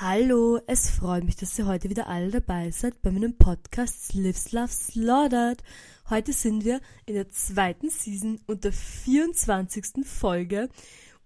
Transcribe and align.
Hallo, 0.00 0.60
es 0.68 0.90
freut 0.90 1.24
mich, 1.24 1.34
dass 1.34 1.58
ihr 1.58 1.66
heute 1.66 1.90
wieder 1.90 2.06
alle 2.06 2.30
dabei 2.30 2.70
seid 2.70 3.02
bei 3.02 3.10
meinem 3.10 3.36
Podcast 3.36 4.14
Lives, 4.14 4.52
Love, 4.52 4.68
Slaughtered. 4.68 5.64
Heute 6.08 6.32
sind 6.32 6.64
wir 6.64 6.80
in 7.06 7.14
der 7.14 7.30
zweiten 7.30 7.90
Season 7.90 8.40
und 8.46 8.62
der 8.62 8.72
24. 8.72 10.06
Folge. 10.06 10.68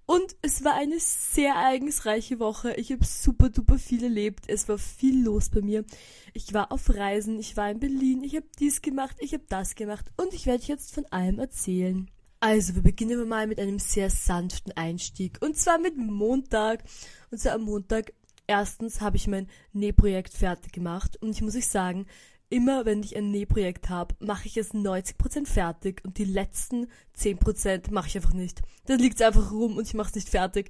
Und 0.06 0.37
es 0.40 0.64
war 0.64 0.72
eine 0.72 0.98
sehr 1.00 1.53
ereignisreiche 1.53 2.38
Woche. 2.38 2.72
Ich 2.77 2.90
habe 2.90 3.04
super 3.04 3.50
duper 3.50 3.79
viel 3.79 4.04
erlebt. 4.04 4.45
Es 4.48 4.71
war 4.71 4.79
viel 4.79 5.23
los 5.23 5.50
bei 5.50 5.61
mir. 5.61 5.84
Ich 6.32 6.54
war 6.54 6.73
auf 6.73 6.89
Reisen, 6.89 7.39
ich 7.39 7.59
war 7.59 7.70
in 7.70 7.79
Berlin, 7.79 8.25
ich 8.25 8.36
habe 8.36 8.46
dies 8.59 8.80
gemacht, 8.80 9.18
ich 9.20 9.34
habe 9.34 9.45
das 9.50 9.75
gemacht 9.75 10.07
und 10.16 10.32
ich 10.32 10.46
werde 10.46 10.64
jetzt 10.64 10.95
von 10.95 11.04
allem 11.12 11.41
erzählen. 11.41 12.11
Also, 12.41 12.75
wir 12.75 12.82
beginnen 12.82 13.29
mal 13.29 13.46
mit 13.46 13.61
einem 13.61 13.79
sehr 13.79 14.11
sanften 14.11 14.73
Einstieg. 14.73 15.39
Und 15.43 15.57
zwar 15.57 15.79
mit 15.79 15.96
Montag. 15.96 16.82
Und 17.30 17.39
zwar 17.39 17.52
am 17.52 17.62
Montag 17.62 18.12
erstens 18.46 19.00
habe 19.00 19.16
ich 19.16 19.27
mein 19.27 19.48
Nähprojekt 19.72 20.32
fertig 20.32 20.72
gemacht 20.72 21.17
und 21.21 21.30
ich 21.30 21.43
muss 21.43 21.57
euch 21.57 21.67
sagen, 21.67 22.07
immer 22.53 22.84
wenn 22.84 23.03
ich 23.03 23.17
ein 23.17 23.30
Nähprojekt 23.30 23.89
habe, 23.89 24.14
mache 24.21 24.46
ich 24.46 24.58
es 24.58 24.75
90% 24.75 25.46
fertig 25.46 26.04
und 26.04 26.18
die 26.18 26.26
letzten 26.26 26.86
10% 27.18 27.90
mache 27.90 28.08
ich 28.08 28.17
einfach 28.17 28.34
nicht. 28.34 28.61
Dann 28.84 28.98
liegt 28.98 29.20
es 29.20 29.26
einfach 29.26 29.53
rum 29.53 29.79
und 29.79 29.86
ich 29.86 29.94
mache 29.94 30.11
es 30.11 30.14
nicht 30.14 30.29
fertig. 30.29 30.68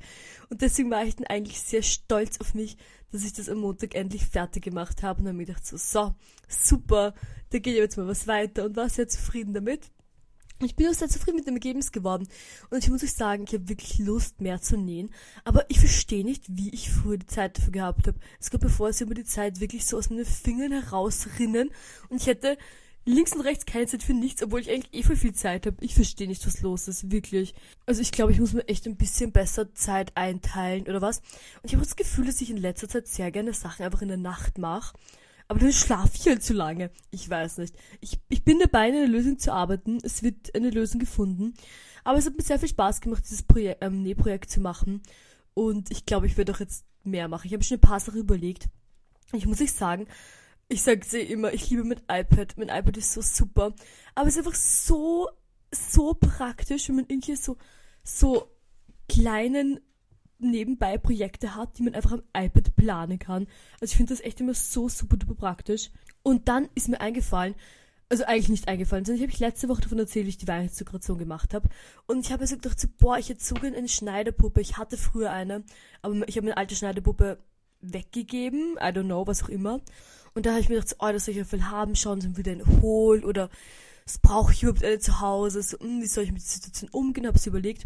Und 0.48 0.62
deswegen 0.62 0.92
war 0.92 1.04
ich 1.04 1.16
dann 1.16 1.26
eigentlich 1.26 1.60
sehr 1.60 1.82
stolz 1.82 2.40
auf 2.40 2.54
mich, 2.54 2.76
dass 3.10 3.24
ich 3.24 3.32
das 3.32 3.48
am 3.48 3.58
Montag 3.58 3.96
endlich 3.96 4.24
fertig 4.24 4.62
gemacht 4.62 5.02
habe 5.02 5.22
und 5.22 5.28
habe 5.28 5.42
ich 5.42 5.48
gedacht 5.48 5.66
so, 5.66 5.76
so, 5.76 6.14
super, 6.48 7.14
da 7.50 7.58
geht 7.58 7.74
jetzt 7.74 7.96
mal 7.96 8.06
was 8.06 8.28
weiter 8.28 8.64
und 8.64 8.76
war 8.76 8.88
sehr 8.88 9.08
zufrieden 9.08 9.52
damit. 9.52 9.90
Ich 10.64 10.76
bin 10.76 10.88
auch 10.88 10.94
sehr 10.94 11.08
zufrieden 11.08 11.36
mit 11.36 11.46
dem 11.46 11.54
Ergebnis 11.54 11.92
geworden. 11.92 12.28
Und 12.70 12.84
ich 12.84 12.90
muss 12.90 13.02
euch 13.02 13.12
sagen, 13.12 13.44
ich 13.46 13.54
habe 13.54 13.68
wirklich 13.68 13.98
Lust, 13.98 14.40
mehr 14.40 14.60
zu 14.60 14.76
nähen. 14.76 15.10
Aber 15.44 15.64
ich 15.68 15.78
verstehe 15.78 16.24
nicht, 16.24 16.44
wie 16.48 16.70
ich 16.70 16.90
früher 16.90 17.18
die 17.18 17.26
Zeit 17.26 17.58
dafür 17.58 17.72
gehabt 17.72 18.06
habe. 18.06 18.18
Es 18.40 18.50
gab 18.50 18.60
bevor 18.60 18.88
es 18.88 19.00
über 19.00 19.14
die 19.14 19.24
Zeit 19.24 19.60
wirklich 19.60 19.86
so 19.86 19.98
aus 19.98 20.10
meinen 20.10 20.24
Fingern 20.24 20.72
herausrinnen. 20.72 21.70
Und 22.08 22.20
ich 22.20 22.26
hätte 22.26 22.56
links 23.04 23.34
und 23.34 23.40
rechts 23.40 23.66
keine 23.66 23.86
Zeit 23.86 24.02
für 24.02 24.14
nichts, 24.14 24.42
obwohl 24.42 24.60
ich 24.60 24.70
eigentlich 24.70 24.94
eh 24.94 25.02
voll 25.02 25.16
viel 25.16 25.34
Zeit 25.34 25.66
habe. 25.66 25.76
Ich 25.80 25.94
verstehe 25.94 26.28
nicht, 26.28 26.46
was 26.46 26.60
los 26.60 26.88
ist, 26.88 27.10
wirklich. 27.10 27.54
Also 27.86 28.00
ich 28.00 28.12
glaube, 28.12 28.32
ich 28.32 28.40
muss 28.40 28.52
mir 28.52 28.66
echt 28.68 28.86
ein 28.86 28.96
bisschen 28.96 29.32
besser 29.32 29.74
Zeit 29.74 30.16
einteilen 30.16 30.84
oder 30.84 31.02
was. 31.02 31.18
Und 31.18 31.64
ich 31.64 31.72
habe 31.74 31.84
das 31.84 31.96
Gefühl, 31.96 32.26
dass 32.26 32.40
ich 32.40 32.50
in 32.50 32.56
letzter 32.56 32.88
Zeit 32.88 33.08
sehr 33.08 33.30
gerne 33.30 33.52
Sachen 33.52 33.84
einfach 33.84 34.02
in 34.02 34.08
der 34.08 34.16
Nacht 34.16 34.58
mache. 34.58 34.96
Aber 35.52 35.60
dann 35.60 35.72
schlafe 35.74 36.12
ich 36.14 36.26
halt 36.26 36.42
zu 36.42 36.54
lange. 36.54 36.90
Ich 37.10 37.28
weiß 37.28 37.58
nicht. 37.58 37.76
Ich, 38.00 38.18
ich 38.30 38.42
bin 38.42 38.58
dabei, 38.58 38.86
eine 38.86 39.04
Lösung 39.04 39.38
zu 39.38 39.52
arbeiten. 39.52 39.98
Es 40.02 40.22
wird 40.22 40.54
eine 40.54 40.70
Lösung 40.70 40.98
gefunden. 40.98 41.52
Aber 42.04 42.16
es 42.16 42.24
hat 42.24 42.38
mir 42.38 42.42
sehr 42.42 42.58
viel 42.58 42.70
Spaß 42.70 43.02
gemacht, 43.02 43.22
dieses 43.26 43.42
Projekt, 43.42 43.84
ähm, 43.84 44.02
Nähprojekt 44.02 44.48
zu 44.48 44.62
machen. 44.62 45.02
Und 45.52 45.90
ich 45.90 46.06
glaube, 46.06 46.26
ich 46.26 46.38
werde 46.38 46.52
auch 46.52 46.60
jetzt 46.60 46.86
mehr 47.04 47.28
machen. 47.28 47.48
Ich 47.48 47.52
habe 47.52 47.62
schon 47.62 47.76
ein 47.76 47.82
paar 47.82 48.00
Sachen 48.00 48.20
überlegt. 48.20 48.70
Ich 49.34 49.44
muss 49.44 49.60
euch 49.60 49.74
sagen, 49.74 50.06
ich 50.68 50.80
sage 50.80 51.02
es 51.02 51.12
immer, 51.12 51.52
ich 51.52 51.68
liebe 51.68 51.84
mein 51.84 52.00
iPad. 52.10 52.56
Mein 52.56 52.70
iPad 52.70 52.96
ist 52.96 53.12
so 53.12 53.20
super. 53.20 53.74
Aber 54.14 54.28
es 54.28 54.36
ist 54.36 54.46
einfach 54.46 54.58
so, 54.58 55.28
so 55.70 56.14
praktisch, 56.14 56.88
wenn 56.88 56.96
man 56.96 57.06
irgendwie 57.08 57.36
so, 57.36 57.58
so 58.02 58.48
kleinen 59.06 59.80
nebenbei 60.50 60.98
Projekte 60.98 61.54
hat, 61.54 61.78
die 61.78 61.82
man 61.82 61.94
einfach 61.94 62.12
am 62.12 62.22
iPad 62.36 62.74
planen 62.76 63.18
kann. 63.18 63.46
Also 63.80 63.92
ich 63.92 63.96
finde 63.96 64.14
das 64.14 64.24
echt 64.24 64.40
immer 64.40 64.54
so 64.54 64.88
super 64.88 65.16
duper 65.16 65.34
praktisch. 65.34 65.90
Und 66.22 66.48
dann 66.48 66.68
ist 66.74 66.88
mir 66.88 67.00
eingefallen, 67.00 67.54
also 68.08 68.24
eigentlich 68.24 68.50
nicht 68.50 68.68
eingefallen, 68.68 69.04
sondern 69.04 69.24
ich 69.24 69.34
habe 69.34 69.44
letzte 69.44 69.68
Woche 69.68 69.80
davon 69.80 69.98
erzählt, 69.98 70.26
wie 70.26 70.30
ich 70.30 70.36
die 70.36 70.46
Weihnachtsdekoration 70.46 71.18
gemacht 71.18 71.54
habe. 71.54 71.68
Und 72.06 72.20
ich 72.20 72.30
habe 72.30 72.42
also 72.42 72.56
gedacht, 72.56 72.78
so, 72.78 72.88
boah, 72.98 73.16
ich 73.16 73.30
hätte 73.30 73.42
so 73.42 73.54
gerne 73.54 73.76
eine 73.76 73.88
Schneiderpuppe. 73.88 74.60
Ich 74.60 74.76
hatte 74.76 74.98
früher 74.98 75.30
eine, 75.30 75.64
aber 76.02 76.28
ich 76.28 76.36
habe 76.36 76.46
meine 76.46 76.58
alte 76.58 76.74
Schneiderpuppe 76.74 77.38
weggegeben, 77.80 78.76
I 78.76 78.88
don't 78.92 79.04
know, 79.04 79.26
was 79.26 79.42
auch 79.42 79.48
immer. 79.48 79.80
Und 80.34 80.46
da 80.46 80.50
habe 80.50 80.60
ich 80.60 80.68
mir 80.68 80.76
gedacht, 80.76 80.90
so, 80.90 80.96
oh, 80.98 81.10
das 81.10 81.24
soll 81.24 81.34
ich 81.34 81.40
auf 81.40 81.52
jeden 81.52 81.62
Fall 81.62 81.70
haben, 81.70 81.96
schauen, 81.96 82.20
so 82.20 82.36
wieder 82.36 82.52
eine 82.52 82.66
holen 82.82 83.24
oder 83.24 83.48
was 84.04 84.18
brauche 84.18 84.52
ich 84.52 84.62
überhaupt 84.62 84.84
eine 84.84 84.98
zu 84.98 85.20
Hause, 85.20 85.62
so, 85.62 85.78
hm, 85.78 86.02
wie 86.02 86.06
soll 86.06 86.24
ich 86.24 86.32
mit 86.32 86.42
der 86.42 86.48
Situation 86.48 86.90
umgehen, 86.90 87.26
habe 87.26 87.38
es 87.38 87.46
überlegt. 87.46 87.84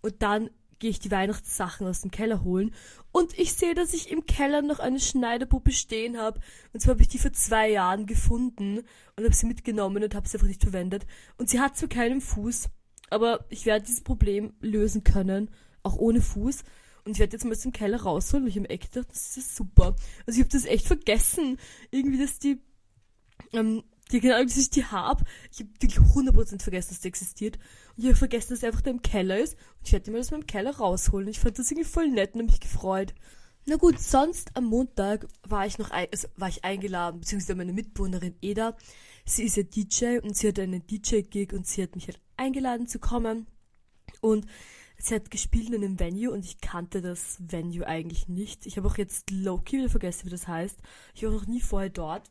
Und 0.00 0.22
dann 0.22 0.50
gehe 0.78 0.90
ich 0.90 1.00
die 1.00 1.10
Weihnachtssachen 1.10 1.86
aus 1.86 2.02
dem 2.02 2.10
Keller 2.10 2.44
holen 2.44 2.72
und 3.10 3.38
ich 3.38 3.54
sehe, 3.54 3.74
dass 3.74 3.94
ich 3.94 4.10
im 4.10 4.26
Keller 4.26 4.62
noch 4.62 4.78
eine 4.78 5.00
Schneiderpuppe 5.00 5.72
stehen 5.72 6.18
habe. 6.18 6.40
Und 6.72 6.80
zwar 6.80 6.92
habe 6.94 7.02
ich 7.02 7.08
die 7.08 7.18
vor 7.18 7.32
zwei 7.32 7.70
Jahren 7.70 8.06
gefunden 8.06 8.78
und 9.16 9.24
habe 9.24 9.34
sie 9.34 9.46
mitgenommen 9.46 10.02
und 10.02 10.14
habe 10.14 10.28
sie 10.28 10.36
einfach 10.36 10.46
nicht 10.46 10.62
verwendet. 10.62 11.06
Und 11.36 11.48
sie 11.48 11.60
hat 11.60 11.76
zwar 11.76 11.88
keinen 11.88 12.20
Fuß, 12.20 12.68
aber 13.10 13.44
ich 13.48 13.66
werde 13.66 13.86
dieses 13.86 14.02
Problem 14.02 14.52
lösen 14.60 15.04
können, 15.04 15.50
auch 15.82 15.96
ohne 15.96 16.20
Fuß. 16.20 16.62
Und 17.04 17.12
ich 17.12 17.18
werde 17.18 17.32
jetzt 17.32 17.44
mal 17.44 17.52
aus 17.52 17.60
dem 17.62 17.72
Keller 17.72 18.02
rausholen, 18.02 18.44
weil 18.44 18.50
ich 18.50 18.56
im 18.56 18.66
Eck 18.66 18.90
dachte, 18.92 19.08
das 19.08 19.36
ist 19.36 19.56
super. 19.56 19.96
Also 20.26 20.38
ich 20.38 20.44
habe 20.44 20.50
das 20.50 20.66
echt 20.66 20.86
vergessen, 20.86 21.58
irgendwie, 21.90 22.18
dass 22.18 22.38
die 22.38 22.60
ähm, 23.52 23.82
die 24.10 24.20
genau, 24.20 24.42
dass 24.42 24.56
ich 24.56 24.70
die 24.70 24.84
hab. 24.84 25.22
Ich 25.52 25.60
habe 25.60 25.70
wirklich 25.80 25.98
100% 25.98 26.62
vergessen, 26.62 26.90
dass 26.90 27.00
die 27.00 27.08
existiert. 27.08 27.58
Und 27.96 28.04
ich 28.04 28.06
habe 28.06 28.16
vergessen, 28.16 28.50
dass 28.50 28.60
sie 28.60 28.66
einfach 28.66 28.80
da 28.80 28.90
im 28.90 29.02
Keller 29.02 29.38
ist. 29.38 29.54
Und 29.54 29.86
ich 29.86 29.92
werde 29.92 30.10
mir 30.10 30.18
das 30.18 30.30
mal 30.30 30.40
im 30.40 30.46
Keller 30.46 30.76
rausholen. 30.76 31.28
Ich 31.28 31.40
fand 31.40 31.58
das 31.58 31.70
irgendwie 31.70 31.88
voll 31.88 32.08
nett 32.08 32.34
und 32.34 32.40
habe 32.40 32.50
mich 32.50 32.60
gefreut. 32.60 33.14
Na 33.66 33.76
gut, 33.76 34.00
sonst 34.00 34.56
am 34.56 34.64
Montag 34.64 35.26
war 35.42 35.66
ich 35.66 35.78
noch 35.78 35.90
ein, 35.90 36.06
also 36.10 36.28
war 36.36 36.48
ich 36.48 36.64
eingeladen, 36.64 37.20
beziehungsweise 37.20 37.54
meine 37.54 37.74
Mitbewohnerin 37.74 38.34
Eda. 38.40 38.74
Sie 39.26 39.42
ist 39.42 39.58
ja 39.58 39.62
DJ 39.62 40.20
und 40.22 40.34
sie 40.34 40.48
hat 40.48 40.58
einen 40.58 40.86
DJ-Gig 40.86 41.52
und 41.52 41.66
sie 41.66 41.82
hat 41.82 41.94
mich 41.94 42.06
halt 42.06 42.18
eingeladen 42.38 42.86
zu 42.86 42.98
kommen. 42.98 43.46
Und 44.22 44.46
sie 44.96 45.14
hat 45.14 45.30
gespielt 45.30 45.68
in 45.68 45.74
einem 45.74 46.00
Venue 46.00 46.32
und 46.32 46.46
ich 46.46 46.62
kannte 46.62 47.02
das 47.02 47.36
Venue 47.40 47.86
eigentlich 47.86 48.26
nicht. 48.26 48.64
Ich 48.64 48.78
habe 48.78 48.88
auch 48.88 48.96
jetzt 48.96 49.30
low-key 49.30 49.76
wieder 49.78 49.90
vergessen, 49.90 50.24
wie 50.26 50.30
das 50.30 50.48
heißt. 50.48 50.78
Ich 51.14 51.24
war 51.24 51.30
noch 51.30 51.46
nie 51.46 51.60
vorher 51.60 51.90
dort. 51.90 52.30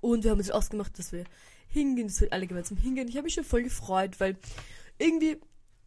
Und 0.00 0.24
wir 0.24 0.30
haben 0.30 0.38
uns 0.38 0.50
ausgemacht, 0.50 0.98
dass 0.98 1.12
wir 1.12 1.24
hingehen, 1.68 2.08
dass 2.08 2.20
wir 2.20 2.32
alle 2.32 2.46
gemeinsam 2.46 2.78
hingehen. 2.78 3.08
Ich 3.08 3.16
habe 3.16 3.24
mich 3.24 3.34
schon 3.34 3.44
voll 3.44 3.62
gefreut, 3.62 4.20
weil 4.20 4.36
irgendwie 4.98 5.38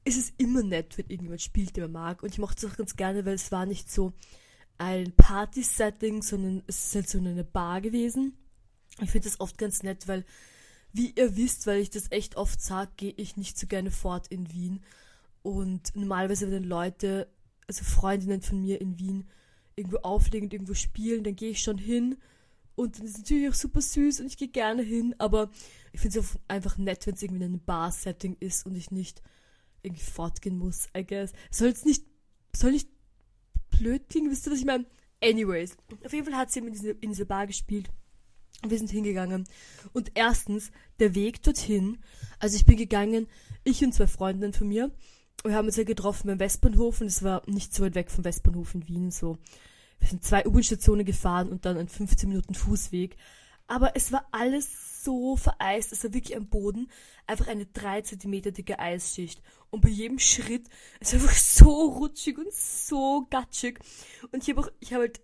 ist 0.03 0.17
es 0.17 0.33
immer 0.37 0.63
nett, 0.63 0.97
wenn 0.97 1.07
irgendjemand 1.07 1.41
spielt, 1.41 1.75
den 1.75 1.83
man 1.83 1.91
mag. 1.91 2.23
Und 2.23 2.29
ich 2.29 2.39
mochte 2.39 2.65
es 2.65 2.71
auch 2.71 2.77
ganz 2.77 2.95
gerne, 2.95 3.25
weil 3.25 3.35
es 3.35 3.51
war 3.51 3.65
nicht 3.65 3.91
so 3.91 4.13
ein 4.77 5.13
Party-Setting, 5.15 6.23
sondern 6.23 6.63
es 6.67 6.87
ist 6.87 6.95
halt 6.95 7.09
so 7.09 7.17
eine 7.19 7.43
Bar 7.43 7.81
gewesen. 7.81 8.33
Ich 8.99 9.11
finde 9.11 9.29
das 9.29 9.39
oft 9.39 9.57
ganz 9.57 9.83
nett, 9.83 10.07
weil, 10.07 10.25
wie 10.91 11.11
ihr 11.11 11.35
wisst, 11.37 11.67
weil 11.67 11.79
ich 11.79 11.89
das 11.89 12.11
echt 12.11 12.35
oft 12.35 12.61
sage, 12.61 12.91
gehe 12.97 13.13
ich 13.17 13.37
nicht 13.37 13.57
so 13.57 13.67
gerne 13.67 13.91
fort 13.91 14.27
in 14.27 14.51
Wien. 14.51 14.83
Und 15.43 15.95
normalerweise, 15.95 16.51
wenn 16.51 16.63
Leute, 16.63 17.27
also 17.67 17.83
Freundinnen 17.83 18.41
von 18.41 18.61
mir 18.61 18.81
in 18.81 18.97
Wien, 18.97 19.27
irgendwo 19.75 19.97
auflegen 19.97 20.47
und 20.47 20.53
irgendwo 20.53 20.73
spielen, 20.73 21.23
dann 21.23 21.35
gehe 21.35 21.51
ich 21.51 21.61
schon 21.61 21.77
hin 21.77 22.17
und 22.75 22.97
dann 22.97 23.05
ist 23.05 23.17
natürlich 23.17 23.49
auch 23.49 23.53
super 23.53 23.81
süß 23.81 24.21
und 24.21 24.27
ich 24.27 24.37
gehe 24.37 24.47
gerne 24.47 24.81
hin, 24.81 25.15
aber 25.17 25.49
ich 25.91 26.01
finde 26.01 26.19
es 26.19 26.37
einfach 26.47 26.77
nett, 26.77 27.05
wenn 27.05 27.15
es 27.15 27.21
irgendwie 27.21 27.43
in 27.43 27.51
einem 27.51 27.63
Bar-Setting 27.63 28.37
ist 28.39 28.65
und 28.65 28.75
ich 28.75 28.91
nicht 28.91 29.21
irgendwie 29.83 30.03
fortgehen 30.03 30.57
muss, 30.57 30.87
I 30.95 31.05
guess. 31.05 31.33
Soll 31.49 31.69
es 31.69 31.85
nicht, 31.85 32.05
soll 32.55 32.71
nicht 32.71 32.89
blöd 33.71 34.07
klingen, 34.09 34.31
wisst 34.31 34.47
ihr, 34.47 34.51
was 34.51 34.59
ich 34.59 34.65
meine? 34.65 34.85
Anyways, 35.23 35.77
auf 36.03 36.13
jeden 36.13 36.25
Fall 36.25 36.37
hat 36.37 36.51
sie 36.51 36.59
in 36.59 36.71
diese, 36.71 36.91
in 36.91 37.09
diese 37.09 37.25
Bar 37.25 37.47
gespielt. 37.47 37.89
Und 38.63 38.69
wir 38.69 38.77
sind 38.77 38.91
hingegangen. 38.91 39.47
Und 39.91 40.11
erstens, 40.13 40.71
der 40.99 41.15
Weg 41.15 41.41
dorthin, 41.43 41.99
also 42.39 42.55
ich 42.55 42.65
bin 42.65 42.77
gegangen, 42.77 43.27
ich 43.63 43.83
und 43.83 43.93
zwei 43.93 44.07
Freundinnen 44.07 44.53
von 44.53 44.67
mir, 44.67 44.91
wir 45.43 45.55
haben 45.55 45.65
uns 45.65 45.75
ja 45.75 45.83
getroffen 45.83 46.27
beim 46.27 46.39
Westbahnhof 46.39 47.01
und 47.01 47.07
es 47.07 47.23
war 47.23 47.41
nicht 47.47 47.73
so 47.73 47.83
weit 47.83 47.95
weg 47.95 48.11
vom 48.11 48.23
Westbahnhof 48.23 48.75
in 48.75 48.87
Wien, 48.87 49.11
so 49.11 49.37
wir 50.01 50.09
sind 50.09 50.23
zwei 50.23 50.45
U-Bahn-Stationen 50.45 51.05
gefahren 51.05 51.49
und 51.49 51.65
dann 51.65 51.77
ein 51.77 51.87
15 51.87 52.27
Minuten 52.27 52.55
Fußweg. 52.55 53.15
Aber 53.67 53.95
es 53.95 54.11
war 54.11 54.25
alles 54.31 55.03
so 55.03 55.37
vereist, 55.37 55.93
es 55.93 56.03
war 56.03 56.13
wirklich 56.13 56.35
am 56.35 56.47
Boden 56.47 56.89
einfach 57.25 57.47
eine 57.47 57.65
drei 57.65 58.01
Zentimeter 58.01 58.51
dicke 58.51 58.79
Eisschicht. 58.79 59.41
Und 59.69 59.81
bei 59.81 59.89
jedem 59.89 60.19
Schritt 60.19 60.67
es 60.99 61.13
war 61.13 61.21
einfach 61.21 61.35
so 61.35 61.69
rutschig 61.91 62.37
und 62.37 62.51
so 62.51 63.25
gatschig. 63.29 63.79
Und 64.31 64.43
ich 64.43 64.49
habe 64.49 64.61
auch, 64.61 64.91
halt 64.91 65.21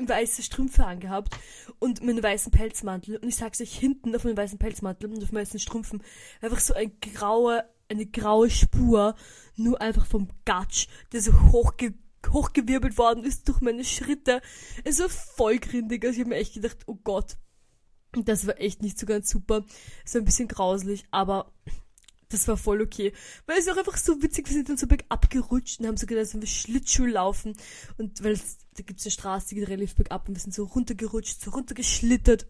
weiße 0.00 0.42
Strümpfe 0.42 0.84
angehabt 0.84 1.36
und 1.78 2.02
meinen 2.02 2.22
weißen 2.22 2.52
Pelzmantel. 2.52 3.16
Und 3.16 3.28
ich 3.28 3.36
sag's 3.36 3.60
euch, 3.60 3.76
hinten 3.76 4.14
auf 4.14 4.24
meinem 4.24 4.36
weißen 4.36 4.58
Pelzmantel 4.58 5.10
und 5.10 5.22
auf 5.22 5.32
meinen 5.32 5.42
weißen 5.42 5.60
Strümpfen 5.60 6.02
einfach 6.40 6.60
so 6.60 6.74
ein 6.74 6.92
graue, 7.00 7.64
eine 7.88 8.06
graue 8.06 8.50
Spur, 8.50 9.14
nur 9.56 9.80
einfach 9.80 10.06
vom 10.06 10.28
Gatsch, 10.44 10.88
der 11.12 11.20
so 11.20 11.32
hochge 11.50 11.94
hochgewirbelt 12.26 12.98
worden 12.98 13.24
ist 13.24 13.48
durch 13.48 13.60
meine 13.60 13.84
Schritte. 13.84 14.40
Es 14.84 14.98
war 14.98 15.08
voll 15.08 15.58
grindig. 15.58 16.04
Also 16.04 16.14
ich 16.14 16.20
habe 16.20 16.30
mir 16.30 16.36
echt 16.36 16.54
gedacht, 16.54 16.78
oh 16.86 16.96
Gott. 17.02 17.36
Das 18.12 18.46
war 18.46 18.58
echt 18.58 18.82
nicht 18.82 18.98
so 18.98 19.06
ganz 19.06 19.28
super. 19.28 19.64
Es 20.04 20.14
war 20.14 20.22
ein 20.22 20.24
bisschen 20.24 20.48
grauslich, 20.48 21.04
aber 21.10 21.52
das 22.30 22.48
war 22.48 22.56
voll 22.56 22.80
okay. 22.80 23.12
Weil 23.46 23.58
es 23.58 23.66
war 23.66 23.76
einfach 23.76 23.96
so 23.96 24.22
witzig, 24.22 24.48
wir 24.48 24.54
sind 24.54 24.68
dann 24.68 24.76
so 24.76 24.86
bergab 24.86 25.30
gerutscht 25.30 25.80
und 25.80 25.86
haben 25.86 25.96
so 25.96 26.06
gedacht, 26.06 26.26
dass 26.26 26.40
wir 26.40 26.46
Schlittschuh 26.46 27.06
laufen. 27.06 27.54
Und 27.96 28.22
weil 28.22 28.32
es, 28.32 28.58
da 28.76 28.82
gibt's 28.82 29.04
eine 29.04 29.12
Straße, 29.12 29.48
die 29.50 29.56
geht 29.56 29.68
relativ 29.68 29.94
bergab 29.94 30.28
und 30.28 30.34
wir 30.34 30.40
sind 30.40 30.54
so 30.54 30.64
runtergerutscht, 30.64 31.42
so 31.42 31.50
runtergeschlittert. 31.50 32.46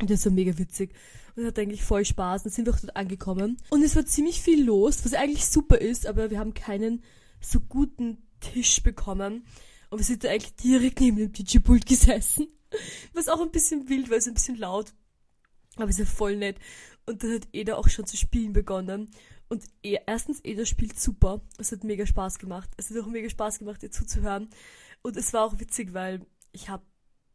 Und 0.00 0.10
das 0.10 0.24
war 0.24 0.32
mega 0.32 0.56
witzig. 0.58 0.92
Und 1.36 1.44
hat 1.44 1.58
eigentlich 1.58 1.84
voll 1.84 2.04
Spaß. 2.04 2.44
Dann 2.44 2.52
sind 2.52 2.66
wir 2.66 2.74
auch 2.74 2.80
dort 2.80 2.96
angekommen. 2.96 3.56
Und 3.70 3.82
es 3.82 3.96
war 3.96 4.06
ziemlich 4.06 4.42
viel 4.42 4.64
los, 4.64 5.04
was 5.04 5.14
eigentlich 5.14 5.46
super 5.46 5.78
ist, 5.78 6.06
aber 6.06 6.30
wir 6.30 6.38
haben 6.38 6.54
keinen 6.54 7.02
so 7.40 7.60
guten 7.60 8.18
Tisch 8.40 8.82
bekommen. 8.82 9.46
Und 9.90 9.98
wir 9.98 10.04
sind 10.04 10.24
da 10.24 10.30
eigentlich 10.30 10.54
direkt 10.56 11.00
neben 11.00 11.16
dem 11.16 11.32
DJ-Pult 11.32 11.86
gesessen. 11.86 12.48
Was 13.14 13.28
auch 13.28 13.40
ein 13.40 13.50
bisschen 13.50 13.88
wild 13.88 14.10
war, 14.10 14.16
ist 14.16 14.28
ein 14.28 14.34
bisschen 14.34 14.58
laut. 14.58 14.92
Aber 15.76 15.88
ist 15.88 15.98
ja 15.98 16.04
voll 16.04 16.36
nett. 16.36 16.56
Und 17.06 17.22
dann 17.22 17.34
hat 17.34 17.48
Eda 17.52 17.76
auch 17.76 17.88
schon 17.88 18.06
zu 18.06 18.16
spielen 18.16 18.52
begonnen. 18.52 19.10
Und 19.48 19.64
er, 19.82 20.06
erstens, 20.06 20.44
Eda 20.44 20.66
spielt 20.66 21.00
super. 21.00 21.40
Es 21.56 21.72
hat 21.72 21.84
mega 21.84 22.04
Spaß 22.04 22.38
gemacht. 22.38 22.68
Es 22.76 22.90
hat 22.90 22.98
auch 22.98 23.06
mega 23.06 23.30
Spaß 23.30 23.60
gemacht, 23.60 23.82
ihr 23.82 23.90
zuzuhören. 23.90 24.50
Und 25.02 25.16
es 25.16 25.32
war 25.32 25.44
auch 25.44 25.58
witzig, 25.58 25.94
weil 25.94 26.26
ich 26.52 26.68
habe 26.68 26.84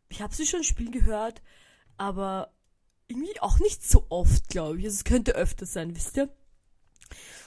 ich 0.10 0.22
hab 0.22 0.34
sie 0.34 0.46
schon 0.46 0.64
spielen 0.64 0.92
gehört, 0.92 1.42
aber 1.98 2.54
irgendwie 3.08 3.40
auch 3.42 3.60
nicht 3.60 3.84
so 3.84 4.06
oft, 4.10 4.48
glaube 4.50 4.80
ich. 4.80 4.86
Also 4.86 4.96
es 4.98 5.04
könnte 5.04 5.36
öfter 5.36 5.66
sein, 5.66 5.96
wisst 5.96 6.18
ihr? 6.18 6.30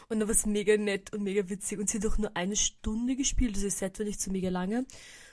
Und 0.09 0.21
da 0.21 0.27
war 0.27 0.33
es 0.33 0.47
mega 0.47 0.77
nett 0.77 1.13
und 1.13 1.23
mega 1.23 1.49
witzig. 1.49 1.79
Und 1.79 1.91
sie 1.91 1.99
hat 1.99 2.07
auch 2.07 2.19
nur 2.19 2.37
eine 2.37 2.57
Stunde 2.57 3.17
gespielt, 3.17 3.55
also 3.55 3.67
das 3.67 3.79
Set 3.79 3.99
war 3.99 4.07
nicht 4.07 4.21
so 4.21 4.31
mega 4.31 4.49
lange. 4.49 4.87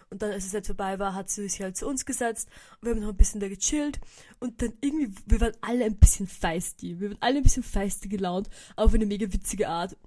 Und 0.10 0.22
dann, 0.22 0.31
als 0.31 0.44
das 0.44 0.52
Set 0.52 0.68
vorbei 0.68 1.00
war, 1.00 1.16
hat 1.16 1.30
sie 1.30 1.48
sich 1.48 1.62
halt 1.62 1.75
zu 1.75 1.88
uns 1.88 2.06
gesetzt 2.06 2.48
und 2.80 2.86
wir 2.86 2.92
haben 2.92 3.02
noch 3.02 3.10
ein 3.10 3.18
bisschen 3.18 3.40
da 3.40 3.48
gechillt. 3.48 4.00
Und 4.40 4.62
dann 4.62 4.74
irgendwie, 4.81 5.12
wir 5.25 5.42
waren 5.42 5.54
alle 5.62 5.86
ein 5.86 5.98
bisschen 5.98 6.28
feisty. 6.28 7.00
Wir 7.00 7.10
waren 7.10 7.18
alle 7.20 7.38
ein 7.38 7.44
bisschen 7.44 7.64
feisty 7.64 8.10
gelaunt, 8.10 8.48
auf 8.75 8.94
eine 8.94 9.08
mega 9.08 9.31
witzige 9.34 9.70
Art. 9.70 9.98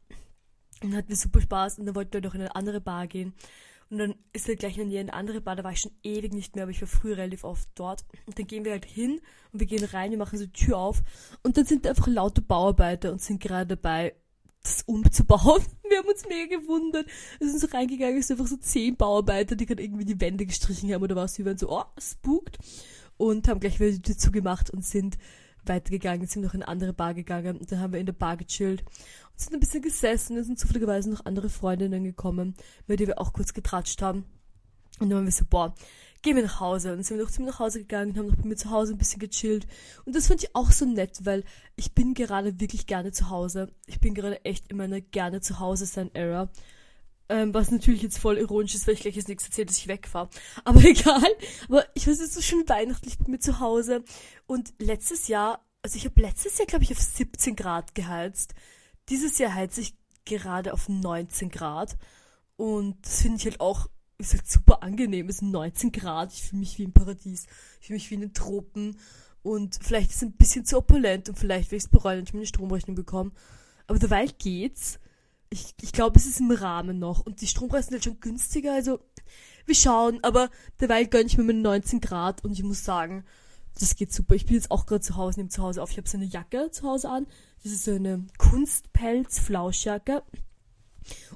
Und 0.82 0.90
dann 0.90 0.98
hatten 0.98 1.08
wir 1.08 1.16
super 1.16 1.40
Spaß 1.40 1.78
und 1.78 1.86
dann 1.86 1.94
wollten 1.94 2.12
wir 2.12 2.20
noch 2.20 2.34
in 2.34 2.42
eine 2.42 2.54
andere 2.54 2.80
Bar 2.80 3.06
gehen. 3.08 3.34
Und 3.88 3.98
dann 3.98 4.14
ist 4.32 4.48
er 4.48 4.56
gleich 4.56 4.78
in 4.78 4.90
die 4.90 4.98
andere 5.12 5.40
Bar, 5.40 5.56
da 5.56 5.64
war 5.64 5.72
ich 5.72 5.80
schon 5.80 5.92
ewig 6.02 6.32
nicht 6.32 6.56
mehr, 6.56 6.64
aber 6.64 6.72
ich 6.72 6.80
war 6.80 6.88
früher 6.88 7.16
relativ 7.16 7.44
oft 7.44 7.68
dort. 7.76 8.04
Und 8.26 8.38
dann 8.38 8.46
gehen 8.46 8.64
wir 8.64 8.72
halt 8.72 8.84
hin 8.84 9.20
und 9.52 9.60
wir 9.60 9.66
gehen 9.66 9.84
rein, 9.84 10.10
wir 10.10 10.18
machen 10.18 10.38
so 10.38 10.46
die 10.46 10.52
Tür 10.52 10.78
auf. 10.78 11.02
Und 11.42 11.56
dann 11.56 11.66
sind 11.66 11.84
da 11.84 11.90
einfach 11.90 12.08
laute 12.08 12.42
Bauarbeiter 12.42 13.12
und 13.12 13.22
sind 13.22 13.40
gerade 13.40 13.76
dabei, 13.76 14.14
das 14.66 14.82
umzubauen. 14.82 15.62
Wir 15.88 15.98
haben 15.98 16.08
uns 16.08 16.26
mega 16.28 16.56
gewundert. 16.56 17.06
Wir 17.38 17.48
sind 17.48 17.60
so 17.60 17.68
reingegangen, 17.68 18.18
es 18.18 18.26
sind 18.26 18.38
einfach 18.38 18.50
so 18.50 18.56
zehn 18.56 18.96
Bauarbeiter, 18.96 19.56
die 19.56 19.66
gerade 19.66 19.82
irgendwie 19.82 20.04
die 20.04 20.20
Wände 20.20 20.46
gestrichen 20.46 20.92
haben 20.92 21.02
oder 21.02 21.16
was. 21.16 21.38
Wir 21.38 21.44
waren 21.44 21.58
so, 21.58 21.70
oh, 21.70 21.84
spukt. 21.98 22.58
Und 23.16 23.48
haben 23.48 23.60
gleich 23.60 23.80
wieder 23.80 23.92
die 23.92 24.02
Tür 24.02 24.18
zugemacht 24.18 24.68
und 24.70 24.84
sind 24.84 25.16
weitergegangen, 25.64 26.26
sind 26.26 26.42
noch 26.42 26.54
in 26.54 26.62
eine 26.62 26.68
andere 26.68 26.92
Bar 26.92 27.14
gegangen. 27.14 27.56
Und 27.56 27.70
dann 27.70 27.80
haben 27.80 27.92
wir 27.92 28.00
in 28.00 28.06
der 28.06 28.12
Bar 28.12 28.36
gechillt 28.36 28.82
und 28.82 29.40
sind 29.40 29.54
ein 29.54 29.60
bisschen 29.60 29.82
gesessen. 29.82 30.36
Es 30.36 30.46
sind 30.46 30.58
zufälligerweise 30.58 31.10
noch 31.10 31.24
andere 31.24 31.48
Freundinnen 31.48 32.04
gekommen, 32.04 32.54
mit 32.86 33.00
denen 33.00 33.08
wir 33.08 33.20
auch 33.20 33.32
kurz 33.32 33.54
getratscht 33.54 34.02
haben. 34.02 34.24
Und 34.98 35.10
dann 35.10 35.18
waren 35.18 35.24
wir 35.26 35.32
so, 35.32 35.44
boah, 35.48 35.74
gehen 36.22 36.36
wir 36.36 36.42
nach 36.42 36.60
Hause. 36.60 36.92
Und 36.92 37.04
sind 37.04 37.18
wir 37.18 37.24
noch 37.24 37.30
zu 37.30 37.42
mir 37.42 37.48
nach 37.48 37.58
Hause 37.58 37.80
gegangen 37.80 38.10
und 38.10 38.18
haben 38.18 38.26
noch 38.28 38.36
bei 38.36 38.48
mir 38.48 38.56
zu 38.56 38.70
Hause 38.70 38.94
ein 38.94 38.98
bisschen 38.98 39.20
gechillt. 39.20 39.66
Und 40.04 40.14
das 40.14 40.26
fand 40.26 40.42
ich 40.42 40.54
auch 40.54 40.70
so 40.70 40.84
nett, 40.84 41.24
weil 41.24 41.44
ich 41.76 41.92
bin 41.92 42.14
gerade 42.14 42.60
wirklich 42.60 42.86
gerne 42.86 43.12
zu 43.12 43.30
Hause. 43.30 43.70
Ich 43.86 44.00
bin 44.00 44.14
gerade 44.14 44.44
echt 44.44 44.70
in 44.70 44.76
meiner 44.76 45.00
gerne 45.00 45.40
zu 45.40 45.60
Hause 45.60 45.86
sein 45.86 46.14
Era. 46.14 46.50
Ähm, 47.28 47.52
was 47.52 47.72
natürlich 47.72 48.02
jetzt 48.02 48.18
voll 48.18 48.38
ironisch 48.38 48.74
ist, 48.74 48.86
weil 48.86 48.94
ich 48.94 49.00
gleich 49.00 49.16
als 49.16 49.26
nächstes 49.26 49.50
erzähle, 49.50 49.66
dass 49.66 49.78
ich 49.78 49.88
wegfahre. 49.88 50.30
Aber 50.64 50.80
egal. 50.84 51.28
Aber 51.68 51.84
ich 51.94 52.06
weiß, 52.06 52.14
es 52.14 52.28
ist 52.28 52.34
so 52.34 52.40
schön 52.40 52.68
weihnachtlich 52.68 53.18
mit 53.18 53.28
mir 53.28 53.38
zu 53.40 53.58
Hause. 53.60 54.04
Und 54.46 54.74
letztes 54.78 55.28
Jahr, 55.28 55.64
also 55.82 55.96
ich 55.96 56.04
habe 56.04 56.20
letztes 56.20 56.58
Jahr, 56.58 56.66
glaube 56.66 56.84
ich, 56.84 56.92
auf 56.92 57.00
17 57.00 57.56
Grad 57.56 57.94
geheizt. 57.94 58.54
Dieses 59.08 59.38
Jahr 59.38 59.54
heizt 59.54 59.78
ich 59.78 59.94
gerade 60.24 60.72
auf 60.72 60.88
19 60.88 61.50
Grad. 61.50 61.96
Und 62.56 63.04
das 63.04 63.22
finde 63.22 63.38
ich 63.38 63.44
halt 63.44 63.60
auch, 63.60 63.88
ist 64.18 64.34
halt 64.34 64.48
super 64.48 64.82
angenehm. 64.82 65.28
Es 65.28 65.38
sind 65.38 65.50
19 65.50 65.92
Grad. 65.92 66.32
Ich 66.32 66.42
fühle 66.42 66.60
mich 66.60 66.78
wie 66.78 66.84
im 66.84 66.92
Paradies. 66.92 67.46
Ich 67.80 67.86
fühle 67.86 67.96
mich 67.96 68.10
wie 68.10 68.14
in 68.14 68.20
den 68.20 68.34
Tropen. 68.34 68.98
Und 69.42 69.78
vielleicht 69.80 70.10
ist 70.10 70.16
es 70.16 70.22
ein 70.22 70.32
bisschen 70.32 70.64
zu 70.64 70.78
opulent 70.78 71.28
und 71.28 71.38
vielleicht 71.38 71.70
will 71.70 71.78
ich 71.78 71.84
es 71.84 71.90
bereuen, 71.90 72.18
wenn 72.18 72.24
ich 72.24 72.34
meine 72.34 72.46
Stromrechnung 72.46 72.96
bekomme. 72.96 73.30
Aber 73.86 73.98
dabei 73.98 74.26
geht's 74.26 74.98
ich, 75.50 75.74
ich 75.80 75.92
glaube, 75.92 76.18
es 76.18 76.26
ist 76.26 76.40
im 76.40 76.50
Rahmen 76.50 76.98
noch. 76.98 77.20
Und 77.20 77.40
die 77.40 77.46
Strompreise 77.46 77.88
sind 77.88 77.94
halt 77.94 78.04
schon 78.04 78.20
günstiger, 78.20 78.74
also 78.74 79.00
wir 79.64 79.74
schauen, 79.74 80.20
aber 80.22 80.50
derweil 80.80 81.06
gönne 81.06 81.26
ich 81.26 81.36
mir 81.36 81.44
meine 81.44 81.60
19 81.60 82.00
Grad 82.00 82.44
und 82.44 82.52
ich 82.52 82.62
muss 82.62 82.84
sagen, 82.84 83.24
das 83.78 83.96
geht 83.96 84.12
super. 84.12 84.34
Ich 84.34 84.46
bin 84.46 84.54
jetzt 84.54 84.70
auch 84.70 84.86
gerade 84.86 85.02
zu 85.02 85.16
Hause, 85.16 85.40
nehme 85.40 85.50
zu 85.50 85.62
Hause 85.62 85.82
auf. 85.82 85.90
Ich 85.90 85.98
habe 85.98 86.08
so 86.08 86.16
eine 86.16 86.26
Jacke 86.26 86.70
zu 86.70 86.84
Hause 86.84 87.10
an. 87.10 87.26
Das 87.62 87.72
ist 87.72 87.84
so 87.84 87.92
eine 87.92 88.26
Kunstpelz-Flauschjacke. 88.38 90.22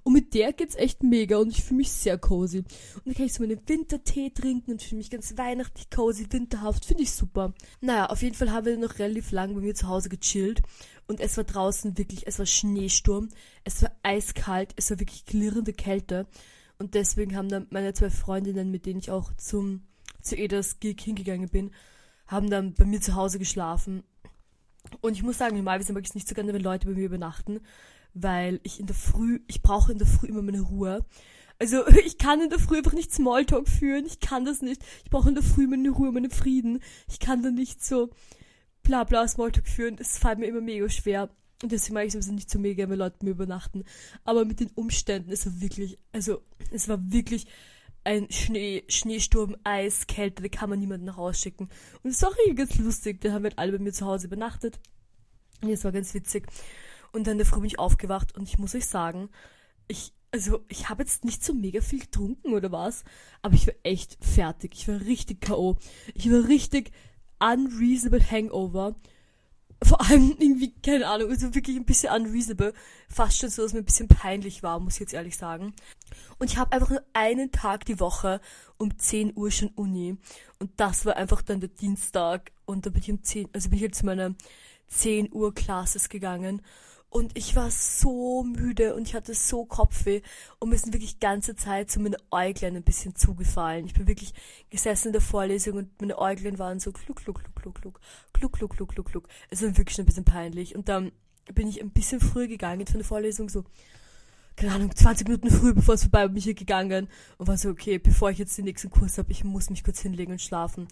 Und 0.03 0.13
mit 0.13 0.35
der 0.35 0.53
geht's 0.53 0.77
echt 0.77 1.03
mega 1.03 1.37
und 1.39 1.51
ich 1.51 1.63
fühle 1.63 1.79
mich 1.79 1.93
sehr 1.93 2.19
cozy. 2.19 2.59
Und 2.59 3.07
dann 3.07 3.15
kann 3.15 3.27
ich 3.27 3.33
so 3.33 3.43
meinen 3.43 3.61
Wintertee 3.67 4.31
trinken 4.31 4.73
und 4.73 4.83
fühle 4.83 4.99
mich 4.99 5.11
ganz 5.11 5.37
weihnachtlich 5.37 5.91
cozy, 5.91 6.27
winterhaft, 6.31 6.85
finde 6.85 7.03
ich 7.03 7.13
super. 7.13 7.53
Naja, 7.81 8.07
auf 8.07 8.23
jeden 8.23 8.35
Fall 8.35 8.51
haben 8.53 8.67
wir 8.67 8.77
noch 8.77 8.99
relativ 8.99 9.31
lang 9.31 9.55
bei 9.55 9.61
mir 9.61 9.75
zu 9.75 9.89
Hause 9.89 10.09
gechillt 10.09 10.63
und 11.07 11.21
es 11.21 11.37
war 11.37 11.45
draußen 11.45 11.99
wirklich, 11.99 12.27
es 12.27 12.39
war 12.39 12.47
Schneesturm, 12.47 13.29
es 13.65 13.83
war 13.83 13.93
eiskalt, 14.03 14.73
es 14.77 14.91
war 14.91 15.01
wirklich 15.01 15.25
klirrende 15.25 15.73
Kälte 15.73 16.27
und 16.79 16.95
deswegen 16.95 17.37
haben 17.37 17.49
dann 17.49 17.67
meine 17.71 17.93
zwei 17.93 18.11
Freundinnen, 18.11 18.71
mit 18.71 18.87
denen 18.87 19.01
ich 19.01 19.11
auch 19.11 19.35
zum 19.35 19.83
zu 20.23 20.37
Edas 20.37 20.81
Gig 20.81 21.01
hingegangen 21.01 21.49
bin, 21.49 21.71
haben 22.27 22.51
dann 22.51 22.75
bei 22.75 22.85
mir 22.85 23.01
zu 23.01 23.15
Hause 23.15 23.39
geschlafen. 23.39 24.03
Und 25.01 25.13
ich 25.13 25.23
muss 25.23 25.39
sagen, 25.39 25.57
normalerweise 25.57 25.93
mag 25.93 26.03
ich 26.03 26.11
es 26.11 26.15
nicht 26.15 26.29
so 26.29 26.35
gerne, 26.35 26.53
wenn 26.53 26.63
Leute 26.63 26.87
bei 26.87 26.95
mir 26.95 27.07
übernachten, 27.07 27.61
weil 28.15 28.61
ich 28.63 28.81
in 28.81 28.87
der 28.87 28.97
Früh, 28.97 29.41
ich 29.47 29.63
brauche 29.63 29.93
in 29.93 29.99
der 29.99 30.07
Früh 30.07 30.29
immer 30.29 30.43
meine 30.43 30.61
Ruhe. 30.61 31.05
Also 31.59 31.87
ich 32.05 32.19
kann 32.19 32.41
in 32.41 32.51
der 32.51 32.59
Früh 32.59 32.79
einfach 32.79 32.93
nicht 32.93 33.13
Smalltalk 33.13 33.69
führen, 33.69 34.07
ich 34.07 34.21
kann 34.21 34.45
das 34.45 34.63
nicht. 34.63 34.83
Ich 35.05 35.11
brauche 35.11 35.29
in 35.29 35.35
der 35.35 35.45
Früh 35.45 35.67
meine 35.67 35.91
Ruhe, 35.91 36.13
meinen 36.13 36.31
Frieden. 36.31 36.81
Ich 37.09 37.21
kann 37.21 37.43
da 37.43 37.51
nicht 37.51 37.85
so 37.85 38.11
bla 38.83 39.05
bla 39.05 39.27
Smalltalk 39.29 39.69
führen. 39.69 39.97
Das 39.97 40.19
fällt 40.19 40.39
mir 40.39 40.47
immer 40.47 40.61
mega 40.61 40.89
schwer. 40.89 41.31
Und 41.63 41.73
deswegen 41.73 41.95
mag 41.95 42.07
ich 42.07 42.15
es 42.15 42.27
nicht 42.29 42.51
so 42.51 42.59
mega, 42.59 42.89
wenn 42.89 42.99
Leute 42.99 43.25
mir 43.25 43.33
übernachten. 43.33 43.85
Aber 44.25 44.45
mit 44.45 44.61
den 44.61 44.71
Umständen, 44.75 45.31
es 45.31 45.45
war 45.45 45.61
wirklich, 45.61 45.99
also 46.13 46.43
es 46.71 46.89
war 46.89 46.99
wirklich 47.13 47.47
ein 48.03 48.31
Schnee, 48.31 48.85
Schneesturm, 48.89 49.57
Eis, 49.63 50.07
Kälte, 50.07 50.43
da 50.43 50.49
kann 50.49 50.71
man 50.71 50.79
niemanden 50.79 51.05
nach 51.07 51.19
Hause 51.19 51.39
schicken. 51.39 51.69
Und 52.03 52.11
es 52.11 52.23
war 52.23 52.31
auch 52.31 52.55
ganz 52.55 52.79
lustig. 52.79 53.21
Da 53.21 53.33
haben 53.33 53.43
wir 53.43 53.51
halt 53.51 53.59
alle 53.59 53.73
bei 53.73 53.79
mir 53.79 53.93
zu 53.93 54.07
Hause 54.07 54.27
übernachtet. 54.27 54.79
Und 55.61 55.69
es 55.69 55.85
war 55.85 55.93
ganz 55.93 56.15
witzig. 56.15 56.47
Und 57.13 57.27
dann 57.27 57.33
in 57.33 57.39
der 57.39 57.47
Früh 57.47 57.61
bin 57.61 57.67
ich 57.67 57.79
aufgewacht 57.79 58.37
und 58.37 58.49
ich 58.49 58.59
muss 58.59 58.75
euch 58.75 58.87
sagen, 58.87 59.31
ich, 59.89 60.13
also 60.33 60.65
ich 60.69 60.89
habe 60.89 61.03
jetzt 61.03 61.25
nicht 61.25 61.45
so 61.45 61.53
mega 61.53 61.81
viel 61.81 62.01
getrunken 62.01 62.55
oder 62.55 62.71
was, 62.71 63.05
aber 63.43 63.55
ich 63.55 63.67
war 63.67 63.75
echt 63.83 64.17
fertig. 64.25 64.73
Ich 64.75 64.89
war 64.89 65.01
richtig 65.01 65.41
K.O. 65.41 65.77
Ich 66.15 66.31
war 66.31 66.47
richtig 66.47 66.93
unreasonable 67.41 68.31
Hangover. 68.31 68.95
Vor 69.83 70.01
allem 70.03 70.37
irgendwie, 70.39 70.75
keine 70.83 71.09
Ahnung, 71.09 71.31
also 71.31 71.55
wirklich 71.55 71.77
ein 71.77 71.87
bisschen 71.87 72.13
unreasonable. 72.13 72.75
Fast 73.09 73.39
schon 73.39 73.49
so, 73.49 73.63
dass 73.63 73.73
mir 73.73 73.79
ein 73.81 73.87
bisschen 73.87 74.09
peinlich 74.09 74.63
war, 74.63 74.79
muss 74.79 74.95
ich 74.95 75.01
jetzt 75.01 75.15
ehrlich 75.15 75.37
sagen. 75.37 75.75
Und 76.39 76.51
ich 76.51 76.59
habe 76.59 76.73
einfach 76.73 76.91
nur 76.91 77.03
einen 77.15 77.51
Tag 77.51 77.87
die 77.87 77.99
Woche 77.99 78.41
um 78.77 78.97
10 78.97 79.37
Uhr 79.37 79.51
schon 79.51 79.69
Uni. 79.69 80.17
Und 80.59 80.71
das 80.77 81.07
war 81.07 81.17
einfach 81.17 81.41
dann 81.43 81.61
der 81.61 81.71
Dienstag. 81.71 82.53
Und 82.67 82.85
da 82.85 82.91
bin 82.91 83.01
ich 83.03 83.11
um 83.11 83.23
10, 83.23 83.49
also 83.55 83.71
bin 83.71 83.77
ich 83.77 83.83
jetzt 83.83 84.01
zu 84.01 84.07
meiner 84.07 84.35
10 84.89 85.33
Uhr 85.33 85.55
Classes 85.55 86.11
gegangen. 86.11 86.63
Und 87.11 87.37
ich 87.37 87.57
war 87.57 87.73
so 87.73 88.45
müde 88.45 88.95
und 88.95 89.03
ich 89.03 89.17
hatte 89.17 89.35
so 89.35 89.65
Kopfweh 89.65 90.23
und 90.61 90.71
mir 90.71 90.79
sind 90.79 90.95
wirklich 90.95 91.19
ganze 91.19 91.57
Zeit 91.57 91.91
so 91.91 91.99
meine 91.99 92.17
Äuglein 92.31 92.77
ein 92.77 92.85
bisschen 92.85 93.17
zugefallen. 93.17 93.85
Ich 93.87 93.95
bin 93.95 94.07
wirklich 94.07 94.33
gesessen 94.71 95.09
in 95.09 95.13
der 95.15 95.21
Vorlesung 95.21 95.77
und 95.77 96.01
meine 96.01 96.17
Äuglein 96.17 96.61
waren 96.61 96.79
so 96.79 96.93
kluck, 96.93 97.17
kluck, 97.17 97.43
kluck, 97.43 97.57
kluck, 97.57 97.75
kluck, 97.81 98.01
kluck, 98.33 98.53
kluck, 98.53 98.77
kluck, 98.77 98.95
kluck, 98.95 99.07
kluck. 99.07 99.29
Es 99.51 99.61
war 99.61 99.77
wirklich 99.77 99.97
schon 99.97 100.05
ein 100.05 100.07
bisschen 100.07 100.25
peinlich. 100.25 100.77
Und 100.77 100.89
dann 100.89 101.11
bin 101.53 101.67
ich 101.67 101.81
ein 101.81 101.91
bisschen 101.91 102.21
früher 102.21 102.47
gegangen 102.47 102.87
von 102.87 102.99
der 102.99 103.05
Vorlesung, 103.05 103.49
so, 103.49 103.65
keine 104.55 104.75
Ahnung, 104.75 104.95
20 104.95 105.27
Minuten 105.27 105.51
früh, 105.51 105.75
bevor 105.75 105.95
es 105.95 106.03
vorbei 106.03 106.21
war, 106.21 106.29
bin 106.29 106.37
ich 106.37 106.45
hier 106.45 106.55
gegangen 106.55 107.09
und 107.39 107.49
war 107.49 107.59
so, 107.59 107.71
okay, 107.71 107.99
bevor 107.99 108.31
ich 108.31 108.39
jetzt 108.39 108.57
den 108.57 108.67
nächsten 108.67 108.91
Kurs 108.91 109.19
habe, 109.19 109.33
ich 109.33 109.43
muss 109.43 109.69
mich 109.69 109.83
kurz 109.83 110.01
hinlegen 110.01 110.33
und 110.33 110.41
schlafen. 110.41 110.87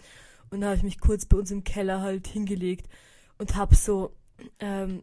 Und 0.50 0.62
dann 0.62 0.70
habe 0.70 0.76
ich 0.78 0.82
mich 0.82 0.98
kurz 0.98 1.26
bei 1.26 1.36
uns 1.36 1.52
im 1.52 1.62
Keller 1.62 2.00
halt 2.00 2.26
hingelegt 2.26 2.88
und 3.36 3.54
habe 3.54 3.76
so, 3.76 4.16
ähm, 4.58 5.02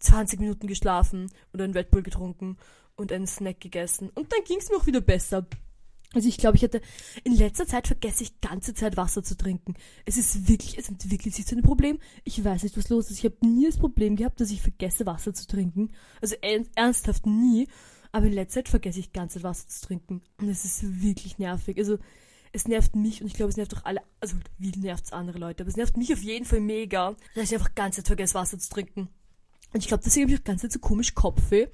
20 0.00 0.40
Minuten 0.40 0.66
geschlafen 0.66 1.30
oder 1.52 1.64
einen 1.64 1.74
Red 1.74 1.90
Bull 1.90 2.02
getrunken 2.02 2.56
und 2.96 3.12
einen 3.12 3.26
Snack 3.26 3.60
gegessen. 3.60 4.10
Und 4.14 4.32
dann 4.32 4.44
ging 4.44 4.58
es 4.58 4.68
mir 4.68 4.76
auch 4.76 4.86
wieder 4.86 5.00
besser. 5.00 5.46
Also 6.12 6.28
ich 6.28 6.38
glaube, 6.38 6.56
ich 6.56 6.64
hatte 6.64 6.80
in 7.22 7.36
letzter 7.36 7.66
Zeit 7.66 7.86
vergesse 7.86 8.24
ich 8.24 8.40
ganze 8.40 8.74
Zeit 8.74 8.96
Wasser 8.96 9.22
zu 9.22 9.36
trinken. 9.36 9.74
Es 10.04 10.16
ist 10.16 10.48
wirklich, 10.48 10.76
es 10.76 10.88
entwickelt 10.88 11.34
sich 11.34 11.46
zu 11.46 11.54
einem 11.54 11.64
Problem. 11.64 12.00
Ich 12.24 12.42
weiß 12.44 12.64
nicht, 12.64 12.76
was 12.76 12.88
los 12.88 13.10
ist. 13.10 13.18
Ich 13.18 13.24
habe 13.24 13.46
nie 13.46 13.66
das 13.66 13.78
Problem 13.78 14.16
gehabt, 14.16 14.40
dass 14.40 14.50
ich 14.50 14.60
vergesse 14.60 15.06
Wasser 15.06 15.32
zu 15.32 15.46
trinken. 15.46 15.92
Also 16.20 16.34
ernsthaft 16.74 17.26
nie. 17.26 17.68
Aber 18.10 18.26
in 18.26 18.32
letzter 18.32 18.60
Zeit 18.60 18.68
vergesse 18.68 18.98
ich 18.98 19.12
ganze 19.12 19.34
Zeit 19.34 19.44
Wasser 19.44 19.68
zu 19.68 19.86
trinken. 19.86 20.22
Und 20.38 20.48
es 20.48 20.64
ist 20.64 21.00
wirklich 21.00 21.38
nervig. 21.38 21.78
Also 21.78 21.98
es 22.52 22.66
nervt 22.66 22.96
mich 22.96 23.20
und 23.20 23.28
ich 23.28 23.34
glaube, 23.34 23.50
es 23.50 23.56
nervt 23.56 23.76
auch 23.76 23.84
alle, 23.84 24.00
also 24.20 24.36
wie 24.58 24.72
nervt 24.76 25.04
es 25.04 25.12
andere 25.12 25.38
Leute, 25.38 25.62
aber 25.62 25.68
es 25.68 25.76
nervt 25.76 25.96
mich 25.96 26.12
auf 26.12 26.22
jeden 26.22 26.44
Fall 26.44 26.60
mega, 26.60 27.14
dass 27.34 27.44
ich 27.44 27.54
einfach 27.54 27.74
ganze 27.74 27.98
Zeit 27.98 28.08
vergesse 28.08 28.34
Wasser 28.34 28.58
zu 28.58 28.68
trinken. 28.68 29.08
Und 29.72 29.80
ich 29.80 29.88
glaube, 29.88 30.02
deswegen 30.04 30.26
habe 30.26 30.34
ich 30.34 30.40
auch 30.40 30.44
ganz 30.44 30.62
so 30.62 30.78
komisch 30.78 31.14
Kopfweh. 31.14 31.68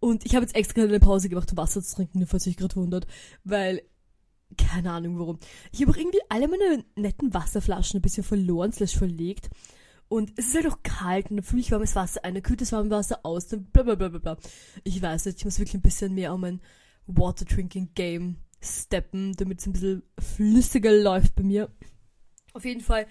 Und 0.00 0.24
ich 0.24 0.34
habe 0.34 0.44
jetzt 0.44 0.54
extra 0.54 0.82
eine 0.82 1.00
Pause 1.00 1.28
gemacht, 1.28 1.50
um 1.50 1.56
Wasser 1.56 1.82
zu 1.82 1.96
trinken, 1.96 2.26
falls 2.26 2.46
ihr 2.46 2.50
euch 2.50 2.56
gerade 2.56 2.76
wundert. 2.76 3.06
Weil, 3.44 3.82
keine 4.56 4.92
Ahnung 4.92 5.18
warum. 5.18 5.38
Ich 5.72 5.80
habe 5.80 5.92
auch 5.92 5.96
irgendwie 5.96 6.20
alle 6.28 6.48
meine 6.48 6.84
netten 6.96 7.34
Wasserflaschen 7.34 7.98
ein 7.98 8.02
bisschen 8.02 8.24
verloren, 8.24 8.72
slash 8.72 8.96
verlegt. 8.96 9.50
Und 10.08 10.32
es 10.36 10.48
ist 10.48 10.54
halt 10.54 10.68
auch 10.68 10.82
kalt 10.82 11.30
und 11.30 11.36
dann 11.36 11.44
fühle 11.44 11.60
ich 11.60 11.70
warmes 11.70 11.94
Wasser 11.94 12.24
ein, 12.24 12.32
dann 12.32 12.42
kühlt 12.42 12.62
das 12.62 12.72
warme 12.72 12.88
Wasser 12.88 13.20
aus, 13.24 13.48
dann 13.48 13.64
bla 13.66 13.82
bla 13.82 13.94
bla 13.94 14.08
bla 14.08 14.18
bla. 14.18 14.38
Ich 14.82 15.02
weiß 15.02 15.26
nicht, 15.26 15.38
ich 15.38 15.44
muss 15.44 15.58
wirklich 15.58 15.74
ein 15.74 15.82
bisschen 15.82 16.14
mehr 16.14 16.32
um 16.32 16.40
mein 16.40 16.60
Water 17.06 17.44
Drinking 17.44 17.90
Game 17.94 18.38
steppen, 18.60 19.34
damit 19.36 19.60
es 19.60 19.66
ein 19.66 19.72
bisschen 19.72 20.02
flüssiger 20.18 20.92
läuft 20.92 21.34
bei 21.34 21.42
mir. 21.42 21.70
Auf 22.54 22.64
jeden 22.64 22.80
Fall 22.80 23.06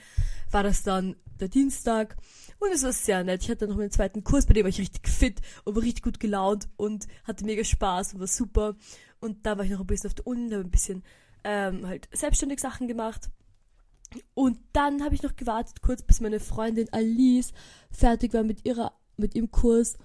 war 0.49 0.63
das 0.63 0.81
dann 0.81 1.15
der 1.37 1.49
Dienstag 1.49 2.17
und 2.59 2.71
es 2.71 2.83
war 2.83 2.93
sehr 2.93 3.23
nett. 3.23 3.43
Ich 3.43 3.49
hatte 3.49 3.67
noch 3.67 3.77
meinen 3.77 3.91
zweiten 3.91 4.23
Kurs, 4.23 4.45
bei 4.45 4.53
dem 4.53 4.63
war 4.63 4.69
ich 4.69 4.79
richtig 4.79 5.07
fit 5.07 5.41
und 5.63 5.75
war 5.75 5.83
richtig 5.83 6.03
gut 6.03 6.19
gelaunt 6.19 6.67
und 6.77 7.07
hatte 7.23 7.45
mega 7.45 7.63
Spaß 7.63 8.13
und 8.13 8.19
war 8.19 8.27
super. 8.27 8.75
Und 9.19 9.45
da 9.45 9.57
war 9.57 9.65
ich 9.65 9.71
noch 9.71 9.81
ein 9.81 9.87
bisschen 9.87 10.09
auf 10.09 10.15
der 10.15 10.27
Uni, 10.27 10.49
habe 10.51 10.63
ein 10.63 10.71
bisschen 10.71 11.03
ähm, 11.43 11.87
halt 11.87 12.07
selbstständig 12.11 12.59
Sachen 12.59 12.87
gemacht. 12.87 13.29
Und 14.33 14.59
dann 14.73 15.03
habe 15.03 15.15
ich 15.15 15.23
noch 15.23 15.35
gewartet, 15.35 15.81
kurz 15.81 16.01
bis 16.01 16.21
meine 16.21 16.39
Freundin 16.39 16.91
Alice 16.91 17.53
fertig 17.91 18.33
war 18.33 18.43
mit 18.43 18.65
ihrer, 18.65 18.93
mit 19.17 19.35
ihrem 19.35 19.51
Kurs. 19.51 19.97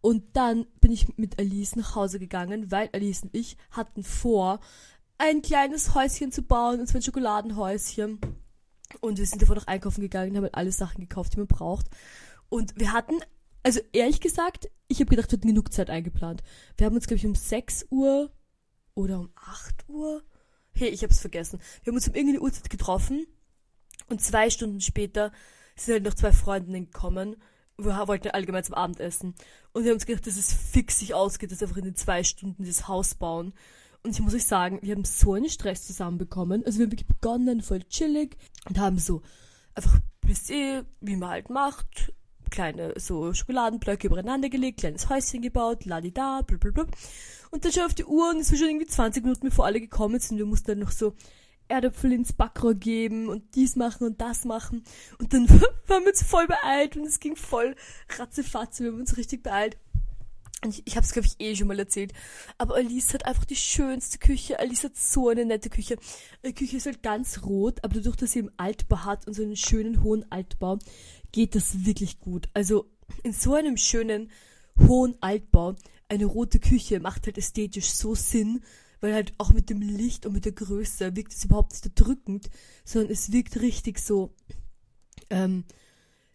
Und 0.00 0.36
dann 0.36 0.66
bin 0.80 0.92
ich 0.92 1.16
mit 1.18 1.38
Alice 1.38 1.76
nach 1.76 1.94
Hause 1.94 2.18
gegangen, 2.18 2.70
weil 2.70 2.88
Alice 2.92 3.22
und 3.22 3.34
ich 3.34 3.56
hatten 3.70 4.04
vor, 4.04 4.60
ein 5.18 5.42
kleines 5.42 5.94
Häuschen 5.94 6.30
zu 6.30 6.42
bauen, 6.42 6.80
und 6.80 6.86
zwar 6.86 7.00
ein 7.00 7.02
Schokoladenhäuschen. 7.02 8.20
Und 9.00 9.18
wir 9.18 9.26
sind 9.26 9.42
davor 9.42 9.56
noch 9.56 9.66
einkaufen 9.66 10.00
gegangen, 10.00 10.36
haben 10.36 10.44
halt 10.44 10.54
alle 10.54 10.72
Sachen 10.72 11.00
gekauft, 11.00 11.34
die 11.34 11.38
man 11.38 11.46
braucht. 11.46 11.86
Und 12.48 12.78
wir 12.78 12.92
hatten, 12.92 13.16
also 13.62 13.80
ehrlich 13.92 14.20
gesagt, 14.20 14.70
ich 14.88 15.00
habe 15.00 15.10
gedacht, 15.10 15.30
wir 15.30 15.38
hatten 15.38 15.48
genug 15.48 15.72
Zeit 15.72 15.90
eingeplant. 15.90 16.42
Wir 16.76 16.86
haben 16.86 16.94
uns, 16.94 17.06
glaube 17.06 17.18
ich, 17.18 17.26
um 17.26 17.34
6 17.34 17.86
Uhr 17.90 18.32
oder 18.94 19.20
um 19.20 19.30
8 19.34 19.88
Uhr. 19.88 20.22
Hey, 20.72 20.88
ich 20.88 21.02
hab's 21.02 21.20
vergessen. 21.20 21.60
Wir 21.82 21.90
haben 21.90 21.96
uns 21.96 22.08
um 22.08 22.14
irgendeine 22.14 22.40
Uhrzeit 22.40 22.70
getroffen 22.70 23.26
und 24.08 24.22
zwei 24.22 24.50
Stunden 24.50 24.80
später 24.80 25.32
sind 25.76 25.94
halt 25.94 26.04
noch 26.04 26.14
zwei 26.14 26.32
Freundinnen 26.32 26.86
gekommen. 26.86 27.36
Wir 27.76 28.08
wollten 28.08 28.30
allgemein 28.30 28.64
zum 28.64 28.74
Abendessen. 28.74 29.34
Und 29.72 29.84
wir 29.84 29.90
haben 29.90 29.96
uns 29.96 30.06
gedacht, 30.06 30.26
dass 30.26 30.36
es 30.36 30.52
fix 30.52 30.98
sich 30.98 31.14
ausgeht, 31.14 31.52
dass 31.52 31.60
wir 31.60 31.68
einfach 31.68 31.78
in 31.78 31.84
den 31.84 31.96
zwei 31.96 32.24
Stunden 32.24 32.64
dieses 32.64 32.88
Haus 32.88 33.14
bauen. 33.14 33.52
Und 34.04 34.12
ich 34.12 34.20
muss 34.20 34.34
euch 34.34 34.44
sagen, 34.44 34.78
wir 34.82 34.94
haben 34.94 35.04
so 35.04 35.34
einen 35.34 35.48
Stress 35.48 35.86
zusammenbekommen. 35.86 36.64
Also 36.64 36.78
wir 36.78 36.86
haben 36.86 36.92
wirklich 36.92 37.08
begonnen, 37.08 37.62
voll 37.62 37.82
chillig 37.84 38.36
und 38.68 38.78
haben 38.78 38.98
so 38.98 39.22
einfach 39.74 40.00
ihr, 40.48 40.84
wie 41.00 41.16
man 41.16 41.30
halt 41.30 41.50
macht, 41.50 42.12
kleine 42.50 42.94
so 42.96 43.32
Schokoladenblöcke 43.32 44.06
übereinander 44.06 44.48
gelegt, 44.48 44.80
kleines 44.80 45.08
Häuschen 45.08 45.42
gebaut, 45.42 45.84
ladida, 45.84 46.42
blablabla. 46.42 46.86
Und 47.50 47.64
dann 47.64 47.72
schon 47.72 47.84
auf 47.84 47.94
die 47.94 48.04
Uhr 48.04 48.30
und 48.30 48.40
es 48.40 48.50
war 48.50 48.58
schon 48.58 48.68
irgendwie 48.68 48.86
20 48.86 49.24
Minuten, 49.24 49.48
bevor 49.48 49.66
alle 49.66 49.80
gekommen 49.80 50.20
sind. 50.20 50.38
Wir 50.38 50.46
mussten 50.46 50.66
dann 50.68 50.80
noch 50.80 50.90
so 50.90 51.14
Erdäpfel 51.68 52.12
ins 52.12 52.32
Backrohr 52.32 52.74
geben 52.74 53.28
und 53.28 53.54
dies 53.54 53.76
machen 53.76 54.06
und 54.06 54.20
das 54.20 54.44
machen. 54.44 54.84
Und 55.18 55.32
dann 55.32 55.48
waren 55.86 56.04
wir 56.04 56.10
uns 56.10 56.22
voll 56.22 56.46
beeilt 56.46 56.96
und 56.96 57.06
es 57.06 57.20
ging 57.20 57.36
voll 57.36 57.74
ratzefatze, 58.18 58.84
wir 58.84 58.92
haben 58.92 59.00
uns 59.00 59.16
richtig 59.16 59.42
beeilt. 59.42 59.76
Ich, 60.66 60.82
ich 60.86 60.96
habe 60.96 61.04
es, 61.04 61.12
glaube 61.12 61.28
ich, 61.28 61.36
eh 61.38 61.54
schon 61.54 61.68
mal 61.68 61.78
erzählt. 61.78 62.12
Aber 62.56 62.74
Alice 62.74 63.14
hat 63.14 63.26
einfach 63.26 63.44
die 63.44 63.56
schönste 63.56 64.18
Küche. 64.18 64.58
Alice 64.58 64.84
hat 64.84 64.96
so 64.96 65.28
eine 65.28 65.44
nette 65.44 65.70
Küche. 65.70 65.96
Die 66.44 66.52
Küche 66.52 66.78
ist 66.78 66.86
halt 66.86 67.02
ganz 67.02 67.42
rot, 67.44 67.84
aber 67.84 67.94
dadurch, 67.94 68.16
dass 68.16 68.32
sie 68.32 68.40
im 68.40 68.50
Altbau 68.56 69.04
hat 69.04 69.26
und 69.26 69.34
so 69.34 69.42
einen 69.42 69.56
schönen 69.56 70.02
hohen 70.02 70.30
Altbau, 70.32 70.78
geht 71.30 71.54
das 71.54 71.84
wirklich 71.84 72.18
gut. 72.18 72.48
Also 72.54 72.90
in 73.22 73.32
so 73.32 73.54
einem 73.54 73.76
schönen 73.76 74.30
hohen 74.78 75.16
Altbau 75.20 75.76
eine 76.08 76.24
rote 76.24 76.58
Küche 76.58 77.00
macht 77.00 77.26
halt 77.26 77.38
ästhetisch 77.38 77.90
so 77.90 78.14
Sinn, 78.14 78.62
weil 79.00 79.14
halt 79.14 79.34
auch 79.38 79.52
mit 79.52 79.70
dem 79.70 79.80
Licht 79.80 80.26
und 80.26 80.32
mit 80.32 80.44
der 80.44 80.52
Größe 80.52 81.14
wirkt 81.14 81.34
es 81.34 81.44
überhaupt 81.44 81.72
nicht 81.72 81.84
erdrückend, 81.84 82.50
sondern 82.84 83.12
es 83.12 83.30
wirkt 83.30 83.60
richtig 83.60 84.00
so 84.00 84.34
ähm, 85.30 85.64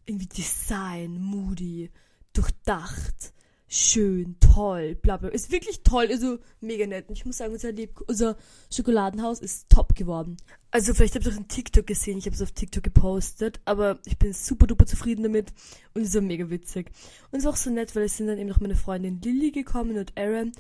irgendwie 0.05 0.27
Design, 0.27 1.19
moody, 1.19 1.91
durchdacht 2.33 3.32
schön, 3.73 4.35
toll, 4.39 4.93
bla 4.93 5.17
bla. 5.17 5.29
Ist 5.29 5.51
wirklich 5.51 5.81
toll, 5.81 6.07
also 6.11 6.37
mega 6.61 6.85
nett. 6.85 7.09
Und 7.09 7.17
ich 7.17 7.25
muss 7.25 7.37
sagen, 7.37 7.53
unser, 7.53 7.71
Leb 7.71 7.99
unser 8.07 8.37
Schokoladenhaus 8.71 9.39
ist 9.39 9.67
top 9.69 9.95
geworden. 9.95 10.37
Also 10.69 10.93
vielleicht 10.93 11.15
habt 11.15 11.25
ihr 11.25 11.31
auch 11.31 11.37
ein 11.37 11.47
TikTok 11.47 11.87
gesehen, 11.87 12.19
ich 12.19 12.25
habe 12.25 12.35
es 12.35 12.41
auf 12.43 12.51
TikTok 12.51 12.83
gepostet, 12.83 13.59
aber 13.65 13.97
ich 14.05 14.19
bin 14.19 14.31
super 14.33 14.67
duper 14.67 14.85
zufrieden 14.85 15.23
damit 15.23 15.53
und 15.95 16.03
es 16.03 16.13
war 16.13 16.21
mega 16.21 16.51
witzig. 16.51 16.91
Und 17.31 17.39
es 17.39 17.45
war 17.45 17.53
auch 17.53 17.57
so 17.57 17.71
nett, 17.71 17.95
weil 17.95 18.03
es 18.03 18.15
sind 18.15 18.27
dann 18.27 18.37
eben 18.37 18.49
noch 18.49 18.59
meine 18.59 18.75
Freundin 18.75 19.19
Lilly 19.21 19.51
gekommen 19.51 19.97
und 19.97 20.15
Aaron 20.17 20.51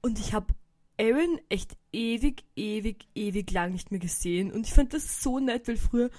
und 0.00 0.20
ich 0.20 0.32
habe 0.32 0.54
Aaron 0.96 1.40
echt 1.48 1.76
ewig, 1.92 2.44
ewig, 2.54 3.08
ewig 3.16 3.50
lang 3.50 3.72
nicht 3.72 3.90
mehr 3.90 4.00
gesehen 4.00 4.52
und 4.52 4.66
ich 4.66 4.72
fand 4.72 4.94
das 4.94 5.20
so 5.22 5.40
nett, 5.40 5.66
weil 5.66 5.76
früher 5.76 6.10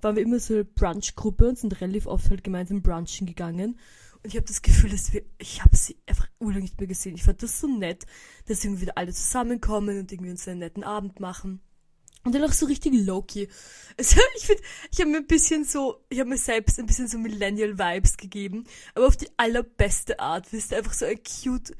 waren 0.00 0.16
wir 0.16 0.22
immer 0.22 0.38
so 0.38 0.54
eine 0.54 0.64
Brunch-Gruppe 0.64 1.48
und 1.48 1.58
sind 1.58 1.80
relativ 1.82 2.06
oft 2.06 2.30
halt 2.30 2.44
gemeinsam 2.44 2.80
brunchen 2.82 3.26
gegangen 3.26 3.78
und 4.22 4.30
ich 4.30 4.36
habe 4.36 4.46
das 4.46 4.62
Gefühl, 4.62 4.90
dass 4.90 5.12
wir, 5.12 5.22
ich 5.38 5.62
habe 5.62 5.76
sie 5.76 5.96
einfach 6.06 6.28
urlang 6.38 6.62
nicht 6.62 6.78
mehr 6.78 6.88
gesehen. 6.88 7.14
Ich 7.14 7.22
fand 7.22 7.42
das 7.42 7.60
so 7.60 7.66
nett, 7.66 8.04
dass 8.46 8.64
irgendwie 8.64 8.82
wieder 8.82 8.98
alle 8.98 9.12
zusammenkommen 9.12 9.98
und 9.98 10.12
irgendwie 10.12 10.30
uns 10.30 10.48
einen 10.48 10.60
netten 10.60 10.84
Abend 10.84 11.20
machen. 11.20 11.60
Und 12.24 12.34
dann 12.34 12.44
auch 12.44 12.52
so 12.52 12.66
richtig 12.66 12.92
low-key. 12.94 13.48
Also 13.96 14.20
ich 14.36 14.46
finde, 14.46 14.62
ich 14.92 15.00
habe 15.00 15.10
mir 15.10 15.18
ein 15.18 15.26
bisschen 15.26 15.64
so, 15.64 16.04
ich 16.08 16.18
habe 16.18 16.28
mir 16.28 16.38
selbst 16.38 16.78
ein 16.78 16.86
bisschen 16.86 17.08
so 17.08 17.18
Millennial-Vibes 17.18 18.16
gegeben, 18.16 18.66
aber 18.94 19.06
auf 19.06 19.16
die 19.16 19.28
allerbeste 19.36 20.20
Art. 20.20 20.52
Wisst 20.52 20.72
ihr, 20.72 20.78
einfach 20.78 20.92
so 20.92 21.06
ein 21.06 21.18
cute, 21.22 21.76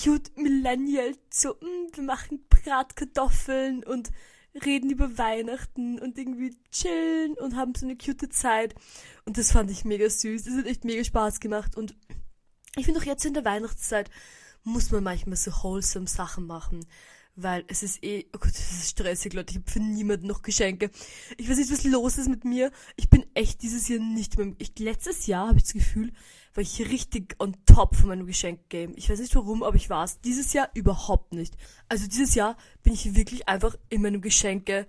cute 0.00 0.36
Millennial, 0.36 1.14
so, 1.30 1.56
mh, 1.60 1.66
mm, 1.66 1.96
wir 1.96 2.04
machen 2.04 2.44
Bratkartoffeln 2.48 3.84
und 3.84 4.10
reden 4.54 4.90
über 4.90 5.18
Weihnachten 5.18 5.98
und 5.98 6.18
irgendwie 6.18 6.56
chillen 6.70 7.34
und 7.34 7.56
haben 7.56 7.74
so 7.74 7.86
eine 7.86 7.96
cute 7.96 8.28
Zeit. 8.30 8.74
Und 9.24 9.38
das 9.38 9.52
fand 9.52 9.70
ich 9.70 9.84
mega 9.84 10.08
süß. 10.08 10.44
Das 10.44 10.54
hat 10.54 10.66
echt 10.66 10.84
mega 10.84 11.04
Spaß 11.04 11.40
gemacht. 11.40 11.76
Und 11.76 11.94
ich 12.76 12.84
finde 12.84 13.00
auch 13.00 13.04
jetzt 13.04 13.24
in 13.24 13.34
der 13.34 13.44
Weihnachtszeit 13.44 14.10
muss 14.62 14.90
man 14.90 15.04
manchmal 15.04 15.36
so 15.36 15.50
wholesome 15.50 16.06
Sachen 16.06 16.46
machen. 16.46 16.86
Weil 17.36 17.64
es 17.68 17.82
ist 17.82 18.02
eh, 18.02 18.26
oh 18.34 18.38
Gott, 18.38 18.50
das 18.50 18.70
ist 18.72 18.90
stressig, 18.90 19.32
Leute. 19.32 19.52
Ich 19.52 19.58
habe 19.58 19.70
für 19.70 19.80
niemanden 19.80 20.26
noch 20.26 20.42
Geschenke. 20.42 20.90
Ich 21.38 21.48
weiß 21.48 21.56
nicht, 21.56 21.70
was 21.70 21.84
los 21.84 22.18
ist 22.18 22.28
mit 22.28 22.44
mir. 22.44 22.70
Ich 22.96 23.08
bin 23.08 23.24
echt 23.34 23.62
dieses 23.62 23.88
Jahr 23.88 24.00
nicht 24.00 24.36
mehr. 24.36 24.52
Ich, 24.58 24.78
letztes 24.78 25.26
Jahr 25.26 25.48
habe 25.48 25.58
ich 25.58 25.64
das 25.64 25.72
Gefühl, 25.72 26.12
war 26.54 26.62
ich 26.62 26.80
richtig 26.80 27.36
on 27.38 27.56
top 27.64 27.94
von 27.94 28.08
meinem 28.08 28.26
Geschenkgame. 28.26 28.94
Ich 28.96 29.08
weiß 29.08 29.20
nicht 29.20 29.34
warum, 29.36 29.62
aber 29.62 29.76
ich 29.76 29.88
war 29.88 30.04
es. 30.04 30.20
Dieses 30.20 30.52
Jahr 30.52 30.70
überhaupt 30.74 31.32
nicht. 31.32 31.54
Also 31.88 32.06
dieses 32.08 32.34
Jahr 32.34 32.56
bin 32.82 32.92
ich 32.92 33.14
wirklich 33.14 33.48
einfach 33.48 33.76
in 33.88 34.02
meinem 34.02 34.20
Geschenke 34.20 34.86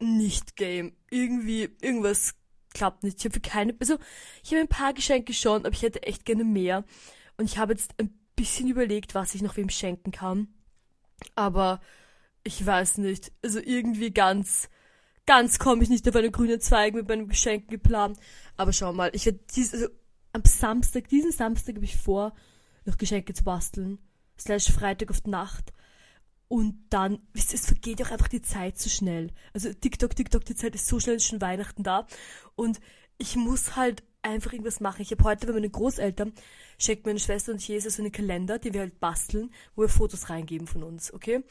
nicht 0.00 0.56
Game. 0.56 0.96
Irgendwie, 1.10 1.70
irgendwas 1.80 2.34
klappt 2.74 3.04
nicht. 3.04 3.18
Ich 3.18 3.24
habe 3.24 3.40
keine, 3.40 3.74
also 3.78 3.98
ich 4.42 4.50
habe 4.50 4.60
ein 4.60 4.68
paar 4.68 4.92
Geschenke 4.92 5.32
schon, 5.32 5.64
aber 5.64 5.74
ich 5.74 5.82
hätte 5.82 6.02
echt 6.02 6.24
gerne 6.24 6.44
mehr. 6.44 6.84
Und 7.36 7.44
ich 7.44 7.58
habe 7.58 7.72
jetzt 7.72 7.92
ein 7.98 8.18
bisschen 8.34 8.68
überlegt, 8.68 9.14
was 9.14 9.34
ich 9.34 9.42
noch 9.42 9.56
wem 9.56 9.68
schenken 9.68 10.10
kann. 10.10 10.48
Aber 11.34 11.80
ich 12.42 12.64
weiß 12.64 12.98
nicht. 12.98 13.32
Also 13.42 13.60
irgendwie 13.60 14.10
ganz, 14.10 14.68
ganz 15.26 15.58
komme 15.58 15.82
ich 15.82 15.88
nicht 15.88 16.08
auf 16.08 16.16
einen 16.16 16.32
grünen 16.32 16.60
Zweig 16.60 16.94
mit 16.94 17.08
meinem 17.08 17.28
Geschenk 17.28 17.68
geplant. 17.68 18.18
Aber 18.56 18.72
schau 18.72 18.92
mal, 18.92 19.10
ich 19.14 19.26
werde 19.26 19.40
dies, 19.54 19.72
also 19.72 19.88
am 20.32 20.42
Samstag, 20.44 21.08
diesen 21.08 21.32
Samstag 21.32 21.76
habe 21.76 21.84
ich 21.84 21.96
vor, 21.96 22.34
noch 22.84 22.98
Geschenke 22.98 23.34
zu 23.34 23.44
basteln. 23.44 23.98
Slash 24.38 24.70
Freitag 24.72 25.10
auf 25.10 25.20
die 25.20 25.30
Nacht. 25.30 25.72
Und 26.48 26.86
dann, 26.90 27.20
wisst 27.32 27.52
ihr, 27.52 27.58
es 27.60 27.66
vergeht 27.66 28.02
auch 28.02 28.10
einfach 28.10 28.28
die 28.28 28.42
Zeit 28.42 28.78
so 28.78 28.88
schnell. 28.88 29.32
Also 29.52 29.72
TikTok, 29.72 30.16
TikTok, 30.16 30.44
die 30.44 30.56
Zeit 30.56 30.74
ist 30.74 30.86
so 30.86 30.98
schnell, 30.98 31.16
ist 31.16 31.26
schon 31.26 31.40
Weihnachten 31.40 31.82
da. 31.82 32.06
Und 32.56 32.80
ich 33.18 33.36
muss 33.36 33.76
halt 33.76 34.02
einfach 34.22 34.52
irgendwas 34.52 34.80
machen. 34.80 35.02
Ich 35.02 35.10
habe 35.12 35.24
heute 35.24 35.46
bei 35.46 35.52
meinen 35.52 35.70
Großeltern, 35.70 36.32
schenkt 36.78 37.06
meine 37.06 37.20
Schwester 37.20 37.52
und 37.52 37.66
Jesus 37.66 37.96
so 37.96 38.02
einen 38.02 38.12
Kalender, 38.12 38.58
den 38.58 38.74
wir 38.74 38.80
halt 38.80 38.98
basteln, 38.98 39.50
wo 39.74 39.82
wir 39.82 39.88
Fotos 39.88 40.30
reingeben 40.30 40.66
von 40.66 40.82
uns, 40.82 41.12
okay? 41.12 41.44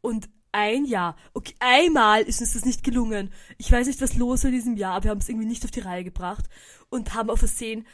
Und 0.00 0.28
ein 0.52 0.86
Jahr, 0.86 1.16
okay, 1.34 1.54
einmal 1.58 2.22
ist 2.22 2.40
uns 2.40 2.54
das 2.54 2.64
nicht 2.64 2.82
gelungen. 2.82 3.30
Ich 3.58 3.70
weiß 3.70 3.86
nicht, 3.86 4.00
was 4.00 4.14
los 4.14 4.42
war 4.42 4.50
in 4.50 4.56
diesem 4.56 4.76
Jahr, 4.76 4.94
aber 4.94 5.04
wir 5.04 5.10
haben 5.10 5.18
es 5.18 5.28
irgendwie 5.28 5.46
nicht 5.46 5.64
auf 5.64 5.70
die 5.70 5.80
Reihe 5.80 6.04
gebracht 6.04 6.46
und 6.88 7.14
haben 7.14 7.28
auf 7.28 7.40
Versehen 7.40 7.86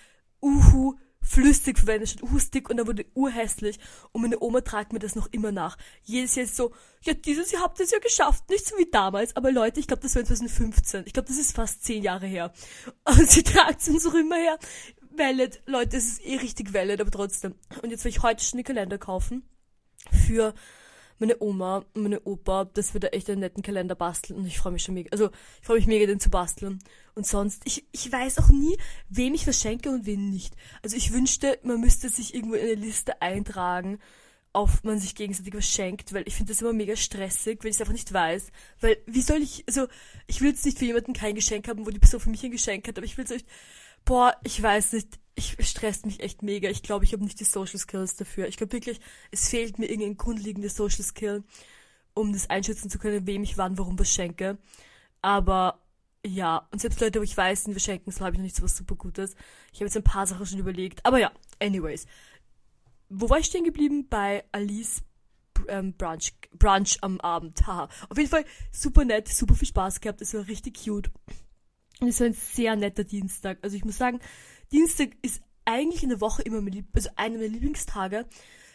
Uhu 0.42 0.96
flüssig 1.22 1.78
verwendet 1.78 2.10
statt 2.10 2.22
Uhu 2.22 2.38
Stick 2.38 2.68
und 2.68 2.76
dann 2.76 2.86
wurde 2.86 3.06
urhässlich 3.14 3.78
und 4.10 4.22
meine 4.22 4.42
Oma 4.42 4.60
tragt 4.60 4.92
mir 4.92 4.98
das 4.98 5.14
noch 5.14 5.28
immer 5.32 5.52
nach. 5.52 5.78
Jedes 6.02 6.34
Jahr 6.34 6.44
ist 6.44 6.56
so, 6.56 6.72
ja, 7.02 7.14
dieses 7.14 7.52
Jahr 7.52 7.62
habt 7.62 7.78
ihr 7.78 7.84
es 7.84 7.92
ja 7.92 7.98
geschafft, 7.98 8.50
nicht 8.50 8.66
so 8.66 8.76
wie 8.76 8.90
damals, 8.90 9.34
aber 9.36 9.52
Leute, 9.52 9.80
ich 9.80 9.86
glaube, 9.86 10.02
das 10.02 10.14
war 10.16 10.24
2015. 10.24 11.04
Ich 11.06 11.12
glaube, 11.12 11.28
das 11.28 11.38
ist 11.38 11.54
fast 11.54 11.84
zehn 11.84 12.02
Jahre 12.02 12.26
her. 12.26 12.52
Und 13.04 13.30
sie 13.30 13.42
tragt 13.42 13.80
es 13.80 13.88
uns 13.88 14.06
auch 14.06 14.14
immer 14.14 14.36
her. 14.36 14.58
Valid, 15.16 15.62
Leute, 15.66 15.96
es 15.96 16.04
ist 16.04 16.24
eh 16.24 16.36
richtig 16.36 16.72
valid, 16.74 17.00
aber 17.00 17.10
trotzdem. 17.10 17.54
Und 17.82 17.90
jetzt 17.90 18.04
will 18.04 18.10
ich 18.10 18.22
heute 18.22 18.42
schon 18.42 18.58
die 18.58 18.64
Kalender 18.64 18.98
kaufen 18.98 19.42
für 20.26 20.54
meine 21.22 21.40
Oma 21.40 21.84
und 21.94 22.02
meine 22.02 22.20
Opa, 22.22 22.64
dass 22.64 22.94
wir 22.94 23.00
da 23.00 23.08
echt 23.08 23.30
einen 23.30 23.40
netten 23.40 23.62
Kalender 23.62 23.94
basteln 23.94 24.38
und 24.38 24.46
ich 24.46 24.58
freue 24.58 24.72
mich 24.72 24.82
schon 24.82 24.94
mega, 24.94 25.08
also 25.12 25.30
ich 25.60 25.66
freue 25.66 25.76
mich 25.76 25.86
mega, 25.86 26.06
den 26.06 26.20
zu 26.20 26.30
basteln. 26.30 26.80
Und 27.14 27.26
sonst, 27.26 27.62
ich, 27.64 27.86
ich 27.92 28.10
weiß 28.10 28.38
auch 28.38 28.48
nie, 28.48 28.76
wem 29.08 29.34
ich 29.34 29.44
verschenke 29.44 29.90
und 29.90 30.04
wen 30.04 30.30
nicht. 30.30 30.54
Also 30.82 30.96
ich 30.96 31.12
wünschte, 31.12 31.58
man 31.62 31.80
müsste 31.80 32.08
sich 32.08 32.34
irgendwo 32.34 32.56
in 32.56 32.64
eine 32.64 32.74
Liste 32.74 33.22
eintragen, 33.22 33.98
auf 34.52 34.82
man 34.84 34.98
sich 34.98 35.14
gegenseitig 35.14 35.54
was 35.54 35.66
schenkt, 35.66 36.12
weil 36.12 36.24
ich 36.26 36.34
finde 36.34 36.52
das 36.52 36.60
immer 36.60 36.72
mega 36.72 36.96
stressig, 36.96 37.60
wenn 37.62 37.70
ich 37.70 37.76
es 37.76 37.80
einfach 37.80 37.92
nicht 37.92 38.12
weiß. 38.12 38.48
Weil, 38.80 38.98
wie 39.06 39.22
soll 39.22 39.42
ich, 39.42 39.64
also, 39.66 39.86
ich 40.26 40.40
will 40.40 40.50
jetzt 40.50 40.64
nicht 40.64 40.78
für 40.78 40.84
jemanden 40.84 41.12
kein 41.12 41.34
Geschenk 41.34 41.68
haben, 41.68 41.86
wo 41.86 41.90
die 41.90 41.98
Person 41.98 42.20
für 42.20 42.30
mich 42.30 42.44
ein 42.44 42.50
Geschenk 42.50 42.86
hat, 42.88 42.98
aber 42.98 43.06
ich 43.06 43.16
will 43.16 43.24
es 43.24 43.30
echt, 43.30 43.46
boah, 44.04 44.36
ich 44.44 44.60
weiß 44.60 44.92
nicht, 44.94 45.18
ich 45.34 45.56
stresst 45.60 46.06
mich 46.06 46.20
echt 46.20 46.42
mega. 46.42 46.68
Ich 46.68 46.82
glaube, 46.82 47.04
ich 47.04 47.12
habe 47.12 47.24
nicht 47.24 47.40
die 47.40 47.44
Social 47.44 47.78
Skills 47.78 48.16
dafür. 48.16 48.48
Ich 48.48 48.56
glaube 48.56 48.72
wirklich, 48.72 49.00
es 49.30 49.48
fehlt 49.48 49.78
mir 49.78 49.86
irgendein 49.86 50.16
grundlegendes 50.16 50.76
Social 50.76 51.04
Skill. 51.04 51.44
um 52.14 52.32
das 52.32 52.50
einschätzen 52.50 52.90
zu 52.90 52.98
können, 52.98 53.26
wem 53.26 53.42
ich 53.42 53.56
wann 53.58 53.78
warum 53.78 53.98
was 53.98 54.12
schenke. 54.12 54.58
Aber 55.22 55.80
ja, 56.24 56.68
und 56.70 56.80
selbst 56.80 57.00
Leute, 57.00 57.18
wo 57.18 57.24
ich 57.24 57.36
weiß, 57.36 57.68
wir 57.68 57.80
schenken, 57.80 58.10
so 58.10 58.20
habe 58.20 58.32
ich 58.32 58.38
noch 58.38 58.44
nicht 58.44 58.56
so 58.56 58.62
was 58.62 58.76
super 58.76 58.94
Gutes. 58.94 59.34
Ich 59.72 59.80
habe 59.80 59.86
jetzt 59.86 59.96
ein 59.96 60.04
paar 60.04 60.26
Sachen 60.26 60.46
schon 60.46 60.58
überlegt. 60.58 61.04
Aber 61.04 61.18
ja, 61.18 61.32
anyways. 61.60 62.06
Wo 63.08 63.28
war 63.28 63.38
ich 63.38 63.46
stehen 63.46 63.64
geblieben? 63.64 64.08
Bei 64.08 64.44
Alice 64.52 65.02
ähm, 65.68 65.94
Brunch, 65.94 66.32
Brunch 66.52 66.98
am 67.02 67.20
Abend. 67.20 67.66
Haha. 67.66 67.88
Auf 68.08 68.18
jeden 68.18 68.30
Fall 68.30 68.44
super 68.70 69.04
nett, 69.04 69.28
super 69.28 69.54
viel 69.54 69.68
Spaß 69.68 70.00
gehabt. 70.00 70.22
Es 70.22 70.34
war 70.34 70.46
richtig 70.46 70.84
cute. 70.84 71.10
Und 72.00 72.08
es 72.08 72.20
war 72.20 72.28
ein 72.28 72.34
sehr 72.34 72.74
netter 72.76 73.04
Dienstag. 73.04 73.58
Also 73.62 73.76
ich 73.76 73.84
muss 73.84 73.98
sagen, 73.98 74.20
Dienstag 74.72 75.10
ist 75.22 75.42
eigentlich 75.64 76.02
in 76.02 76.08
der 76.08 76.20
Woche 76.20 76.42
immer 76.42 76.60
mein 76.60 76.72
Lieb 76.72 76.86
also 76.92 77.10
einer 77.16 77.36
meiner 77.36 77.48
Lieblingstage. 77.48 78.26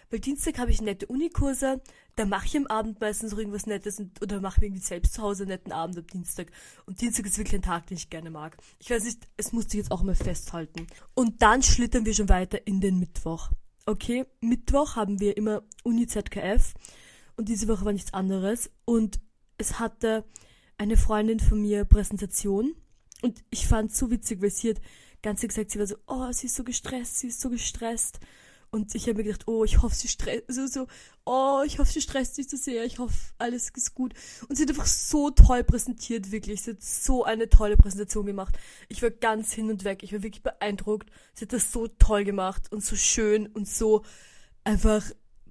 Weil 0.10 0.20
Dienstag 0.20 0.58
habe 0.58 0.72
ich 0.72 0.82
nette 0.82 1.06
Unikurse, 1.08 1.82
da 2.16 2.26
mache 2.26 2.46
ich 2.46 2.56
am 2.56 2.66
Abend 2.68 3.02
meistens 3.02 3.32
noch 3.32 3.40
irgendwas 3.40 3.66
Nettes 3.66 4.00
und, 4.00 4.22
oder 4.22 4.40
mache 4.40 4.62
mir 4.62 4.68
irgendwie 4.68 4.84
selbst 4.84 5.14
zu 5.14 5.22
Hause 5.22 5.44
einen 5.44 5.50
netten 5.50 5.74
Abend 5.74 5.98
am 5.98 6.08
Dienstag. 6.08 6.52
Und 6.86 7.02
Dienstag 7.02 7.26
ist 7.26 7.38
wirklich 7.38 7.56
ein 7.56 7.62
Tag, 7.62 7.88
den 7.88 7.98
ich 7.98 8.10
gerne 8.10 8.30
mag. 8.30 8.56
Ich 8.80 8.90
weiß 8.90 9.04
nicht, 9.04 9.28
es 9.36 9.52
musste 9.52 9.76
ich 9.76 9.84
jetzt 9.84 9.92
auch 9.92 10.04
mal 10.04 10.16
festhalten. 10.16 10.88
Und 11.14 11.42
dann 11.42 11.62
schlittern 11.62 12.06
wir 12.06 12.14
schon 12.14 12.30
weiter 12.30 12.66
in 12.66 12.80
den 12.80 13.00
Mittwoch. 13.00 13.52
Okay, 13.86 14.26
Mittwoch 14.40 14.96
haben 14.96 15.20
wir 15.20 15.36
immer 15.36 15.64
Uni 15.84 16.08
ZKF 16.08 16.74
und 17.36 17.50
diese 17.50 17.68
Woche 17.68 17.86
war 17.86 17.94
nichts 17.94 18.14
anderes 18.14 18.70
und 18.86 19.20
es 19.58 19.80
hatte 19.80 20.26
eine 20.78 20.98
Freundin 20.98 21.40
von 21.40 21.62
mir 21.62 21.86
Präsentation 21.86 22.76
und 23.22 23.44
ich 23.50 23.68
fand 23.68 23.92
es 23.92 23.98
so 23.98 24.12
witzig, 24.12 24.42
weil 24.42 24.52
sie 24.52 24.72
hat 24.72 24.82
ganz 25.22 25.42
gesagt, 25.42 25.72
sie 25.72 25.80
war 25.80 25.88
so, 25.88 25.96
oh, 26.08 26.32
sie 26.32 26.48
ist 26.48 26.56
so 26.56 26.64
gestresst, 26.64 27.20
sie 27.20 27.28
ist 27.28 27.42
so 27.42 27.50
gestresst. 27.50 28.20
Und 28.70 28.94
ich 28.96 29.04
habe 29.04 29.16
mir 29.16 29.24
gedacht, 29.24 29.48
oh, 29.48 29.64
ich 29.64 29.82
hoffe, 29.82 29.96
sie 29.96 30.10
stresst, 30.10 30.44
so, 30.50 30.68
so, 30.68 30.88
oh, 31.26 31.62
ich 31.66 31.80
hoffe, 31.80 31.92
sie 31.92 32.02
stresst 32.02 32.36
sich 32.36 32.50
so 32.50 32.58
sehr, 32.58 32.84
ich 32.84 33.00
hoffe, 33.00 33.16
alles 33.38 33.70
ist 33.70 33.96
gut. 33.96 34.14
Und 34.48 34.56
sie 34.56 34.64
hat 34.64 34.70
einfach 34.70 34.86
so 34.86 35.30
toll 35.30 35.64
präsentiert, 35.64 36.32
wirklich. 36.32 36.62
Sie 36.62 36.72
hat 36.72 36.84
so 36.84 37.24
eine 37.24 37.50
tolle 37.50 37.78
Präsentation 37.78 38.26
gemacht. 38.26 38.58
Ich 38.90 39.02
war 39.02 39.10
ganz 39.10 39.54
hin 39.54 39.70
und 39.70 39.86
weg, 39.86 40.04
ich 40.04 40.12
war 40.12 40.22
wirklich 40.22 40.44
beeindruckt. 40.44 41.10
Sie 41.34 41.46
hat 41.46 41.54
das 41.54 41.72
so 41.72 41.88
toll 41.88 42.26
gemacht 42.26 42.72
und 42.72 42.84
so 42.84 42.98
schön 42.98 43.48
und 43.48 43.70
so 43.70 44.04
einfach 44.66 45.04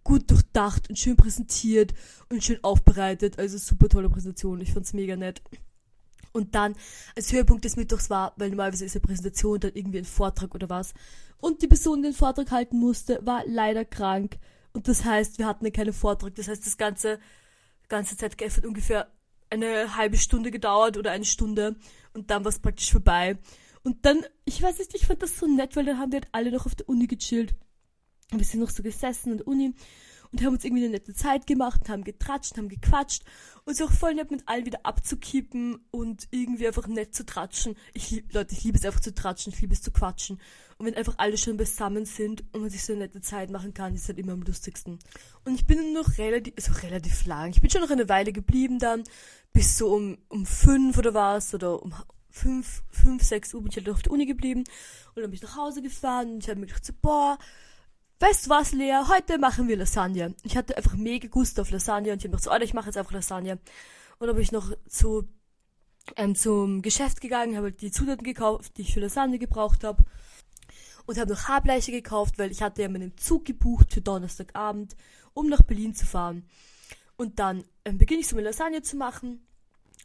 gut 0.05 0.31
durchdacht 0.31 0.89
und 0.89 0.99
schön 0.99 1.17
präsentiert 1.17 1.95
und 2.29 2.45
schön 2.45 2.63
aufbereitet. 2.63 3.39
Also 3.39 3.57
super 3.57 3.89
tolle 3.89 4.11
Präsentation, 4.11 4.61
ich 4.61 4.73
fand's 4.73 4.93
mega 4.93 5.17
nett. 5.17 5.43
Und 6.37 6.55
dann 6.55 6.77
als 7.17 7.33
Höhepunkt 7.33 7.65
des 7.65 7.77
Mittwochs 7.77 8.11
war, 8.11 8.35
weil 8.37 8.51
normalerweise 8.51 8.85
ist 8.85 8.95
eine 8.95 9.01
Präsentation 9.01 9.59
dann 9.59 9.73
irgendwie 9.73 10.01
ein 10.01 10.05
Vortrag 10.05 10.55
oder 10.55 10.69
was. 10.69 10.93
Und 11.39 11.63
die 11.63 11.67
Person, 11.67 12.03
die 12.03 12.09
den 12.09 12.15
Vortrag 12.15 12.51
halten 12.51 12.79
musste, 12.79 13.25
war 13.25 13.43
leider 13.47 13.87
krank. 13.87 14.37
Und 14.75 14.87
das 14.87 15.07
heißt, 15.07 15.39
wir 15.39 15.47
hatten 15.47 15.73
keinen 15.73 15.95
Vortrag. 15.95 16.35
Das 16.35 16.49
heißt, 16.49 16.67
das 16.67 16.77
ganze, 16.77 17.19
ganze 17.89 18.19
ZGF 18.19 18.59
hat 18.59 18.67
ungefähr 18.67 19.11
eine 19.49 19.97
halbe 19.97 20.19
Stunde 20.19 20.51
gedauert 20.51 20.99
oder 20.99 21.11
eine 21.11 21.25
Stunde. 21.25 21.77
Und 22.13 22.31
dann 22.31 22.45
war 22.45 22.51
es 22.51 22.59
praktisch 22.59 22.93
vorbei. 22.93 23.39
Und 23.83 24.05
dann, 24.05 24.23
ich 24.45 24.61
weiß 24.61 24.77
nicht, 24.77 24.95
ich 24.95 25.07
fand 25.07 25.23
das 25.23 25.39
so 25.39 25.47
nett, 25.47 25.75
weil 25.75 25.87
dann 25.87 25.99
haben 25.99 26.13
wir 26.13 26.21
halt 26.21 26.29
alle 26.33 26.51
noch 26.53 26.67
auf 26.67 26.75
der 26.75 26.87
Uni 26.87 27.07
gechillt. 27.07 27.55
Und 28.31 28.41
wir 28.41 28.47
sind 28.47 28.61
noch 28.61 28.69
so 28.69 28.83
gesessen 28.83 29.33
in 29.33 29.39
der 29.39 29.49
Uni 29.49 29.73
und 30.33 30.43
haben 30.43 30.55
uns 30.55 30.65
irgendwie 30.65 30.85
eine 30.85 30.93
nette 30.93 31.15
Zeit 31.15 31.47
gemacht 31.47 31.83
und 31.83 31.89
haben 31.89 32.05
getratscht, 32.05 32.57
haben 32.57 32.69
gequatscht 32.69 33.23
und 33.65 33.83
auch 33.83 33.91
voll 33.91 34.15
nett 34.15 34.31
mit 34.31 34.49
allen 34.49 34.65
wieder 34.65 34.81
abzukippen 34.85 35.79
und 35.91 36.29
irgendwie 36.31 36.67
einfach 36.67 36.87
nett 36.87 37.15
zu 37.15 37.27
tratschen. 37.27 37.77
Ich 37.95 38.25
Leute, 38.33 38.55
ich 38.55 38.65
liebe 38.65 38.79
es 38.79 38.85
einfach 38.85 39.01
zu 39.01 39.15
tratschen, 39.15 39.53
ich 39.53 39.61
liebe 39.61 39.75
es 39.75 39.83
zu 39.83 39.91
quatschen. 39.91 40.41
Und 40.79 40.87
wenn 40.87 40.95
einfach 40.95 41.15
alle 41.17 41.39
schon 41.39 41.57
beisammen 41.57 42.05
sind 42.05 42.45
und 42.53 42.61
man 42.61 42.71
sich 42.71 42.85
so 42.85 42.93
eine 42.93 43.03
nette 43.03 43.21
Zeit 43.21 43.51
machen 43.51 43.75
kann, 43.75 43.95
ist 43.95 44.09
halt 44.09 44.19
immer 44.19 44.33
am 44.33 44.43
lustigsten. 44.43 44.99
Und 45.45 45.55
ich 45.55 45.67
bin 45.67 45.93
noch 45.95 46.19
relativ, 46.19 46.55
also 46.57 46.73
relativ 46.87 47.25
lang. 47.27 47.51
Ich 47.51 47.61
bin 47.61 47.71
schon 47.71 47.81
noch 47.81 47.91
eine 47.91 48.09
Weile 48.09 48.33
geblieben 48.33 48.79
dann, 48.79 49.05
bis 49.53 49.79
so 49.79 49.95
um, 49.95 50.19
um 50.29 50.45
fünf 50.45 50.99
oder 50.99 51.15
was, 51.15 51.55
oder 51.55 51.83
um 51.83 51.95
fünf, 52.37 52.83
fünf, 52.91 53.23
sechs 53.23 53.55
Uhr 53.55 53.63
bin 53.63 53.71
ich 53.71 53.77
halt 53.79 53.89
auf 53.89 54.03
der 54.03 54.13
Uni 54.13 54.27
geblieben. 54.27 54.65
Und 55.15 55.23
dann 55.23 55.31
bin 55.31 55.35
ich 55.35 55.43
nach 55.43 55.57
Hause 55.57 55.83
gefahren 55.83 56.35
und 56.35 56.45
ich 56.45 56.49
habe 56.51 56.61
mir 56.61 56.67
gedacht 56.67 56.85
so, 56.85 56.93
boah, 57.01 57.39
weißt 58.21 58.47
du 58.47 58.51
was, 58.51 58.73
Lea, 58.73 59.03
heute 59.09 59.39
machen 59.39 59.69
wir 59.69 59.77
Lasagne. 59.77 60.35
Ich 60.43 60.57
hatte 60.57 60.77
einfach 60.77 60.95
mega 60.95 61.29
Gust 61.29 61.61
auf 61.61 61.71
Lasagne 61.71 62.13
und 62.13 62.25
ich 62.25 62.31
habe 62.31 62.41
so, 62.43 62.51
Alter, 62.51 62.65
ich 62.65 62.75
mache 62.75 62.87
jetzt 62.87 62.97
einfach 62.97 63.13
Lasagne. 63.13 63.59
Und 64.19 64.27
dann 64.27 64.37
bin 64.37 64.43
ich 64.43 64.53
noch 64.53 64.73
zu, 64.89 65.29
ähm, 66.17 66.35
zum 66.35 66.83
Geschäft 66.83 67.21
gegangen, 67.21 67.57
habe 67.57 67.67
halt 67.67 67.83
die 67.83 67.91
Zutaten 67.91 68.25
gekauft, 68.25 68.77
die 68.77 68.83
ich 68.83 68.95
für 68.95 69.01
Lasagne 69.01 69.39
gebraucht 69.39 69.85
habe. 69.85 70.05
Und 71.05 71.19
habe 71.19 71.31
noch 71.31 71.45
Haarbleiche 71.45 71.93
gekauft, 71.93 72.39
weil 72.39 72.51
ich 72.51 72.63
hatte 72.63 72.83
ja 72.83 72.89
meinen 72.89 73.17
Zug 73.17 73.45
gebucht 73.45 73.93
für 73.93 74.01
Donnerstagabend, 74.01 74.97
um 75.35 75.49
nach 75.49 75.63
Berlin 75.63 75.95
zu 75.95 76.05
fahren. 76.05 76.49
Und 77.17 77.39
dann 77.39 77.65
ähm, 77.85 77.99
beginne 77.99 78.21
ich 78.21 78.29
so 78.29 78.37
eine 78.37 78.47
Lasagne 78.47 78.83
zu 78.83 78.97
machen, 78.97 79.47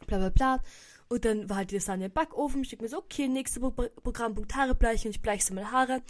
bla 0.06 0.18
bla 0.18 0.28
bla. 0.28 0.62
Und 1.08 1.24
dann 1.24 1.48
war 1.50 1.56
halt 1.56 1.70
die 1.70 1.76
Lasagne 1.76 2.06
im 2.06 2.12
Backofen. 2.12 2.62
Ich 2.62 2.70
denke 2.70 2.84
mir 2.84 2.88
so, 2.88 2.98
okay, 2.98 3.26
nächster 3.26 3.60
Pro 3.60 3.70
Programmpunkt 3.70 4.54
Haare 4.54 4.74
bleichen 4.74 5.08
und 5.08 5.16
ich 5.16 5.22
bleiche 5.22 5.44
so 5.44 5.54
meine 5.54 5.72
Haare. 5.72 6.02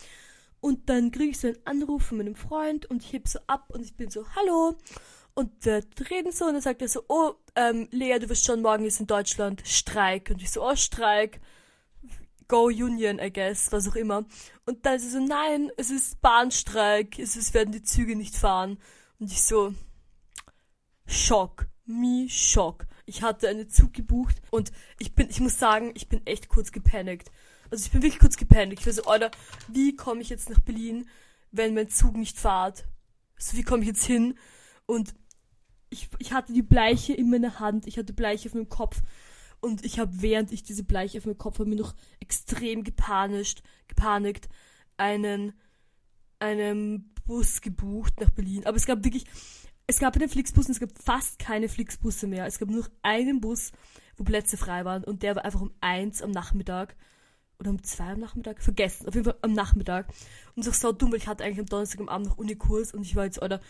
Und 0.63 0.89
dann 0.89 1.11
kriege 1.11 1.31
ich 1.31 1.41
so 1.41 1.49
einen 1.49 1.57
Anruf 1.65 2.05
von 2.05 2.19
meinem 2.19 2.37
Freund 2.37 2.87
und 2.87 3.03
ich 3.03 3.13
heb 3.13 3.27
so 3.27 3.41
ab 3.49 3.71
und 3.71 3.83
ich 3.83 3.97
bin 3.97 4.11
so, 4.11 4.25
hallo. 4.37 4.77
Und 5.35 5.65
wir 5.65 5.83
reden 6.09 6.31
so 6.31 6.45
und 6.45 6.53
dann 6.53 6.63
sagt 6.63 6.83
er 6.83 6.89
so, 6.89 7.03
oh, 7.09 7.33
ähm, 7.57 7.89
Lea, 7.91 8.21
du 8.21 8.29
wirst 8.29 8.45
schon 8.45 8.63
morgen 8.63 8.85
ist 8.85 9.01
in 9.01 9.09
Deutschland 9.09 9.61
Streik. 9.67 10.31
Und 10.31 10.41
ich 10.41 10.53
so, 10.53 10.65
oh, 10.65 10.77
Streik. 10.77 11.41
Go 12.47 12.67
Union, 12.67 13.19
I 13.19 13.33
guess, 13.33 13.73
was 13.73 13.89
auch 13.89 13.97
immer. 13.97 14.25
Und 14.65 14.87
dann 14.87 14.95
ist 14.95 15.07
er 15.07 15.11
so, 15.11 15.27
nein, 15.27 15.73
es 15.79 15.91
ist 15.91 16.21
Bahnstreik, 16.21 17.19
es, 17.19 17.35
es 17.35 17.55
werden 17.55 17.73
die 17.73 17.83
Züge 17.83 18.15
nicht 18.15 18.37
fahren. 18.37 18.79
Und 19.19 19.33
ich 19.33 19.43
so, 19.43 19.75
Schock, 21.07 21.67
me 21.87 22.29
Schock. 22.29 22.87
Ich 23.05 23.23
hatte 23.23 23.49
einen 23.49 23.69
Zug 23.69 23.95
gebucht 23.95 24.41
und 24.53 24.71
ich 25.01 25.13
bin, 25.17 25.29
ich 25.29 25.41
muss 25.41 25.59
sagen, 25.59 25.91
ich 25.97 26.09
bin 26.09 26.25
echt 26.25 26.49
kurz 26.49 26.71
gepanikt. 26.71 27.33
Also 27.73 27.87
ich 27.87 27.91
bin 27.91 28.03
wirklich 28.03 28.21
kurz 28.21 28.37
gepennt. 28.37 28.75
Ich 28.75 28.85
war 28.85 28.93
so, 28.93 29.05
Alter, 29.05 29.31
wie 29.67 29.97
komme 29.97 30.21
ich 30.21 30.29
jetzt 30.29 30.51
nach 30.51 30.61
Berlin, 30.61 31.09
wenn 31.53 31.73
mein 31.73 31.89
Zug 31.89 32.17
nicht 32.17 32.39
fährt? 32.39 32.85
Also 33.35 33.57
wie 33.57 33.63
komme 33.63 33.81
ich 33.81 33.89
jetzt 33.89 34.05
hin? 34.05 34.37
Und 34.85 35.15
ich, 35.89 36.11
ich 36.19 36.35
hatte 36.35 36.53
die 36.53 36.63
Bleiche 36.63 37.15
in 37.15 37.31
meiner 37.31 37.61
Hand, 37.61 37.87
ich 37.87 37.97
hatte 37.97 38.13
Bleiche 38.13 38.51
auf 38.51 38.55
meinem 38.55 38.69
Kopf. 38.69 39.01
Und 39.61 39.87
ich 39.87 39.99
habe, 39.99 40.11
während 40.21 40.53
ich 40.53 40.63
diese 40.63 40.85
Bleiche 40.85 41.17
auf 41.17 41.25
meinem 41.25 41.39
Kopf 41.39 41.61
habe, 41.61 41.71
mir 41.71 41.77
noch 41.77 41.95
extrem 42.21 42.85
gepanikt, 42.85 43.63
gepanikt, 43.89 44.51
einen, 44.99 45.55
einen 46.39 47.15
Bus 47.25 47.63
gebucht 47.63 48.21
nach 48.21 48.31
Berlin. 48.31 48.67
Aber 48.67 48.77
es 48.77 48.85
gab 48.85 49.03
wirklich, 49.03 49.25
es 49.87 49.99
gab 49.99 50.15
einen 50.15 50.29
Flixbus 50.29 50.67
und 50.67 50.73
es 50.73 50.81
gab 50.81 50.91
fast 51.03 51.39
keine 51.39 51.71
Flixbusse 51.71 52.27
mehr. 52.27 52.45
Es 52.45 52.59
gab 52.59 52.69
nur 52.69 52.87
einen 53.01 53.41
Bus, 53.41 53.73
wo 54.19 54.25
Plätze 54.25 54.59
frei 54.59 54.85
waren 54.85 55.05
und 55.05 55.23
der 55.23 55.37
war 55.37 55.47
einfach 55.47 55.63
um 55.63 55.73
eins 55.81 56.21
am 56.21 56.33
Nachmittag 56.33 56.97
oder 57.63 57.71
um 57.71 57.83
zwei 57.85 58.13
am 58.13 58.21
Nachmittag, 58.21 58.61
vergessen, 58.61 59.07
auf 59.07 59.15
jeden 59.15 59.25
Fall 59.25 59.39
am 59.41 59.53
Nachmittag. 59.53 60.09
Und 60.57 60.63
es 60.63 60.67
ist 60.67 60.81
so 60.81 60.91
dumm, 60.91 61.13
weil 61.13 61.19
ich 61.19 61.29
hatte 61.29 61.45
eigentlich 61.45 61.61
am 61.61 61.67
Donnerstag 61.67 62.01
am 62.01 62.09
Abend 62.09 62.27
noch 62.27 62.39
Unikurs 62.39 62.93
und 62.93 63.03
ich 63.03 63.15
war 63.15 63.25
jetzt, 63.25 63.41
oder 63.41 63.61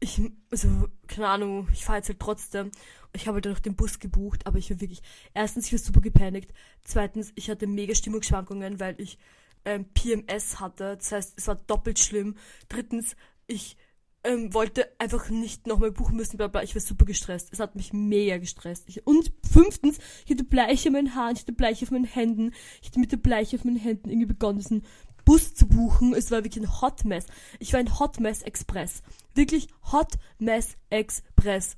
ich, 0.00 0.20
also, 0.50 0.88
keine 1.06 1.28
Ahnung, 1.28 1.68
ich 1.72 1.84
fahre 1.84 1.98
jetzt 1.98 2.08
halt 2.08 2.20
trotzdem. 2.20 2.72
Ich 3.14 3.26
habe 3.26 3.36
halt 3.36 3.46
dann 3.46 3.52
noch 3.52 3.60
den 3.60 3.76
Bus 3.76 4.00
gebucht, 4.00 4.46
aber 4.46 4.58
ich 4.58 4.68
war 4.70 4.80
wirklich, 4.80 5.00
erstens, 5.32 5.66
ich 5.66 5.72
war 5.72 5.78
super 5.78 6.00
gepanikt. 6.00 6.52
Zweitens, 6.82 7.32
ich 7.36 7.48
hatte 7.48 7.66
mega 7.66 7.94
Stimmungsschwankungen, 7.94 8.80
weil 8.80 9.00
ich 9.00 9.18
ähm, 9.64 9.86
PMS 9.94 10.60
hatte. 10.60 10.96
Das 10.96 11.12
heißt, 11.12 11.34
es 11.36 11.46
war 11.46 11.54
doppelt 11.54 12.00
schlimm. 12.00 12.36
Drittens, 12.68 13.16
ich 13.46 13.76
ähm, 14.24 14.54
wollte 14.54 14.88
einfach 14.98 15.28
nicht 15.30 15.66
nochmal 15.66 15.90
buchen 15.90 16.16
müssen, 16.16 16.36
bla 16.36 16.46
bla. 16.46 16.62
Ich 16.62 16.74
war 16.74 16.82
super 16.82 17.04
gestresst. 17.04 17.48
Es 17.52 17.60
hat 17.60 17.74
mich 17.74 17.92
mega 17.92 18.38
gestresst. 18.38 18.84
Ich, 18.86 19.06
und 19.06 19.32
fünftens, 19.50 19.98
ich 20.24 20.32
hatte 20.32 20.44
Bleiche 20.44 20.88
in 20.88 20.94
meinen 20.94 21.14
Haaren, 21.14 21.34
ich 21.34 21.42
hatte 21.42 21.52
Bleiche 21.52 21.84
auf 21.84 21.90
meinen 21.90 22.04
Händen. 22.04 22.52
Ich 22.80 22.88
hatte 22.88 23.00
mit 23.00 23.12
der 23.12 23.16
Bleiche 23.16 23.56
auf 23.56 23.64
meinen 23.64 23.76
Händen 23.76 24.10
irgendwie 24.10 24.26
begonnen, 24.26 24.58
diesen 24.58 24.84
Bus 25.24 25.54
zu 25.54 25.66
buchen. 25.66 26.14
Es 26.14 26.30
war 26.30 26.44
wirklich 26.44 26.64
ein 26.64 26.80
Hot 26.80 27.04
Mess. 27.04 27.26
Ich 27.58 27.72
war 27.72 27.80
ein 27.80 27.98
Hot 27.98 28.20
Mess 28.20 28.42
Express. 28.42 29.02
Wirklich 29.34 29.68
Hot 29.90 30.14
Mess 30.38 30.76
Express. 30.90 31.76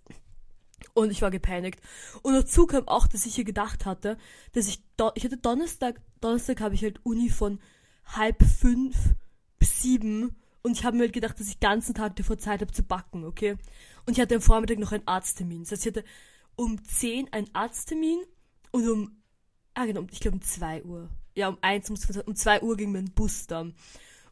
Und 0.93 1.11
ich 1.11 1.23
war 1.23 1.31
gepanikt. 1.31 1.81
Und 2.23 2.35
dazu 2.35 2.67
kam 2.67 2.89
auch, 2.89 3.07
dass 3.07 3.27
ich 3.27 3.35
hier 3.35 3.45
gedacht 3.45 3.87
hatte, 3.87 4.19
dass 4.53 4.69
ich, 4.69 4.83
ich 5.15 5.25
hatte 5.25 5.39
Donnerstag, 5.39 6.01
Donnerstag 6.21 6.61
habe 6.61 6.75
ich 6.75 6.83
halt 6.83 7.01
Uni 7.05 7.31
von 7.31 7.59
halb 8.05 8.43
fünf 8.43 8.97
bis 9.59 9.83
sieben 9.83 10.37
und 10.65 10.73
ich 10.79 10.85
habe 10.85 10.97
mir 10.97 11.03
halt 11.03 11.13
gedacht, 11.13 11.39
dass 11.39 11.49
ich 11.49 11.59
den 11.59 11.69
ganzen 11.69 11.95
Tag 11.95 12.17
davor 12.17 12.39
Zeit 12.39 12.63
habe 12.63 12.73
zu 12.73 12.83
backen, 12.83 13.25
okay? 13.25 13.57
Und 14.07 14.15
ich 14.15 14.21
hatte 14.21 14.35
am 14.35 14.41
Vormittag 14.41 14.79
noch 14.79 14.93
einen 14.93 15.07
Arzttermin. 15.07 15.61
Das 15.61 15.73
heißt, 15.73 15.87
ich 15.87 15.95
hatte 15.95 16.05
um 16.57 16.83
10 16.83 17.31
einen 17.35 17.51
Arzttermin 17.53 18.19
und 18.73 18.89
um, 18.89 19.23
ah 19.75 19.85
genau, 19.85 20.07
ich 20.11 20.21
glaube 20.21 20.39
um 20.39 20.43
2 20.43 20.85
Uhr. 20.85 21.11
Ja, 21.35 21.49
um 21.49 21.59
1, 21.61 21.91
um, 21.91 21.97
um 22.25 22.35
2 22.35 22.63
Uhr 22.63 22.77
ging 22.79 22.93
mein 22.93 23.13
Bus 23.13 23.47
dann. 23.47 23.75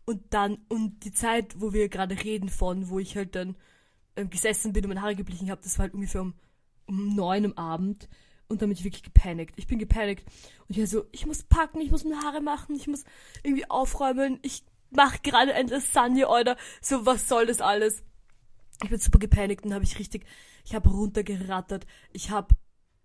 Und 0.06 0.22
dann, 0.32 0.58
und 0.70 1.04
die 1.04 1.12
Zeit, 1.12 1.60
wo 1.60 1.74
wir 1.74 1.90
gerade 1.90 2.24
reden 2.24 2.48
von, 2.48 2.88
wo 2.88 2.98
ich 2.98 3.14
halt 3.14 3.34
dann 3.34 3.54
ähm, 4.16 4.30
gesessen 4.30 4.72
bin 4.72 4.84
und 4.84 4.88
meine 4.88 5.02
Haare 5.02 5.16
geblichen 5.16 5.50
habe, 5.50 5.60
das 5.62 5.78
war 5.78 5.84
halt 5.84 5.94
ungefähr 5.94 6.22
um, 6.22 6.32
um 6.86 7.14
9 7.14 7.44
am 7.44 7.52
Abend. 7.58 8.08
Und 8.48 8.62
dann 8.62 8.70
bin 8.70 8.78
ich 8.78 8.84
wirklich 8.84 9.02
gepanikt. 9.02 9.52
Ich 9.58 9.66
bin 9.66 9.78
gepanikt. 9.78 10.24
Und 10.66 10.70
ich 10.70 10.78
war 10.78 10.86
so, 10.86 11.04
ich 11.12 11.26
muss 11.26 11.42
packen, 11.42 11.82
ich 11.82 11.90
muss 11.90 12.04
meine 12.04 12.22
Haare 12.22 12.40
machen, 12.40 12.74
ich 12.74 12.86
muss 12.86 13.04
irgendwie 13.42 13.68
aufräumen, 13.68 14.38
ich 14.40 14.64
mach 14.94 15.22
gerade 15.22 15.54
ein 15.54 15.68
Lasagne, 15.68 16.28
oder 16.28 16.56
so, 16.80 17.06
was 17.06 17.28
soll 17.28 17.46
das 17.46 17.60
alles? 17.60 18.02
Ich 18.82 18.90
bin 18.90 18.98
super 18.98 19.18
gepanikt 19.18 19.64
und 19.64 19.74
habe 19.74 19.84
ich 19.84 19.98
richtig, 19.98 20.26
ich 20.64 20.74
habe 20.74 20.88
runtergerattert. 20.88 21.86
Ich 22.12 22.30
habe 22.30 22.54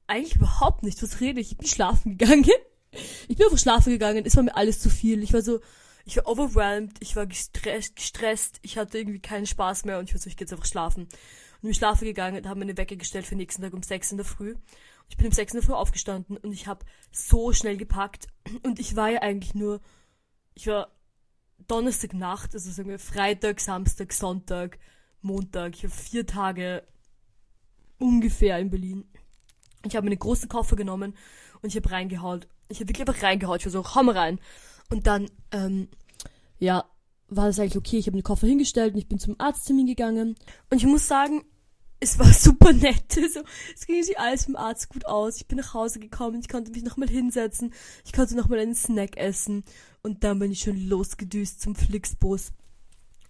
eigentlich 0.08 0.36
überhaupt 0.36 0.84
nicht, 0.84 1.02
was 1.04 1.20
rede 1.20 1.42
ich? 1.42 1.52
Ich 1.52 1.58
bin 1.58 1.68
schlafen 1.68 2.18
gegangen. 2.18 2.46
Ich 3.28 3.38
bin 3.38 3.46
einfach 3.46 3.60
schlafen 3.60 3.92
gegangen. 3.92 4.26
Es 4.26 4.36
war 4.36 4.44
mir 4.44 4.56
alles 4.56 4.80
zu 4.80 4.90
viel. 4.90 5.22
Ich 5.22 5.34
war 5.34 5.42
so, 5.42 5.60
ich 6.06 6.18
war 6.18 6.28
overwhelmed, 6.28 6.96
ich 7.02 7.16
war 7.16 7.28
gestresst, 7.28 7.98
gestresst, 7.98 8.60
ich 8.62 8.78
hatte 8.78 8.98
irgendwie 8.98 9.20
keinen 9.20 9.46
Spaß 9.46 9.84
mehr 9.86 10.00
und 10.00 10.06
ich 10.06 10.14
war 10.14 10.22
so, 10.22 10.30
ich 10.30 10.38
gehe 10.38 10.46
jetzt 10.46 10.54
einfach 10.54 10.66
schlafen. 10.66 11.04
Und 11.04 11.62
bin 11.62 11.74
schlafen 11.74 12.06
gegangen 12.06 12.38
und 12.38 12.48
habe 12.48 12.60
mir 12.60 12.66
eine 12.66 12.78
Wecker 12.78 12.96
gestellt 12.96 13.26
für 13.26 13.36
den 13.36 13.40
nächsten 13.40 13.62
Tag 13.62 13.74
um 13.74 13.84
sechs 13.84 14.12
in 14.12 14.18
der 14.18 14.26
Früh. 14.26 14.56
Ich 15.10 15.18
bin 15.18 15.28
um 15.28 15.32
sechs 15.34 15.54
in 15.54 15.60
der 15.60 15.68
Früh 15.68 15.74
aufgestanden 15.74 16.38
und 16.38 16.54
ich 16.54 16.68
habe 16.68 16.86
so 17.12 17.52
schnell 17.52 17.78
gepackt. 17.78 18.28
Und 18.64 18.80
ich 18.80 18.96
war 18.96 19.10
ja 19.10 19.22
eigentlich 19.22 19.54
nur, 19.54 19.82
ich 20.54 20.68
war 20.68 20.97
Donnerstagnacht, 21.68 22.54
also 22.54 22.72
sagen 22.72 22.90
wir 22.90 23.00
Freitag, 23.00 23.60
Samstag, 23.60 24.14
Sonntag, 24.14 24.80
Montag. 25.22 25.76
Ich 25.76 25.84
habe 25.84 25.94
vier 25.94 26.26
Tage 26.26 26.84
ungefähr 28.00 28.60
in 28.60 28.70
Berlin. 28.70 29.06
Ich 29.86 29.96
habe 29.96 30.08
einen 30.08 30.20
großen 30.20 30.50
Koffer 30.50 30.76
genommen 30.76 31.16
und 31.62 31.70
ich 31.70 31.76
habe 31.76 31.92
reingehaut. 31.92 32.48
Ich 32.70 32.80
habe 32.80 32.90
wirklich 32.90 33.08
einfach 33.08 33.24
reingehaut. 33.24 33.60
Ich 33.60 33.66
war 33.66 33.72
so, 33.72 33.84
komm 33.84 34.10
rein. 34.10 34.40
Und 34.90 35.08
dann, 35.08 35.30
ähm, 35.52 35.90
ja, 36.60 36.86
war 37.30 37.48
das 37.48 37.60
eigentlich 37.60 37.78
okay. 37.78 37.98
Ich 37.98 38.08
habe 38.08 38.18
den 38.18 38.24
Koffer 38.24 38.48
hingestellt 38.48 38.94
und 38.94 39.00
ich 39.00 39.08
bin 39.08 39.20
zum 39.20 39.36
Arzttermin 39.40 39.88
gegangen. 39.88 40.36
Und 40.70 40.78
ich 40.78 40.86
muss 40.86 41.08
sagen, 41.08 41.44
es 42.00 42.20
war 42.20 42.28
super 42.34 42.74
nett. 42.74 43.18
Also, 43.18 43.42
es 43.74 43.86
ging 43.86 44.02
sich 44.04 44.20
alles 44.20 44.46
vom 44.46 44.56
Arzt 44.56 44.90
gut 44.90 45.06
aus. 45.06 45.38
Ich 45.38 45.48
bin 45.48 45.58
nach 45.58 45.74
Hause 45.74 46.00
gekommen, 46.00 46.40
ich 46.40 46.50
konnte 46.50 46.72
mich 46.72 46.84
nochmal 46.84 47.10
hinsetzen, 47.10 47.74
ich 48.06 48.14
konnte 48.14 48.36
nochmal 48.36 48.60
einen 48.60 48.76
Snack 48.76 49.18
essen 49.18 49.64
und 50.08 50.24
dann 50.24 50.40
bin 50.40 50.54
ich 50.54 50.62
schon 50.62 50.88
losgedüst 50.88 51.60
zum 51.60 51.76
Flixbus. 51.76 52.54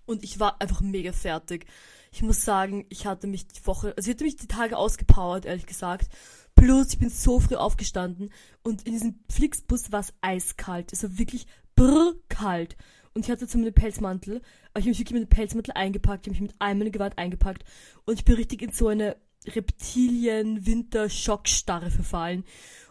Und 0.06 0.24
ich 0.24 0.40
war 0.40 0.62
einfach 0.62 0.82
mega 0.82 1.12
fertig. 1.12 1.66
Ich 2.12 2.22
muss 2.22 2.46
sagen, 2.46 2.86
ich 2.90 3.08
hatte 3.08 3.26
mich 3.26 3.48
die 3.48 3.66
Woche, 3.66 3.96
also 3.98 4.08
ich 4.08 4.16
hatte 4.16 4.24
mich 4.24 4.36
die 4.36 4.48
Tage 4.48 4.78
ausgepowert, 4.78 5.46
ehrlich 5.46 5.66
gesagt. 5.66 6.08
Plus, 6.56 6.94
ich 6.94 7.00
bin 7.00 7.10
so 7.10 7.40
früh 7.40 7.56
aufgestanden 7.56 8.30
und 8.62 8.84
in 8.84 8.94
diesem 8.94 9.16
Flixbus 9.28 9.92
war 9.92 10.02
es 10.02 10.13
eiskalt. 10.22 10.94
Es 10.94 11.02
war 11.02 11.18
wirklich 11.18 11.48
brr 11.76 12.13
kalt. 12.30 12.78
Und 13.16 13.26
ich 13.26 13.32
hatte 13.32 13.48
zwar 13.48 13.62
meinen 13.62 13.74
Pelzmantel, 13.74 14.44
aber 14.72 14.80
ich 14.80 14.84
habe 14.84 14.90
mich 14.90 15.00
wirklich 15.00 15.20
mit 15.20 15.30
dem 15.30 15.36
Pelzmantel 15.36 15.74
eingepackt, 15.74 16.28
ich 16.28 16.32
habe 16.32 16.40
mich 16.40 16.52
mit 16.52 16.56
all 16.60 16.76
meiner 16.76 16.92
Gewalt 16.92 17.18
eingepackt 17.18 17.63
und 18.06 18.20
ich 18.20 18.26
bin 18.26 18.36
richtig 18.36 18.62
in 18.62 18.72
so 18.72 18.88
eine 18.88 19.18
Reptilien-Winter-Schockstarre 19.48 21.90
verfallen. 21.90 22.44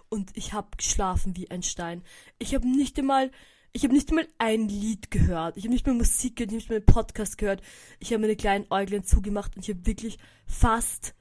Und 0.08 0.36
ich 0.36 0.52
habe 0.52 0.76
geschlafen 0.76 1.36
wie 1.36 1.52
ein 1.52 1.62
Stein. 1.62 2.02
Ich 2.38 2.52
habe 2.54 2.68
nicht 2.68 2.98
einmal, 2.98 3.30
ich 3.72 3.84
habe 3.84 3.94
nicht 3.94 4.10
einmal 4.10 4.26
ein 4.38 4.68
Lied 4.68 5.10
gehört. 5.10 5.56
Ich 5.56 5.64
habe 5.64 5.72
nicht 5.72 5.86
mehr 5.86 5.94
Musik 5.94 6.36
gehört, 6.36 6.50
ich 6.50 6.54
habe 6.54 6.56
nicht 6.56 6.70
mehr 6.70 6.78
einen 6.78 6.86
Podcast 6.86 7.38
gehört. 7.38 7.62
Ich 7.98 8.12
habe 8.12 8.20
meine 8.20 8.36
kleinen 8.36 8.66
Äuglein 8.70 9.04
zugemacht 9.04 9.56
und 9.56 9.62
ich 9.62 9.74
habe 9.74 9.86
wirklich 9.86 10.18
fast 10.46 11.14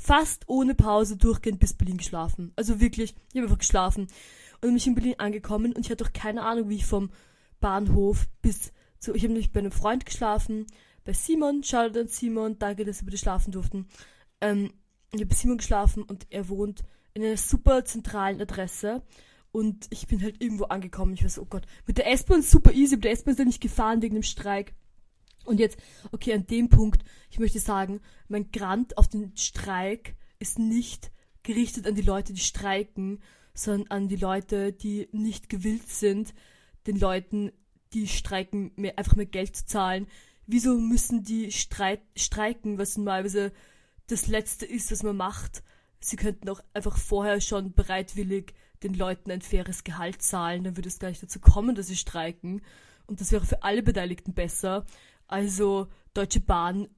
fast 0.00 0.48
ohne 0.48 0.74
Pause 0.74 1.16
durchgehend 1.18 1.60
bis 1.60 1.74
Berlin 1.74 1.98
geschlafen. 1.98 2.52
Also 2.56 2.80
wirklich, 2.80 3.14
ich 3.32 3.36
habe 3.36 3.46
einfach 3.46 3.58
geschlafen. 3.58 4.08
Und 4.54 4.68
bin 4.68 4.76
ich 4.76 4.86
in 4.86 4.94
Berlin 4.94 5.14
angekommen 5.18 5.72
und 5.72 5.84
ich 5.84 5.90
hatte 5.90 6.04
auch 6.04 6.12
keine 6.12 6.42
Ahnung, 6.42 6.68
wie 6.68 6.76
ich 6.76 6.86
vom 6.86 7.10
Bahnhof 7.60 8.26
bis 8.42 8.72
zu. 8.98 9.14
Ich 9.14 9.22
habe 9.22 9.32
nämlich 9.32 9.52
bei 9.52 9.60
einem 9.60 9.72
Freund 9.72 10.06
geschlafen, 10.06 10.66
bei 11.04 11.12
Simon, 11.12 11.62
Shoutout 11.62 12.00
an 12.00 12.08
Simon, 12.08 12.58
danke, 12.58 12.84
dass 12.84 13.00
wir 13.00 13.06
bitte 13.06 13.18
schlafen 13.18 13.52
durften. 13.52 13.88
Ähm, 14.40 14.72
ich 15.12 15.20
habe 15.20 15.26
bei 15.26 15.34
Simon 15.34 15.58
geschlafen 15.58 16.02
und 16.02 16.26
er 16.30 16.48
wohnt 16.48 16.82
in 17.14 17.22
einer 17.22 17.36
super 17.36 17.84
zentralen 17.84 18.40
Adresse. 18.40 19.02
Und 19.52 19.86
ich 19.90 20.06
bin 20.06 20.22
halt 20.22 20.40
irgendwo 20.40 20.64
angekommen. 20.64 21.14
Ich 21.14 21.24
weiß, 21.24 21.38
oh 21.40 21.46
Gott, 21.46 21.66
mit 21.86 21.98
der 21.98 22.10
S-Bahn 22.10 22.42
super 22.42 22.72
easy, 22.72 22.96
mit 22.96 23.04
der 23.04 23.12
S-Bahn 23.12 23.32
ist 23.32 23.40
er 23.40 23.46
nicht 23.46 23.60
gefahren 23.60 24.02
wegen 24.02 24.14
dem 24.14 24.22
Streik. 24.22 24.74
Und 25.44 25.58
jetzt, 25.58 25.78
okay, 26.12 26.34
an 26.34 26.46
dem 26.46 26.68
Punkt, 26.68 27.02
ich 27.30 27.38
möchte 27.38 27.58
sagen, 27.58 28.00
mein 28.28 28.52
Grant 28.52 28.96
auf 28.98 29.08
den 29.08 29.36
Streik 29.36 30.14
ist 30.38 30.58
nicht 30.58 31.10
gerichtet 31.42 31.86
an 31.86 31.94
die 31.94 32.02
Leute, 32.02 32.32
die 32.32 32.40
streiken, 32.40 33.20
sondern 33.54 33.90
an 33.90 34.08
die 34.08 34.16
Leute, 34.16 34.72
die 34.72 35.08
nicht 35.12 35.48
gewillt 35.48 35.88
sind, 35.88 36.34
den 36.86 36.98
Leuten, 36.98 37.50
die 37.92 38.06
streiken, 38.06 38.72
mehr, 38.76 38.98
einfach 38.98 39.16
mehr 39.16 39.26
Geld 39.26 39.56
zu 39.56 39.66
zahlen. 39.66 40.06
Wieso 40.46 40.78
müssen 40.78 41.24
die 41.24 41.50
Streit, 41.50 42.02
streiken, 42.16 42.78
was 42.78 42.96
normalerweise 42.96 43.52
das 44.06 44.26
Letzte 44.26 44.66
ist, 44.66 44.90
was 44.92 45.02
man 45.02 45.16
macht? 45.16 45.62
Sie 46.00 46.16
könnten 46.16 46.48
auch 46.48 46.60
einfach 46.72 46.96
vorher 46.96 47.40
schon 47.40 47.72
bereitwillig 47.72 48.54
den 48.82 48.94
Leuten 48.94 49.30
ein 49.30 49.42
faires 49.42 49.84
Gehalt 49.84 50.22
zahlen, 50.22 50.64
dann 50.64 50.76
würde 50.76 50.88
es 50.88 50.98
gar 50.98 51.08
nicht 51.08 51.22
dazu 51.22 51.40
kommen, 51.40 51.74
dass 51.74 51.88
sie 51.88 51.96
streiken. 51.96 52.62
Und 53.06 53.20
das 53.20 53.32
wäre 53.32 53.44
für 53.44 53.62
alle 53.62 53.82
Beteiligten 53.82 54.34
besser. 54.34 54.86
Also 55.26 55.88
Deutsche 56.14 56.40
Bahn 56.40 56.88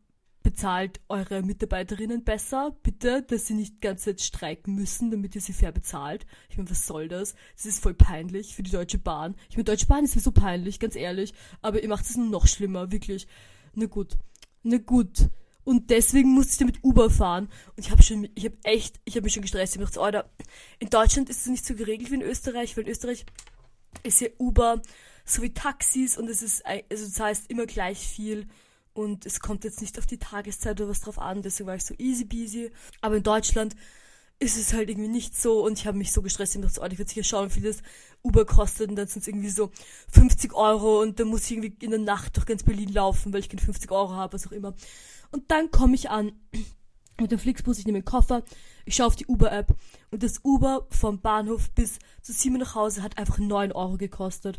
bezahlt 0.42 1.01
eure 1.09 1.42
Mitarbeiterinnen 1.42 2.25
besser, 2.25 2.77
bitte, 2.83 3.23
dass 3.23 3.47
sie 3.47 3.55
nicht 3.55 3.81
ganze 3.81 4.07
Zeit 4.07 4.21
streiken 4.21 4.75
müssen, 4.75 5.11
damit 5.11 5.35
ihr 5.35 5.40
sie 5.40 5.53
fair 5.53 5.73
bezahlt. 5.73 6.27
Ich 6.49 6.57
meine, 6.57 6.71
was 6.71 6.87
soll 6.87 7.09
das? 7.09 7.35
Das 7.55 7.66
ist 7.66 7.83
voll 7.83 7.95
peinlich 7.95 8.55
für 8.55 8.62
die 8.62 8.71
Deutsche 8.71 8.99
Bahn. 8.99 9.37
Ich 9.49 9.57
meine, 9.57 9.64
Deutsche 9.64 9.87
Bahn 9.87 10.05
ist 10.05 10.14
mir 10.14 10.23
so 10.23 10.33
peinlich, 10.33 10.81
ganz 10.81 10.97
ehrlich, 10.97 11.33
aber 11.61 11.83
ihr 11.83 11.88
macht 11.88 12.05
es 12.05 12.16
nur 12.16 12.29
noch 12.29 12.47
schlimmer, 12.47 12.90
wirklich. 12.90 13.27
Na 13.75 13.87
gut, 13.87 14.18
na 14.62 14.79
gut. 14.79 15.29
Und 15.64 15.90
deswegen 15.90 16.31
musste 16.31 16.53
ich 16.53 16.59
damit 16.59 16.83
Uber 16.83 17.11
fahren. 17.11 17.48
Und 17.77 17.87
ich 17.87 17.90
habe 17.90 18.03
schon, 18.03 18.29
ich 18.35 18.44
habe 18.44 18.57
echt, 18.64 19.01
ich 19.05 19.14
habe 19.14 19.25
mich 19.25 19.33
schon 19.33 19.42
gestresst. 19.42 19.75
Ich 19.75 19.81
habe 19.81 19.90
gedacht, 19.90 20.05
Alter, 20.05 20.31
in 20.79 20.90
Deutschland 20.90 21.31
ist 21.31 21.42
es 21.42 21.46
nicht 21.46 21.64
so 21.64 21.75
geregelt 21.75 22.11
wie 22.11 22.16
in 22.16 22.22
Österreich, 22.22 22.77
weil 22.77 22.85
in 22.85 22.90
Österreich 22.90 23.25
ist 24.03 24.20
ja 24.20 24.29
Uber 24.38 24.83
so 25.25 25.42
wie 25.42 25.55
Taxis 25.55 26.18
und 26.18 26.29
es 26.29 26.42
ist, 26.42 26.64
also 26.66 27.07
das 27.07 27.20
heißt 27.20 27.51
immer 27.51 27.66
gleich 27.66 27.98
viel 27.98 28.48
und 28.92 29.25
es 29.25 29.40
kommt 29.40 29.64
jetzt 29.64 29.81
nicht 29.81 29.98
auf 29.98 30.07
die 30.07 30.18
Tageszeit 30.18 30.81
oder 30.81 30.90
was 30.90 31.01
drauf 31.01 31.18
an, 31.18 31.42
deswegen 31.42 31.68
war 31.68 31.77
ich 31.77 31.85
so 31.85 31.94
easy 31.98 32.25
peasy. 32.25 32.70
Aber 33.01 33.16
in 33.16 33.22
Deutschland 33.22 33.77
ist 34.38 34.59
es 34.59 34.72
halt 34.72 34.90
irgendwie 34.90 35.09
nicht 35.09 35.40
so 35.40 35.64
und 35.64 35.79
ich 35.79 35.87
habe 35.87 35.96
mich 35.96 36.12
so 36.12 36.20
gestresst, 36.20 36.57
ich 36.57 36.62
dachte 36.62 36.81
oh, 36.81 36.87
ich 36.90 36.98
will 36.98 37.07
sicher 37.07 37.22
schauen, 37.22 37.48
wie 37.48 37.61
viel 37.61 37.62
das 37.62 37.83
Uber 38.22 38.44
kostet 38.44 38.90
und 38.90 38.96
dann 38.96 39.07
sind 39.07 39.22
es 39.22 39.29
irgendwie 39.29 39.51
so 39.51 39.70
50 40.11 40.53
Euro 40.55 41.01
und 41.01 41.20
dann 41.20 41.29
muss 41.29 41.44
ich 41.44 41.53
irgendwie 41.53 41.77
in 41.85 41.90
der 41.90 42.01
Nacht 42.01 42.37
durch 42.37 42.46
ganz 42.46 42.64
Berlin 42.64 42.92
laufen, 42.92 43.33
weil 43.33 43.40
ich 43.40 43.48
keine 43.48 43.62
50 43.62 43.90
Euro 43.92 44.11
habe, 44.11 44.33
was 44.33 44.46
auch 44.46 44.53
immer. 44.53 44.75
Und 45.33 45.51
dann 45.51 45.71
komme 45.71 45.95
ich 45.95 46.11
an 46.11 46.33
mit 47.21 47.33
dem 47.33 47.38
Flixbus, 47.38 47.79
ich 47.79 47.87
nehme 47.87 48.01
den 48.01 48.05
Koffer, 48.05 48.42
ich 48.85 48.97
schaue 48.97 49.07
auf 49.07 49.16
die 49.16 49.27
Uber-App 49.27 49.75
und 50.11 50.23
das 50.23 50.40
Uber 50.45 50.87
vom 50.90 51.21
Bahnhof 51.21 51.71
bis 51.71 51.99
zu 52.21 52.33
Simon 52.33 52.61
nach 52.61 52.75
Hause 52.75 53.03
hat 53.03 53.18
einfach 53.18 53.38
9 53.38 53.73
Euro 53.73 53.97
gekostet 53.97 54.59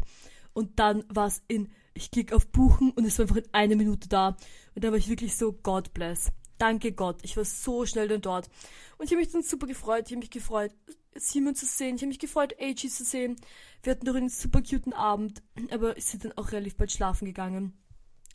und 0.53 0.79
dann 0.79 1.03
war 1.09 1.27
es 1.27 1.41
in, 1.47 1.69
ich 1.93 2.11
klicke 2.11 2.35
auf 2.35 2.47
Buchen 2.47 2.91
und 2.91 3.05
es 3.05 3.17
war 3.17 3.23
einfach 3.23 3.37
in 3.37 3.53
einer 3.53 3.75
Minute 3.75 4.07
da. 4.07 4.37
Und 4.75 4.83
da 4.83 4.91
war 4.91 4.97
ich 4.97 5.09
wirklich 5.09 5.35
so, 5.35 5.51
God 5.51 5.93
bless. 5.93 6.31
Danke 6.57 6.91
Gott. 6.91 7.19
Ich 7.23 7.35
war 7.35 7.45
so 7.45 7.85
schnell 7.85 8.07
dann 8.07 8.21
dort. 8.21 8.49
Und 8.97 9.05
ich 9.05 9.11
habe 9.11 9.21
mich 9.21 9.31
dann 9.31 9.43
super 9.43 9.67
gefreut. 9.67 10.05
Ich 10.05 10.11
habe 10.11 10.19
mich 10.19 10.29
gefreut, 10.29 10.71
Simon 11.15 11.55
zu 11.55 11.65
sehen. 11.65 11.95
Ich 11.95 12.01
habe 12.01 12.09
mich 12.09 12.19
gefreut, 12.19 12.55
AG 12.59 12.87
zu 12.89 13.03
sehen. 13.03 13.35
Wir 13.81 13.91
hatten 13.91 14.05
noch 14.05 14.15
einen 14.15 14.29
super 14.29 14.61
cuten 14.61 14.93
Abend. 14.93 15.41
Aber 15.71 15.97
ich 15.97 16.05
sind 16.05 16.23
dann 16.25 16.31
auch 16.33 16.51
relativ 16.51 16.77
bald 16.77 16.91
schlafen 16.91 17.25
gegangen. 17.25 17.73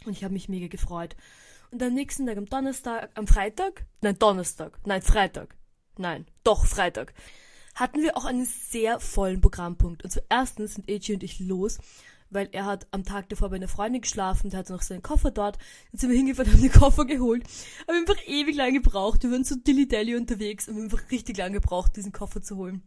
Und 0.04 0.12
ich 0.12 0.24
habe 0.24 0.34
mich 0.34 0.48
mega 0.48 0.66
gefreut. 0.66 1.16
Und 1.70 1.82
am 1.82 1.94
nächsten 1.94 2.26
Tag, 2.26 2.36
am 2.36 2.46
Donnerstag, 2.46 3.10
am 3.14 3.26
Freitag? 3.26 3.84
Nein, 4.00 4.18
Donnerstag. 4.18 4.78
Nein, 4.84 5.02
Freitag. 5.02 5.56
Nein, 5.96 6.26
doch, 6.44 6.66
Freitag. 6.66 7.12
Hatten 7.74 8.02
wir 8.02 8.16
auch 8.16 8.24
einen 8.24 8.46
sehr 8.46 9.00
vollen 9.00 9.40
Programmpunkt. 9.40 10.02
Und 10.02 10.10
zuerst 10.10 10.56
sind 10.56 10.90
AG 10.90 11.12
und 11.12 11.22
ich 11.22 11.40
los 11.40 11.78
weil 12.30 12.48
er 12.52 12.66
hat 12.66 12.86
am 12.90 13.04
Tag 13.04 13.28
davor 13.28 13.50
bei 13.50 13.56
einer 13.56 13.68
Freundin 13.68 14.02
geschlafen, 14.02 14.50
der 14.50 14.60
hatte 14.60 14.72
noch 14.72 14.82
seinen 14.82 15.02
Koffer 15.02 15.30
dort. 15.30 15.58
Dann 15.92 16.00
sind 16.00 16.10
wir 16.10 16.16
hingefahren, 16.16 16.52
haben 16.52 16.60
den 16.60 16.72
Koffer 16.72 17.04
geholt. 17.04 17.44
Haben 17.86 17.98
einfach 17.98 18.26
ewig 18.26 18.56
lang 18.56 18.74
gebraucht. 18.74 19.22
Wir 19.22 19.30
waren 19.30 19.44
so 19.44 19.56
dilly-dally 19.56 20.16
unterwegs 20.16 20.68
und 20.68 20.76
haben 20.76 20.84
einfach 20.84 21.10
richtig 21.10 21.36
lang 21.36 21.52
gebraucht, 21.52 21.96
diesen 21.96 22.12
Koffer 22.12 22.42
zu 22.42 22.56
holen. 22.56 22.82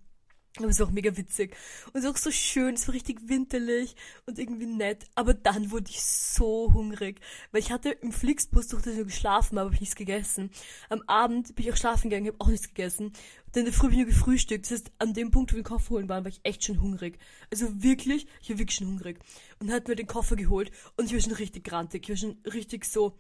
Aber 0.57 0.67
es 0.67 0.79
war 0.79 0.87
auch 0.87 0.91
mega 0.91 1.15
witzig. 1.15 1.55
Und 1.87 1.99
es 1.99 2.03
war 2.03 2.11
auch 2.11 2.17
so 2.17 2.29
schön, 2.29 2.73
es 2.73 2.87
war 2.87 2.93
richtig 2.93 3.29
winterlich 3.29 3.95
und 4.25 4.37
irgendwie 4.37 4.65
nett. 4.65 5.05
Aber 5.15 5.33
dann 5.33 5.71
wurde 5.71 5.89
ich 5.89 6.03
so 6.03 6.71
hungrig. 6.73 7.21
Weil 7.51 7.61
ich 7.61 7.71
hatte 7.71 7.89
im 7.89 8.11
Flixbus 8.11 8.67
durch 8.67 8.83
das 8.83 8.97
geschlafen, 8.97 9.57
aber 9.57 9.67
habe 9.67 9.75
ich 9.75 9.81
nichts 9.81 9.95
gegessen. 9.95 10.51
Am 10.89 11.01
Abend 11.07 11.55
bin 11.55 11.65
ich 11.65 11.71
auch 11.71 11.77
schlafen 11.77 12.09
gegangen, 12.09 12.27
habe 12.27 12.41
auch 12.41 12.49
nichts 12.49 12.67
gegessen. 12.67 13.13
Denn 13.55 13.61
in 13.61 13.71
der 13.71 13.73
Früh 13.73 13.87
bin 13.87 13.99
ich 13.99 14.05
nur 14.05 14.13
gefrühstückt. 14.13 14.65
Das 14.65 14.71
heißt, 14.71 14.91
an 14.97 15.13
dem 15.13 15.31
Punkt, 15.31 15.51
wo 15.51 15.55
wir 15.55 15.63
den 15.63 15.69
Koffer 15.69 15.89
holen 15.91 16.09
waren, 16.09 16.25
war 16.25 16.31
ich 16.31 16.41
echt 16.43 16.65
schon 16.65 16.81
hungrig. 16.81 17.17
Also 17.49 17.81
wirklich, 17.81 18.27
ich 18.41 18.49
war 18.49 18.59
wirklich 18.59 18.77
schon 18.77 18.87
hungrig. 18.87 19.19
Und 19.59 19.67
dann 19.67 19.75
hat 19.77 19.87
mir 19.87 19.95
den 19.95 20.07
Koffer 20.07 20.35
geholt 20.35 20.71
und 20.97 21.05
ich 21.05 21.13
war 21.13 21.19
schon 21.21 21.33
richtig 21.33 21.63
grantig. 21.63 22.03
Ich 22.03 22.09
war 22.09 22.17
schon 22.17 22.37
richtig 22.51 22.85
so, 22.85 23.17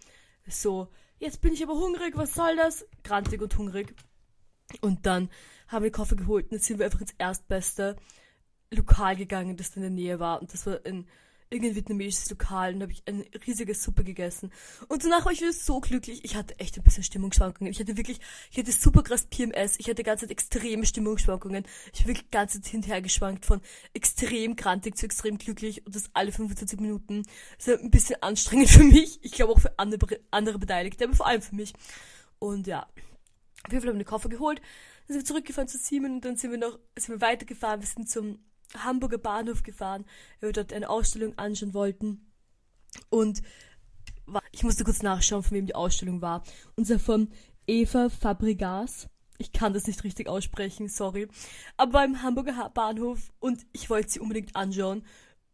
so, 0.47 0.89
jetzt 1.19 1.39
bin 1.39 1.53
ich 1.53 1.63
aber 1.63 1.75
hungrig, 1.75 2.17
was 2.17 2.33
soll 2.33 2.57
das? 2.57 2.85
Grantig 3.03 3.41
und 3.41 3.57
hungrig. 3.57 3.95
Und 4.81 5.05
dann 5.05 5.29
haben 5.67 5.83
wir 5.83 5.89
den 5.89 5.95
Koffer 5.95 6.15
geholt 6.15 6.45
und 6.45 6.53
dann 6.53 6.59
sind 6.59 6.79
wir 6.79 6.85
einfach 6.85 7.01
ins 7.01 7.15
erstbeste 7.17 7.95
Lokal 8.71 9.15
gegangen, 9.15 9.57
das 9.57 9.75
in 9.75 9.81
der 9.81 9.91
Nähe 9.91 10.19
war. 10.19 10.41
Und 10.41 10.53
das 10.53 10.65
war 10.65 10.85
in, 10.85 11.05
irgendein 11.51 11.75
vietnamesisches 11.75 12.29
Lokal 12.29 12.73
und 12.73 12.81
habe 12.81 12.93
ich 12.93 13.03
eine 13.05 13.25
riesige 13.45 13.75
Suppe 13.75 14.03
gegessen. 14.03 14.51
Und 14.87 15.03
danach 15.03 15.25
war 15.25 15.33
ich 15.33 15.41
wieder 15.41 15.51
so 15.51 15.81
glücklich. 15.81 16.23
Ich 16.23 16.35
hatte 16.35 16.57
echt 16.59 16.77
ein 16.77 16.83
bisschen 16.83 17.03
Stimmungsschwankungen. 17.03 17.71
Ich 17.71 17.79
hatte 17.79 17.97
wirklich, 17.97 18.19
ich 18.51 18.57
hatte 18.57 18.71
super 18.71 19.03
krass 19.03 19.25
PMS. 19.25 19.75
Ich 19.77 19.89
hatte 19.89 20.03
ganze 20.03 20.25
Zeit 20.25 20.31
extreme 20.31 20.85
Stimmungsschwankungen. 20.85 21.65
Ich 21.93 21.99
bin 21.99 22.15
wirklich 22.15 22.31
ganze 22.31 22.61
Zeit 22.61 22.71
hinterher 22.71 23.01
geschwankt 23.01 23.45
von 23.45 23.61
extrem 23.93 24.55
krantig 24.55 24.97
zu 24.97 25.05
extrem 25.05 25.37
glücklich 25.37 25.85
und 25.85 25.93
das 25.93 26.09
alle 26.13 26.31
25 26.31 26.79
Minuten. 26.79 27.23
Das 27.57 27.67
ist 27.67 27.83
ein 27.83 27.91
bisschen 27.91 28.23
anstrengend 28.23 28.69
für 28.69 28.83
mich. 28.83 29.19
Ich 29.21 29.33
glaube 29.33 29.51
auch 29.51 29.59
für 29.59 29.77
andere, 29.77 30.19
andere 30.31 30.57
Beteiligte, 30.57 31.03
aber 31.03 31.15
vor 31.15 31.27
allem 31.27 31.41
für 31.41 31.55
mich. 31.55 31.73
Und 32.39 32.65
ja, 32.65 32.87
auf 33.63 33.71
jeden 33.71 33.81
Fall 33.81 33.89
haben 33.89 33.99
wir 33.99 34.03
den 34.03 34.09
Koffer 34.09 34.29
geholt. 34.29 34.59
Dann 34.59 35.13
sind 35.13 35.21
wir 35.21 35.25
zurückgefahren 35.25 35.67
zu 35.67 35.77
Simon 35.77 36.13
und 36.15 36.25
dann 36.25 36.35
sind 36.35 36.51
wir 36.51 36.57
noch, 36.57 36.79
sind 36.97 37.15
wir 37.15 37.21
weitergefahren. 37.21 37.81
Wir 37.81 37.87
sind 37.87 38.09
zum 38.09 38.39
Hamburger 38.75 39.17
Bahnhof 39.17 39.63
gefahren, 39.63 40.05
weil 40.39 40.49
wir 40.49 40.53
dort 40.53 40.73
eine 40.73 40.89
Ausstellung 40.89 41.37
anschauen 41.37 41.73
wollten. 41.73 42.31
Und 43.09 43.41
ich 44.51 44.63
musste 44.63 44.83
kurz 44.83 45.01
nachschauen, 45.01 45.43
von 45.43 45.57
wem 45.57 45.65
die 45.65 45.75
Ausstellung 45.75 46.21
war. 46.21 46.43
Und 46.75 46.85
zwar 46.85 46.99
von 46.99 47.29
Eva 47.67 48.09
Fabregas. 48.09 49.07
Ich 49.37 49.51
kann 49.51 49.73
das 49.73 49.87
nicht 49.87 50.03
richtig 50.03 50.27
aussprechen, 50.27 50.87
sorry. 50.87 51.27
Aber 51.77 51.93
beim 51.93 52.21
Hamburger 52.21 52.69
Bahnhof 52.73 53.31
und 53.39 53.65
ich 53.73 53.89
wollte 53.89 54.11
sie 54.11 54.19
unbedingt 54.19 54.55
anschauen. 54.55 55.03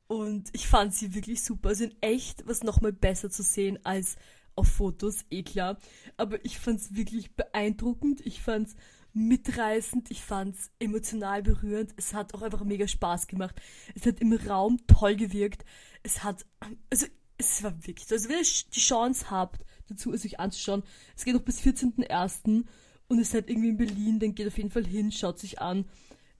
Und 0.07 0.49
ich 0.53 0.67
fand 0.67 0.93
sie 0.93 1.13
wirklich 1.13 1.43
super. 1.43 1.75
Sie 1.75 1.85
sind 1.85 1.95
echt 2.01 2.47
was 2.47 2.63
nochmal 2.63 2.93
besser 2.93 3.29
zu 3.29 3.43
sehen 3.43 3.79
als 3.85 4.15
auf 4.57 4.67
Fotos, 4.67 5.25
eh 5.29 5.43
klar. 5.43 5.77
Aber 6.17 6.43
ich 6.45 6.59
fand 6.59 6.79
es 6.79 6.95
wirklich 6.95 7.35
beeindruckend. 7.35 8.25
Ich 8.25 8.41
fand 8.41 8.67
es 8.67 8.75
mitreißend, 9.13 10.11
ich 10.11 10.23
fand's 10.23 10.71
emotional 10.79 11.41
berührend. 11.41 11.93
Es 11.97 12.13
hat 12.13 12.33
auch 12.33 12.41
einfach 12.41 12.63
mega 12.63 12.87
Spaß 12.87 13.27
gemacht. 13.27 13.55
Es 13.95 14.05
hat 14.05 14.19
im 14.21 14.33
Raum 14.33 14.79
toll 14.87 15.15
gewirkt. 15.15 15.65
Es 16.03 16.23
hat, 16.23 16.45
also 16.89 17.07
es 17.37 17.63
war 17.63 17.75
wirklich 17.85 18.07
so. 18.07 18.15
Also 18.15 18.29
wenn 18.29 18.37
ihr 18.37 18.45
die 18.73 18.79
Chance 18.79 19.29
habt, 19.29 19.65
dazu 19.87 20.13
es 20.13 20.25
euch 20.25 20.39
anzuschauen, 20.39 20.83
es 21.15 21.25
geht 21.25 21.33
noch 21.33 21.41
bis 21.41 21.61
14.01. 21.61 22.65
und 23.07 23.19
es 23.19 23.31
seid 23.31 23.49
irgendwie 23.49 23.69
in 23.69 23.77
Berlin, 23.77 24.19
dann 24.19 24.35
geht 24.35 24.47
auf 24.47 24.57
jeden 24.57 24.71
Fall 24.71 24.85
hin, 24.85 25.11
schaut 25.11 25.39
sich 25.39 25.59
an. 25.59 25.85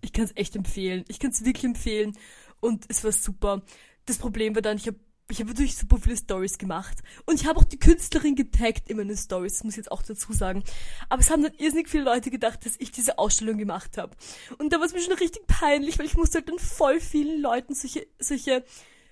Ich 0.01 0.13
kann 0.13 0.25
es 0.25 0.35
echt 0.35 0.55
empfehlen. 0.55 1.03
Ich 1.07 1.19
kann 1.19 1.31
es 1.31 1.43
wirklich 1.43 1.65
empfehlen. 1.65 2.15
Und 2.59 2.85
es 2.89 3.03
war 3.03 3.11
super. 3.11 3.63
Das 4.05 4.17
Problem 4.17 4.55
war 4.55 4.61
dann, 4.61 4.77
ich 4.77 4.87
habe 4.87 4.99
ich 5.29 5.39
habe 5.39 5.49
natürlich 5.49 5.75
super 5.75 5.97
viele 5.97 6.15
Stories 6.15 6.57
gemacht. 6.57 6.99
Und 7.25 7.41
ich 7.41 7.47
habe 7.47 7.59
auch 7.59 7.65
die 7.65 7.79
Künstlerin 7.79 8.35
getaggt 8.35 8.89
in 8.89 8.97
meine 8.97 9.17
Stories, 9.17 9.63
muss 9.63 9.73
ich 9.73 9.77
jetzt 9.77 9.91
auch 9.91 10.01
dazu 10.01 10.31
sagen. 10.31 10.63
Aber 11.09 11.21
es 11.21 11.29
haben 11.29 11.43
dann 11.43 11.53
irrsinnig 11.57 11.89
viele 11.89 12.03
Leute 12.03 12.31
gedacht, 12.31 12.65
dass 12.65 12.75
ich 12.79 12.91
diese 12.91 13.19
Ausstellung 13.19 13.57
gemacht 13.57 13.97
habe. 13.97 14.15
Und 14.57 14.71
da 14.71 14.77
war 14.77 14.85
es 14.85 14.93
mir 14.93 15.01
schon 15.01 15.13
richtig 15.13 15.45
peinlich, 15.47 15.99
weil 15.99 16.05
ich 16.05 16.15
musste 16.15 16.37
halt 16.37 16.49
dann 16.49 16.59
voll 16.59 17.01
vielen 17.01 17.41
Leuten 17.41 17.75
solche, 17.75 18.07
solche 18.19 18.63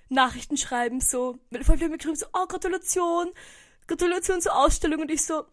Nachrichten 0.08 0.56
schreiben, 0.56 1.00
so, 1.00 1.38
weil 1.50 1.64
voll 1.64 1.76
viele 1.76 1.90
mir 1.90 1.98
geschrieben, 1.98 2.16
so, 2.16 2.26
oh, 2.32 2.46
Gratulation, 2.46 3.28
Gratulation 3.86 4.40
zur 4.40 4.56
Ausstellung. 4.56 5.02
Und 5.02 5.10
ich 5.10 5.22
so, 5.22 5.44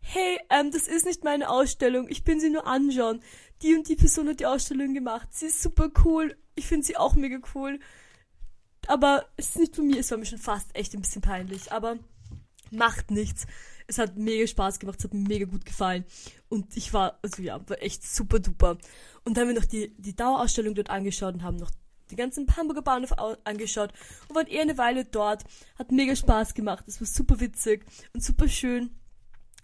hey, 0.00 0.38
ähm, 0.48 0.70
das 0.70 0.88
ist 0.88 1.04
nicht 1.04 1.24
meine 1.24 1.50
Ausstellung, 1.50 2.08
ich 2.08 2.24
bin 2.24 2.40
sie 2.40 2.50
nur 2.50 2.66
anschauen. 2.66 3.20
Die 3.62 3.74
und 3.74 3.88
die 3.88 3.96
Person 3.96 4.28
hat 4.28 4.40
die 4.40 4.46
Ausstellung 4.46 4.94
gemacht, 4.94 5.28
sie 5.32 5.46
ist 5.46 5.60
super 5.60 5.90
cool, 6.04 6.36
ich 6.54 6.66
finde 6.66 6.86
sie 6.86 6.96
auch 6.96 7.14
mega 7.14 7.38
cool. 7.54 7.78
Aber 8.86 9.26
es 9.36 9.50
ist 9.50 9.58
nicht 9.58 9.76
von 9.76 9.86
mir, 9.86 10.00
es 10.00 10.10
war 10.10 10.18
mir 10.18 10.26
schon 10.26 10.38
fast 10.38 10.74
echt 10.74 10.94
ein 10.94 11.02
bisschen 11.02 11.22
peinlich. 11.22 11.72
Aber 11.72 11.98
macht 12.70 13.10
nichts. 13.10 13.46
Es 13.86 13.98
hat 13.98 14.16
mega 14.16 14.46
Spaß 14.46 14.78
gemacht, 14.78 14.98
es 14.98 15.04
hat 15.04 15.14
mir 15.14 15.26
mega 15.26 15.46
gut 15.46 15.64
gefallen. 15.64 16.04
Und 16.48 16.76
ich 16.76 16.92
war, 16.92 17.18
also 17.22 17.42
ja, 17.42 17.60
war 17.68 17.82
echt 17.82 18.04
super 18.04 18.38
duper. 18.38 18.78
Und 19.24 19.36
dann 19.36 19.42
haben 19.42 19.54
wir 19.54 19.60
noch 19.60 19.68
die, 19.68 19.94
die 19.98 20.14
Dauerausstellung 20.14 20.74
dort 20.74 20.90
angeschaut 20.90 21.34
und 21.34 21.42
haben 21.42 21.56
noch 21.56 21.70
die 22.10 22.16
ganzen 22.16 22.46
Hamburger 22.56 22.82
Bahnhof 22.82 23.12
angeschaut 23.44 23.92
und 24.28 24.36
waren 24.36 24.46
eher 24.46 24.62
eine 24.62 24.78
Weile 24.78 25.04
dort. 25.04 25.44
Hat 25.78 25.92
mega 25.92 26.14
Spaß 26.14 26.54
gemacht. 26.54 26.84
Es 26.88 27.00
war 27.00 27.06
super 27.06 27.40
witzig 27.40 27.84
und 28.12 28.22
super 28.22 28.48
schön. 28.48 28.90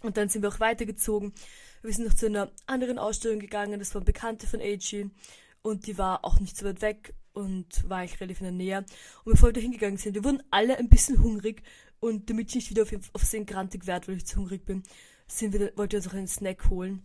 Und 0.03 0.17
dann 0.17 0.29
sind 0.29 0.43
wir 0.43 0.49
auch 0.51 0.61
weitergezogen. 0.61 1.33
Wir 1.83 1.93
sind 1.93 2.07
noch 2.07 2.15
zu 2.15 2.27
einer 2.27 2.51
anderen 2.67 2.99
Ausstellung 2.99 3.39
gegangen. 3.39 3.79
Das 3.79 3.95
waren 3.95 4.05
Bekannte 4.05 4.47
von 4.47 4.61
AG. 4.61 5.11
Und 5.67 5.89
die 5.89 5.99
war 5.99 6.25
auch 6.25 6.39
nicht 6.39 6.57
so 6.57 6.65
weit 6.65 6.81
weg 6.81 7.13
und 7.33 7.89
war 7.91 8.05
ich 8.05 8.21
relativ 8.21 8.41
in 8.41 8.45
der 8.45 8.53
Nähe. 8.53 8.79
Und 9.25 9.33
bevor 9.33 9.49
wir 9.49 9.53
da 9.55 9.61
hingegangen 9.61 9.97
sind, 9.97 10.15
wir 10.15 10.23
wurden 10.23 10.41
alle 10.53 10.79
ein 10.79 10.89
bisschen 10.89 11.21
hungrig 11.21 11.65
und 11.99 12.31
damit 12.31 12.51
ich 12.51 12.55
nicht 12.55 12.71
wieder 12.71 12.85
auf, 12.85 12.93
auf 13.13 13.29
den 13.29 13.47
grantig 13.47 13.85
werde, 13.89 14.07
weil 14.07 14.19
ich 14.19 14.27
zu 14.27 14.37
hungrig 14.37 14.65
bin, 14.65 14.85
sind 15.27 15.53
wir, 15.53 15.77
wollten 15.77 15.95
wir 15.95 15.99
uns 15.99 16.07
auch 16.07 16.15
einen 16.15 16.29
Snack 16.29 16.71
holen. 16.71 17.05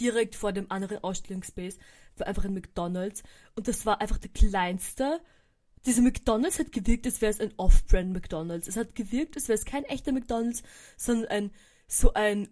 Direkt 0.00 0.36
vor 0.36 0.54
dem 0.54 0.70
anderen 0.70 1.04
Ausstellungsspace 1.04 1.76
war 2.16 2.26
einfach 2.26 2.46
ein 2.46 2.54
McDonalds 2.54 3.22
und 3.56 3.68
das 3.68 3.84
war 3.84 4.00
einfach 4.00 4.16
der 4.16 4.30
kleinste. 4.30 5.20
Dieser 5.84 6.00
McDonalds 6.00 6.58
hat 6.58 6.72
gewirkt, 6.72 7.04
als 7.04 7.20
wäre 7.20 7.30
es 7.30 7.40
ein 7.40 7.52
Off-Brand 7.58 8.10
McDonalds. 8.10 8.68
Es 8.68 8.78
hat 8.78 8.94
gewirkt, 8.94 9.36
als 9.36 9.48
wäre 9.48 9.58
es 9.58 9.66
kein 9.66 9.84
echter 9.84 10.12
McDonalds, 10.12 10.62
sondern 10.96 11.28
ein 11.28 11.50
so 11.88 12.14
ein 12.14 12.48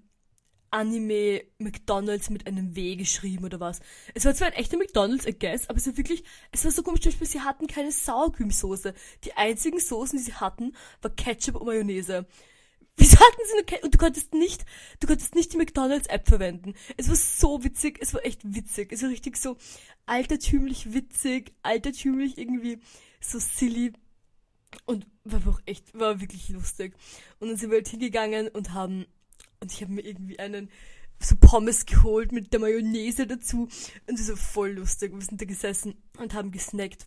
Anime 0.74 1.44
McDonalds 1.58 2.30
mit 2.30 2.48
einem 2.48 2.74
W 2.74 2.96
geschrieben 2.96 3.44
oder 3.44 3.60
was. 3.60 3.80
Es 4.12 4.24
war 4.24 4.34
zwar 4.34 4.48
ein 4.48 4.54
echter 4.54 4.76
McDonalds, 4.76 5.24
I 5.24 5.32
guess, 5.32 5.68
aber 5.68 5.78
es 5.78 5.86
war 5.86 5.96
wirklich, 5.96 6.24
es 6.50 6.64
war 6.64 6.72
so 6.72 6.82
komisch, 6.82 7.00
zum 7.02 7.12
Beispiel, 7.12 7.28
sie 7.28 7.40
hatten 7.42 7.68
keine 7.68 7.92
Sauercremesoße. 7.92 8.92
Die 9.22 9.34
einzigen 9.34 9.78
Soßen, 9.78 10.18
die 10.18 10.24
sie 10.24 10.34
hatten, 10.34 10.74
war 11.00 11.12
Ketchup 11.12 11.54
und 11.54 11.66
Mayonnaise. 11.66 12.26
Wieso 12.96 13.16
hatten 13.18 13.40
sie 13.46 13.54
nur 13.54 13.64
Ketchup? 13.64 13.84
Und 13.84 13.94
du 13.94 13.98
konntest 13.98 14.34
nicht, 14.34 14.64
du 14.98 15.06
konntest 15.06 15.36
nicht 15.36 15.52
die 15.52 15.58
McDonalds 15.58 16.08
App 16.08 16.28
verwenden. 16.28 16.74
Es 16.96 17.08
war 17.08 17.16
so 17.16 17.62
witzig, 17.62 17.98
es 18.00 18.12
war 18.12 18.24
echt 18.26 18.40
witzig. 18.42 18.92
Es 18.92 19.02
war 19.02 19.10
richtig 19.10 19.36
so 19.36 19.56
altertümlich 20.06 20.92
witzig, 20.92 21.52
altertümlich 21.62 22.36
irgendwie 22.36 22.80
so 23.20 23.38
silly. 23.38 23.92
Und 24.86 25.06
war 25.22 25.40
auch 25.48 25.60
echt, 25.66 25.96
war 25.96 26.20
wirklich 26.20 26.48
lustig. 26.48 26.94
Und 27.38 27.48
dann 27.48 27.56
sind 27.56 27.70
wir 27.70 27.76
halt 27.76 27.86
hingegangen 27.86 28.48
und 28.48 28.74
haben 28.74 29.06
und 29.64 29.72
ich 29.72 29.82
habe 29.82 29.92
mir 29.92 30.02
irgendwie 30.02 30.38
einen 30.38 30.70
so 31.18 31.36
Pommes 31.36 31.86
geholt 31.86 32.32
mit 32.32 32.52
der 32.52 32.60
Mayonnaise 32.60 33.26
dazu. 33.26 33.68
Und 34.06 34.18
so 34.18 34.36
voll 34.36 34.72
lustig. 34.72 35.12
Wir 35.12 35.22
sind 35.22 35.40
da 35.40 35.46
gesessen 35.46 35.94
und 36.18 36.34
haben 36.34 36.50
gesnackt. 36.50 37.06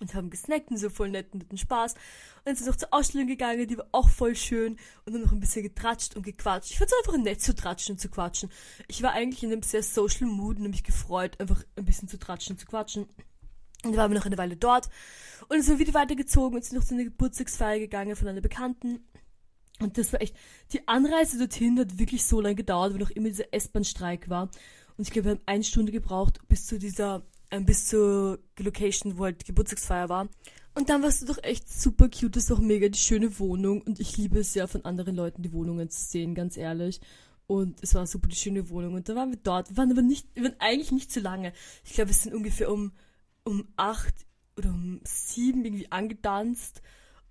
Und 0.00 0.14
haben 0.14 0.30
gesnackt 0.30 0.70
und 0.70 0.78
so 0.78 0.90
voll 0.90 1.10
netten, 1.10 1.38
netten 1.38 1.58
Spaß. 1.58 1.94
Und 1.94 2.00
dann 2.44 2.56
sind 2.56 2.66
wir 2.66 2.72
noch 2.72 2.78
zur 2.78 2.92
Ausstellung 2.92 3.26
gegangen, 3.26 3.66
die 3.66 3.78
war 3.78 3.88
auch 3.92 4.08
voll 4.08 4.36
schön. 4.36 4.78
Und 5.04 5.12
dann 5.12 5.22
noch 5.22 5.32
ein 5.32 5.40
bisschen 5.40 5.62
getratscht 5.62 6.16
und 6.16 6.22
gequatscht. 6.22 6.70
Ich 6.70 6.78
fand 6.78 6.90
es 6.90 6.98
einfach 6.98 7.22
nett 7.22 7.42
zu 7.42 7.54
tratschen 7.54 7.94
und 7.94 7.98
zu 7.98 8.08
quatschen. 8.08 8.50
Ich 8.88 9.02
war 9.02 9.12
eigentlich 9.12 9.42
in 9.42 9.52
einem 9.52 9.62
sehr 9.62 9.82
social 9.82 10.26
Mood 10.26 10.56
und 10.56 10.62
habe 10.62 10.70
mich 10.70 10.84
gefreut, 10.84 11.38
einfach 11.40 11.62
ein 11.76 11.84
bisschen 11.84 12.08
zu 12.08 12.18
tratschen 12.18 12.54
und 12.54 12.58
zu 12.58 12.66
quatschen. 12.66 13.04
Und 13.84 13.92
dann 13.92 13.96
waren 13.96 14.10
wir 14.10 14.18
noch 14.18 14.26
eine 14.26 14.38
Weile 14.38 14.56
dort. 14.56 14.86
Und 15.42 15.50
dann 15.50 15.62
sind 15.62 15.78
wir 15.78 15.86
wieder 15.86 15.98
weitergezogen 15.98 16.56
und 16.56 16.64
sind 16.64 16.78
noch 16.78 16.84
zu 16.84 16.94
einer 16.94 17.04
Geburtstagsfeier 17.04 17.78
gegangen 17.78 18.16
von 18.16 18.28
einer 18.28 18.40
Bekannten. 18.40 19.06
Und 19.80 19.98
das 19.98 20.12
war 20.12 20.22
echt, 20.22 20.34
die 20.72 20.86
Anreise 20.88 21.38
dorthin 21.38 21.78
hat 21.78 21.98
wirklich 21.98 22.24
so 22.24 22.40
lange 22.40 22.54
gedauert, 22.54 22.92
weil 22.92 23.00
noch 23.00 23.10
immer 23.10 23.28
dieser 23.28 23.52
S-Bahn-Streik 23.52 24.28
war. 24.28 24.48
Und 24.96 25.06
ich 25.06 25.10
glaube, 25.10 25.26
wir 25.26 25.32
haben 25.32 25.42
eine 25.46 25.64
Stunde 25.64 25.92
gebraucht 25.92 26.40
bis 26.48 26.66
zu 26.66 26.78
dieser, 26.78 27.22
äh, 27.50 27.60
bis 27.60 27.86
zur 27.86 28.38
Location, 28.58 29.18
wo 29.18 29.24
halt 29.24 29.44
Geburtstagsfeier 29.44 30.08
war. 30.08 30.28
Und 30.74 30.88
dann 30.88 31.02
warst 31.02 31.22
du 31.22 31.26
doch 31.26 31.42
echt 31.42 31.68
super 31.70 32.08
cute, 32.08 32.36
das 32.36 32.44
ist 32.44 32.52
auch 32.52 32.60
mega 32.60 32.88
die 32.88 32.98
schöne 32.98 33.38
Wohnung. 33.38 33.82
Und 33.82 34.00
ich 34.00 34.16
liebe 34.16 34.38
es 34.38 34.54
ja, 34.54 34.66
von 34.66 34.84
anderen 34.84 35.16
Leuten 35.16 35.42
die 35.42 35.52
Wohnungen 35.52 35.90
zu 35.90 36.00
sehen, 36.00 36.34
ganz 36.34 36.56
ehrlich. 36.56 37.00
Und 37.46 37.82
es 37.82 37.94
war 37.94 38.06
super 38.06 38.28
die 38.28 38.36
schöne 38.36 38.68
Wohnung. 38.70 38.94
Und 38.94 39.08
da 39.08 39.14
waren 39.14 39.30
wir 39.30 39.38
dort. 39.42 39.70
Wir 39.70 39.76
waren 39.76 39.90
aber 39.90 40.02
nicht, 40.02 40.26
wir 40.34 40.44
waren 40.44 40.56
eigentlich 40.58 40.92
nicht 40.92 41.12
zu 41.12 41.20
lange. 41.20 41.52
Ich 41.84 41.92
glaube, 41.92 42.08
wir 42.08 42.14
sind 42.14 42.34
ungefähr 42.34 42.72
um, 42.72 42.92
um 43.44 43.68
acht 43.76 44.14
oder 44.56 44.70
um 44.70 45.00
sieben 45.04 45.64
irgendwie 45.64 45.92
angetanzt 45.92 46.82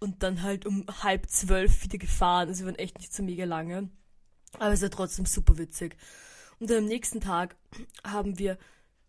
und 0.05 0.21
dann 0.21 0.43
halt 0.43 0.67
um 0.67 0.85
halb 1.01 1.27
zwölf 1.31 1.83
wieder 1.83 1.97
gefahren. 1.97 2.47
Also 2.47 2.61
wir 2.63 2.67
waren 2.67 2.79
echt 2.79 2.99
nicht 2.99 3.11
so 3.11 3.23
mega 3.23 3.43
lange. 3.43 3.89
Aber 4.59 4.71
es 4.71 4.83
war 4.83 4.91
trotzdem 4.91 5.25
super 5.25 5.57
witzig. 5.57 5.97
Und 6.59 6.69
dann 6.69 6.77
am 6.77 6.85
nächsten 6.85 7.21
Tag 7.21 7.55
haben 8.03 8.37
wir, 8.37 8.59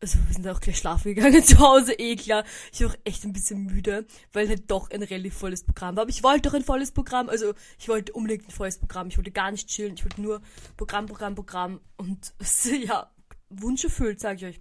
also 0.01 0.19
wir 0.27 0.35
sind 0.35 0.49
auch 0.49 0.59
gleich 0.59 0.79
schlafen 0.79 1.15
gegangen 1.15 1.45
zu 1.45 1.59
Hause, 1.59 1.93
eh 1.93 2.17
klar. 2.17 2.45
Ich 2.73 2.81
war 2.81 2.89
auch 2.89 2.97
echt 3.05 3.25
ein 3.25 3.35
bisschen 3.35 3.67
müde, 3.67 4.07
weil 4.33 4.49
halt 4.49 4.71
doch 4.71 4.91
ein 4.91 5.03
relativ 5.03 5.35
volles 5.35 5.65
Programm 5.65 5.97
war. 5.97 6.03
Aber 6.03 6.11
ich 6.11 6.23
wollte 6.23 6.49
doch 6.49 6.55
ein 6.55 6.65
volles 6.65 6.93
Programm, 6.93 7.29
also 7.29 7.53
ich 7.79 7.89
wollte 7.89 8.15
unbedingt 8.15 8.49
ein 8.49 8.53
volles 8.53 8.79
Programm. 8.79 9.09
Ich 9.09 9.19
wollte 9.19 9.33
gar 9.33 9.51
nicht 9.51 9.69
chillen, 9.69 9.95
ich 9.95 10.03
wollte 10.03 10.23
nur 10.23 10.41
Programm, 10.79 11.05
Programm, 11.05 11.35
Programm. 11.35 11.81
Und 11.99 12.33
ja, 12.87 13.13
Wunsch 13.51 13.85
erfüllt, 13.85 14.19
sag 14.19 14.39
ich 14.39 14.47
euch. 14.47 14.59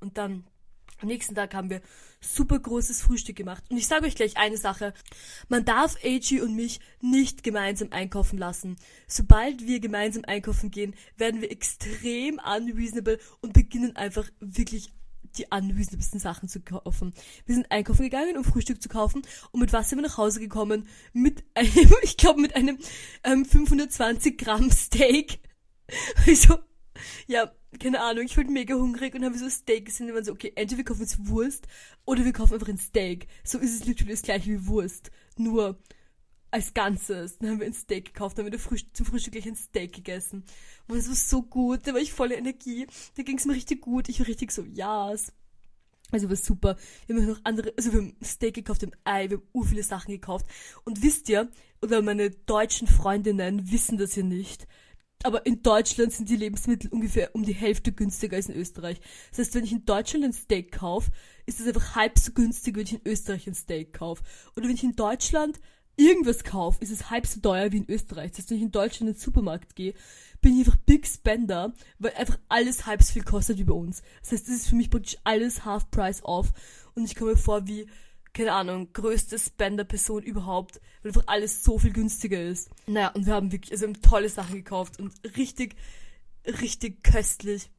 Und 0.00 0.18
dann 0.18 0.44
am 1.00 1.08
nächsten 1.08 1.34
Tag 1.34 1.54
haben 1.54 1.70
wir 1.70 1.80
super 2.20 2.58
großes 2.58 3.02
Frühstück 3.02 3.36
gemacht. 3.36 3.64
Und 3.70 3.76
ich 3.76 3.86
sage 3.86 4.06
euch 4.06 4.16
gleich 4.16 4.36
eine 4.36 4.56
Sache. 4.56 4.92
Man 5.48 5.64
darf 5.64 5.96
AG 6.04 6.40
und 6.42 6.56
mich 6.56 6.80
nicht 7.00 7.42
gemeinsam 7.42 7.88
einkaufen 7.92 8.38
lassen. 8.38 8.76
Sobald 9.06 9.66
wir 9.66 9.80
gemeinsam 9.80 10.24
einkaufen 10.26 10.70
gehen, 10.70 10.94
werden 11.16 11.40
wir 11.40 11.50
extrem 11.50 12.40
unreasonable 12.44 13.18
und 13.40 13.52
beginnen 13.52 13.96
einfach 13.96 14.28
wirklich 14.40 14.92
die 15.36 15.46
unreasonablesten 15.50 16.20
Sachen 16.20 16.48
zu 16.48 16.60
kaufen. 16.60 17.12
Wir 17.46 17.54
sind 17.54 17.70
einkaufen 17.70 18.02
gegangen, 18.02 18.36
um 18.36 18.44
Frühstück 18.44 18.82
zu 18.82 18.88
kaufen. 18.88 19.22
Und 19.52 19.60
mit 19.60 19.72
was 19.72 19.88
sind 19.88 19.98
wir 19.98 20.06
nach 20.06 20.18
Hause 20.18 20.40
gekommen? 20.40 20.88
Mit 21.12 21.44
einem, 21.54 21.92
ich 22.02 22.16
glaube, 22.16 22.40
mit 22.40 22.56
einem 22.56 22.78
ähm, 23.24 23.44
520 23.44 24.38
Gramm 24.38 24.70
Steak. 24.70 25.40
Also, 26.26 26.58
ja, 27.26 27.52
keine 27.78 28.00
Ahnung, 28.00 28.24
ich 28.24 28.36
wurde 28.36 28.50
mega 28.50 28.74
hungrig 28.74 29.14
und 29.14 29.24
habe 29.24 29.38
so 29.38 29.48
Steak 29.48 29.86
gesehen 29.86 30.08
und 30.08 30.14
waren 30.14 30.24
so, 30.24 30.32
okay, 30.32 30.52
entweder 30.54 30.78
wir 30.78 30.84
kaufen 30.84 31.02
jetzt 31.02 31.28
Wurst 31.28 31.66
oder 32.04 32.24
wir 32.24 32.32
kaufen 32.32 32.54
einfach 32.54 32.68
ein 32.68 32.78
Steak. 32.78 33.28
So 33.44 33.58
ist 33.58 33.74
es 33.74 33.86
literally 33.86 34.12
das 34.12 34.22
gleiche 34.22 34.50
wie 34.50 34.66
Wurst. 34.66 35.10
Nur 35.36 35.78
als 36.50 36.72
Ganzes. 36.74 37.38
Dann 37.38 37.50
haben 37.50 37.60
wir 37.60 37.66
ein 37.66 37.74
Steak 37.74 38.06
gekauft, 38.06 38.38
dann 38.38 38.46
haben 38.46 38.52
wir 38.52 38.58
Frühst 38.58 38.86
zum 38.94 39.06
Frühstück 39.06 39.34
gleich 39.34 39.46
ein 39.46 39.56
Steak 39.56 39.94
gegessen. 39.94 40.44
Und 40.88 40.96
es 40.96 41.08
war 41.08 41.14
so 41.14 41.42
gut, 41.42 41.86
da 41.86 41.92
war 41.92 42.00
ich 42.00 42.12
voller 42.12 42.38
Energie. 42.38 42.86
Da 43.16 43.22
ging 43.22 43.38
es 43.38 43.44
mir 43.44 43.54
richtig 43.54 43.82
gut. 43.82 44.08
Ich 44.08 44.20
war 44.20 44.26
richtig 44.26 44.50
so, 44.50 44.62
ja. 44.62 45.10
Yes. 45.10 45.32
Also 46.10 46.28
war 46.30 46.36
super. 46.36 46.76
Wir 47.06 47.16
haben 47.16 47.26
noch 47.26 47.40
andere, 47.44 47.74
also 47.76 47.92
wir 47.92 48.00
haben 48.00 48.16
Steak 48.24 48.54
gekauft, 48.54 48.80
wir 48.80 48.88
haben 48.88 48.98
Ei, 49.04 49.28
wir 49.28 49.38
haben 49.38 49.48
ur 49.52 49.66
viele 49.66 49.82
Sachen 49.82 50.10
gekauft. 50.10 50.46
Und 50.84 51.02
wisst 51.02 51.28
ihr, 51.28 51.50
oder 51.82 52.00
meine 52.00 52.30
deutschen 52.30 52.88
Freundinnen 52.88 53.70
wissen 53.70 53.98
das 53.98 54.16
ja 54.16 54.22
nicht, 54.22 54.66
aber 55.24 55.46
in 55.46 55.62
Deutschland 55.62 56.12
sind 56.12 56.28
die 56.28 56.36
Lebensmittel 56.36 56.90
ungefähr 56.90 57.34
um 57.34 57.42
die 57.42 57.54
Hälfte 57.54 57.92
günstiger 57.92 58.36
als 58.36 58.48
in 58.48 58.54
Österreich. 58.54 59.00
Das 59.30 59.40
heißt, 59.40 59.54
wenn 59.54 59.64
ich 59.64 59.72
in 59.72 59.84
Deutschland 59.84 60.24
ein 60.24 60.32
Steak 60.32 60.72
kaufe, 60.72 61.10
ist 61.46 61.60
es 61.60 61.66
einfach 61.66 61.96
halb 61.96 62.18
so 62.18 62.32
günstig, 62.32 62.76
wenn 62.76 62.84
ich 62.84 62.94
in 62.94 63.00
Österreich 63.04 63.46
ein 63.46 63.54
Steak 63.54 63.92
kaufe. 63.94 64.22
Oder 64.56 64.68
wenn 64.68 64.74
ich 64.74 64.84
in 64.84 64.96
Deutschland 64.96 65.58
irgendwas 65.96 66.44
kaufe, 66.44 66.82
ist 66.82 66.92
es 66.92 67.10
halb 67.10 67.26
so 67.26 67.40
teuer 67.40 67.72
wie 67.72 67.78
in 67.78 67.90
Österreich. 67.90 68.30
Das 68.30 68.38
heißt, 68.38 68.50
wenn 68.50 68.58
ich 68.58 68.62
in 68.62 68.70
Deutschland 68.70 69.08
in 69.08 69.14
den 69.14 69.20
Supermarkt 69.20 69.74
gehe, 69.74 69.94
bin 70.40 70.54
ich 70.54 70.60
einfach 70.60 70.76
Big 70.86 71.06
Spender, 71.06 71.74
weil 71.98 72.12
einfach 72.14 72.38
alles 72.48 72.86
halb 72.86 73.02
so 73.02 73.12
viel 73.12 73.24
kostet 73.24 73.58
wie 73.58 73.64
bei 73.64 73.74
uns. 73.74 74.02
Das 74.22 74.32
heißt, 74.32 74.48
das 74.48 74.54
ist 74.54 74.68
für 74.68 74.76
mich 74.76 74.90
praktisch 74.90 75.16
alles 75.24 75.64
Half 75.64 75.90
Price 75.90 76.24
off 76.24 76.52
und 76.94 77.04
ich 77.04 77.16
komme 77.16 77.32
mir 77.32 77.36
vor 77.36 77.66
wie, 77.66 77.86
keine 78.32 78.52
Ahnung, 78.52 78.92
größte 78.92 79.38
Spender-Person 79.38 80.22
überhaupt, 80.22 80.80
weil 81.02 81.10
einfach 81.10 81.24
alles 81.26 81.64
so 81.64 81.78
viel 81.78 81.92
günstiger 81.92 82.40
ist. 82.40 82.70
Naja, 82.86 83.08
und 83.08 83.26
wir 83.26 83.34
haben 83.34 83.52
wirklich, 83.52 83.72
also 83.72 83.82
wir 83.82 83.94
haben 83.94 84.02
tolle 84.02 84.28
Sachen 84.28 84.56
gekauft 84.56 84.98
und 84.98 85.12
richtig, 85.36 85.76
richtig 86.46 87.02
köstlich, 87.02 87.70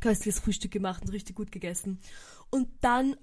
köstliches 0.00 0.40
Frühstück 0.40 0.72
gemacht 0.72 1.02
und 1.02 1.10
richtig 1.10 1.36
gut 1.36 1.52
gegessen. 1.52 2.00
Und 2.50 2.68
dann 2.80 3.16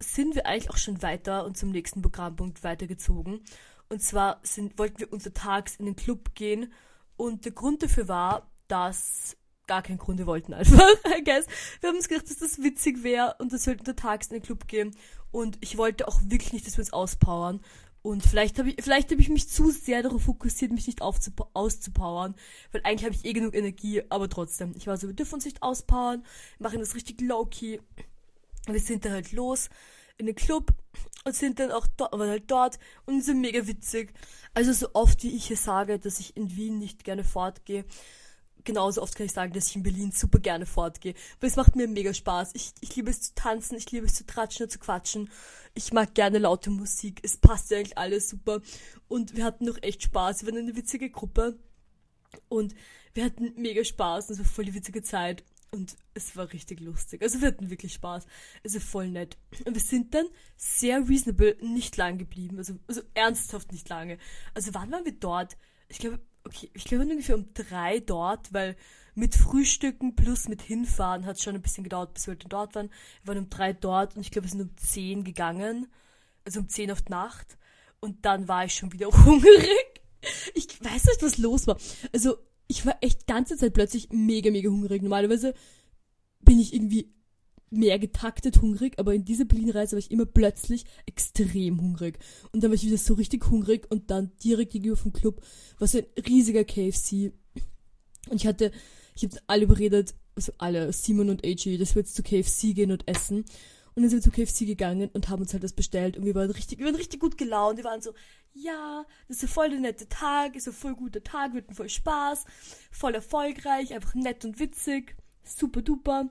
sind 0.00 0.34
wir 0.34 0.46
eigentlich 0.46 0.70
auch 0.70 0.76
schon 0.76 1.02
weiter 1.02 1.44
und 1.44 1.56
zum 1.56 1.70
nächsten 1.70 2.02
Programmpunkt 2.02 2.62
weitergezogen. 2.62 3.40
Und 3.88 4.02
zwar 4.02 4.40
sind, 4.42 4.78
wollten 4.78 5.00
wir 5.00 5.12
untertags 5.12 5.76
in 5.76 5.86
den 5.86 5.96
Club 5.96 6.34
gehen 6.34 6.72
und 7.16 7.44
der 7.44 7.52
Grund 7.52 7.82
dafür 7.82 8.06
war, 8.06 8.50
dass 8.68 9.36
gar 9.68 9.82
kein 9.82 9.98
Grund, 9.98 10.18
wir 10.18 10.26
wollten 10.26 10.52
einfach, 10.52 10.78
I 11.16 11.22
guess. 11.22 11.46
Wir 11.80 11.90
haben 11.90 11.96
uns 11.96 12.08
gedacht, 12.08 12.28
dass 12.28 12.38
das 12.38 12.60
witzig 12.60 13.04
wäre 13.04 13.36
und 13.38 13.52
dass 13.52 13.66
wir 13.66 13.72
halt 13.72 13.80
untertags 13.80 14.26
in 14.26 14.34
den 14.34 14.42
Club 14.42 14.66
gehen. 14.66 14.96
Und 15.30 15.58
ich 15.60 15.76
wollte 15.76 16.08
auch 16.08 16.20
wirklich 16.24 16.52
nicht, 16.52 16.66
dass 16.66 16.76
wir 16.76 16.82
uns 16.82 16.92
auspowern. 16.92 17.60
Und 18.02 18.22
vielleicht 18.22 18.58
habe 18.58 18.70
ich, 18.70 18.76
vielleicht 18.82 19.10
habe 19.10 19.20
ich 19.20 19.28
mich 19.28 19.48
zu 19.48 19.70
sehr 19.70 20.02
darauf 20.02 20.22
fokussiert, 20.22 20.72
mich 20.72 20.86
nicht 20.86 21.02
auszupowern, 21.02 22.34
weil 22.72 22.80
eigentlich 22.84 23.04
habe 23.04 23.14
ich 23.14 23.24
eh 23.24 23.32
genug 23.32 23.54
Energie, 23.54 24.02
aber 24.08 24.28
trotzdem. 24.28 24.72
Ich 24.76 24.86
war 24.86 24.96
so, 24.96 25.08
wir 25.08 25.14
dürfen 25.14 25.34
uns 25.34 25.44
nicht 25.44 25.62
auspowern, 25.62 26.24
machen 26.58 26.78
das 26.78 26.94
richtig 26.94 27.20
low-key. 27.20 27.80
Wir 28.66 28.80
sind 28.80 29.04
dann 29.04 29.12
halt 29.12 29.32
los 29.32 29.68
in 30.16 30.26
den 30.26 30.34
Club 30.34 30.72
und 31.24 31.34
sind 31.34 31.58
dann 31.58 31.70
auch 31.70 31.86
dort, 31.96 32.12
waren 32.12 32.28
halt 32.28 32.50
dort 32.50 32.78
und 33.06 33.22
sind 33.22 33.40
mega 33.40 33.66
witzig. 33.66 34.14
Also 34.54 34.72
so 34.72 34.88
oft 34.94 35.22
wie 35.22 35.34
ich 35.34 35.46
hier 35.46 35.56
sage, 35.56 35.98
dass 35.98 36.20
ich 36.20 36.36
in 36.36 36.56
Wien 36.56 36.78
nicht 36.78 37.04
gerne 37.04 37.24
fortgehe, 37.24 37.84
genauso 38.68 39.00
oft 39.00 39.16
kann 39.16 39.24
ich 39.24 39.32
sagen, 39.32 39.54
dass 39.54 39.68
ich 39.68 39.76
in 39.76 39.82
Berlin 39.82 40.12
super 40.12 40.38
gerne 40.38 40.66
fortgehe. 40.66 41.14
Weil 41.40 41.48
es 41.48 41.56
macht 41.56 41.74
mir 41.74 41.88
mega 41.88 42.12
Spaß. 42.12 42.50
Ich, 42.52 42.72
ich 42.82 42.94
liebe 42.94 43.10
es 43.10 43.22
zu 43.22 43.34
tanzen, 43.34 43.78
ich 43.78 43.90
liebe 43.90 44.04
es 44.04 44.14
zu 44.14 44.26
tratschen 44.26 44.64
und 44.64 44.70
zu 44.70 44.78
quatschen. 44.78 45.30
Ich 45.74 45.94
mag 45.94 46.14
gerne 46.14 46.38
laute 46.38 46.68
Musik. 46.68 47.20
Es 47.22 47.38
passt 47.38 47.70
ja 47.70 47.78
eigentlich 47.78 47.96
alles 47.96 48.28
super. 48.28 48.60
Und 49.08 49.36
wir 49.36 49.44
hatten 49.44 49.64
noch 49.64 49.82
echt 49.82 50.02
Spaß. 50.02 50.42
Wir 50.42 50.52
waren 50.52 50.60
eine 50.60 50.76
witzige 50.76 51.08
Gruppe. 51.08 51.58
Und 52.50 52.74
wir 53.14 53.24
hatten 53.24 53.54
mega 53.56 53.82
Spaß. 53.82 54.28
Es 54.28 54.38
war 54.38 54.44
voll 54.44 54.66
die 54.66 54.74
witzige 54.74 55.02
Zeit. 55.02 55.44
Und 55.70 55.96
es 56.12 56.36
war 56.36 56.52
richtig 56.52 56.80
lustig. 56.80 57.22
Also 57.22 57.40
wir 57.40 57.48
hatten 57.48 57.70
wirklich 57.70 57.94
Spaß. 57.94 58.26
Also 58.64 58.80
voll 58.80 59.08
nett. 59.08 59.38
Und 59.64 59.74
wir 59.74 59.80
sind 59.80 60.12
dann 60.12 60.26
sehr 60.58 61.08
reasonable 61.08 61.56
nicht 61.62 61.96
lang 61.96 62.18
geblieben. 62.18 62.58
Also, 62.58 62.74
also 62.86 63.00
ernsthaft 63.14 63.72
nicht 63.72 63.88
lange. 63.88 64.18
Also 64.52 64.74
wann 64.74 64.92
waren 64.92 65.06
wir 65.06 65.12
dort? 65.12 65.56
Ich 65.88 65.98
glaube, 65.98 66.20
okay, 66.48 66.70
ich 66.74 66.84
glaube 66.84 67.04
ungefähr 67.04 67.36
um 67.36 67.52
drei 67.54 68.00
dort, 68.00 68.52
weil 68.52 68.76
mit 69.14 69.34
Frühstücken 69.34 70.14
plus 70.14 70.48
mit 70.48 70.62
hinfahren 70.62 71.26
hat 71.26 71.36
es 71.36 71.42
schon 71.42 71.54
ein 71.54 71.62
bisschen 71.62 71.84
gedauert, 71.84 72.14
bis 72.14 72.26
wir 72.26 72.34
halt 72.34 72.44
dort 72.48 72.74
waren. 72.74 72.90
Wir 73.22 73.28
waren 73.28 73.44
um 73.44 73.50
drei 73.50 73.72
dort 73.72 74.16
und 74.16 74.22
ich 74.22 74.30
glaube, 74.30 74.46
wir 74.46 74.50
sind 74.50 74.62
um 74.62 74.76
zehn 74.76 75.24
gegangen. 75.24 75.88
Also 76.44 76.60
um 76.60 76.68
zehn 76.68 76.90
auf 76.90 77.02
die 77.02 77.10
Nacht. 77.10 77.58
Und 78.00 78.24
dann 78.24 78.48
war 78.48 78.64
ich 78.64 78.74
schon 78.74 78.92
wieder 78.92 79.08
hungrig. 79.24 80.02
Ich 80.54 80.68
weiß 80.82 81.06
nicht, 81.06 81.22
was 81.22 81.38
los 81.38 81.66
war. 81.66 81.78
Also 82.12 82.38
ich 82.68 82.86
war 82.86 82.96
echt 83.00 83.26
ganze 83.26 83.56
Zeit 83.56 83.74
plötzlich 83.74 84.08
mega, 84.10 84.50
mega 84.50 84.70
hungrig. 84.70 85.02
Normalerweise 85.02 85.54
bin 86.40 86.60
ich 86.60 86.72
irgendwie 86.72 87.12
mehr 87.70 87.98
getaktet 87.98 88.62
hungrig, 88.62 88.98
aber 88.98 89.14
in 89.14 89.24
dieser 89.24 89.44
Berlin-Reise 89.44 89.92
war 89.92 89.98
ich 89.98 90.10
immer 90.10 90.26
plötzlich 90.26 90.84
extrem 91.06 91.80
hungrig. 91.80 92.18
Und 92.52 92.62
dann 92.62 92.70
war 92.70 92.74
ich 92.76 92.84
wieder 92.84 92.98
so 92.98 93.14
richtig 93.14 93.50
hungrig 93.50 93.86
und 93.90 94.10
dann 94.10 94.32
direkt 94.42 94.72
gegenüber 94.72 94.96
vom 94.96 95.12
Club 95.12 95.42
war 95.78 95.88
so 95.88 95.98
ein 95.98 96.06
riesiger 96.26 96.64
KFC. 96.64 97.32
Und 98.28 98.36
ich 98.36 98.46
hatte, 98.46 98.72
ich 99.14 99.24
habe 99.24 99.36
alle 99.46 99.64
überredet, 99.64 100.14
also 100.34 100.52
alle, 100.58 100.92
Simon 100.92 101.30
und 101.30 101.44
AG, 101.44 101.78
dass 101.78 101.94
wir 101.94 102.02
jetzt 102.02 102.14
zu 102.14 102.22
KFC 102.22 102.74
gehen 102.74 102.92
und 102.92 103.06
essen. 103.08 103.44
Und 103.94 104.02
dann 104.02 104.10
sind 104.10 104.24
wir 104.24 104.30
zu 104.32 104.46
KFC 104.46 104.64
gegangen 104.64 105.10
und 105.12 105.28
haben 105.28 105.42
uns 105.42 105.52
halt 105.52 105.64
das 105.64 105.72
bestellt 105.72 106.16
und 106.16 106.24
wir 106.24 106.36
waren 106.36 106.52
richtig, 106.52 106.78
wir 106.78 106.86
waren 106.86 106.94
richtig 106.94 107.18
gut 107.18 107.36
gelaunt. 107.36 107.78
Wir 107.78 107.84
waren 107.84 108.00
so, 108.00 108.12
ja, 108.52 109.04
das 109.26 109.38
ist 109.38 109.42
ein 109.44 109.48
voll 109.48 109.70
der 109.70 109.80
nette 109.80 110.08
Tag, 110.08 110.54
ist 110.54 110.68
ein 110.68 110.72
voll 110.72 110.94
guter 110.94 111.22
Tag, 111.22 111.52
wird 111.54 111.74
voll 111.74 111.88
Spaß, 111.88 112.44
voll 112.92 113.14
erfolgreich, 113.16 113.94
einfach 113.94 114.14
nett 114.14 114.44
und 114.44 114.60
witzig, 114.60 115.16
super 115.42 115.82
duper. 115.82 116.30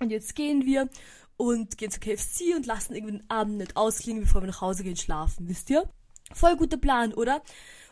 Und 0.00 0.10
jetzt 0.10 0.34
gehen 0.34 0.64
wir 0.64 0.88
und 1.36 1.78
gehen 1.78 1.90
zu 1.90 2.00
KFC 2.00 2.54
und 2.56 2.66
lassen 2.66 2.94
irgendwie 2.94 3.18
den 3.18 3.30
Abend 3.30 3.58
nicht 3.58 3.76
ausklingen, 3.76 4.22
bevor 4.22 4.42
wir 4.42 4.48
nach 4.48 4.60
Hause 4.60 4.84
gehen 4.84 4.96
schlafen, 4.96 5.48
wisst 5.48 5.70
ihr? 5.70 5.88
Voll 6.32 6.56
guter 6.56 6.76
Plan, 6.76 7.12
oder? 7.12 7.42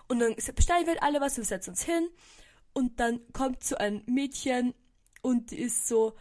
Und 0.08 0.20
dann 0.20 0.34
bestellen 0.54 0.86
wir 0.86 1.02
alle 1.02 1.20
was, 1.20 1.36
wir 1.36 1.44
setzen 1.44 1.70
uns 1.70 1.82
hin 1.82 2.08
und 2.72 3.00
dann 3.00 3.20
kommt 3.32 3.64
so 3.64 3.76
ein 3.76 4.02
Mädchen 4.06 4.74
und 5.22 5.50
die 5.50 5.60
ist 5.60 5.86
so, 5.86 6.14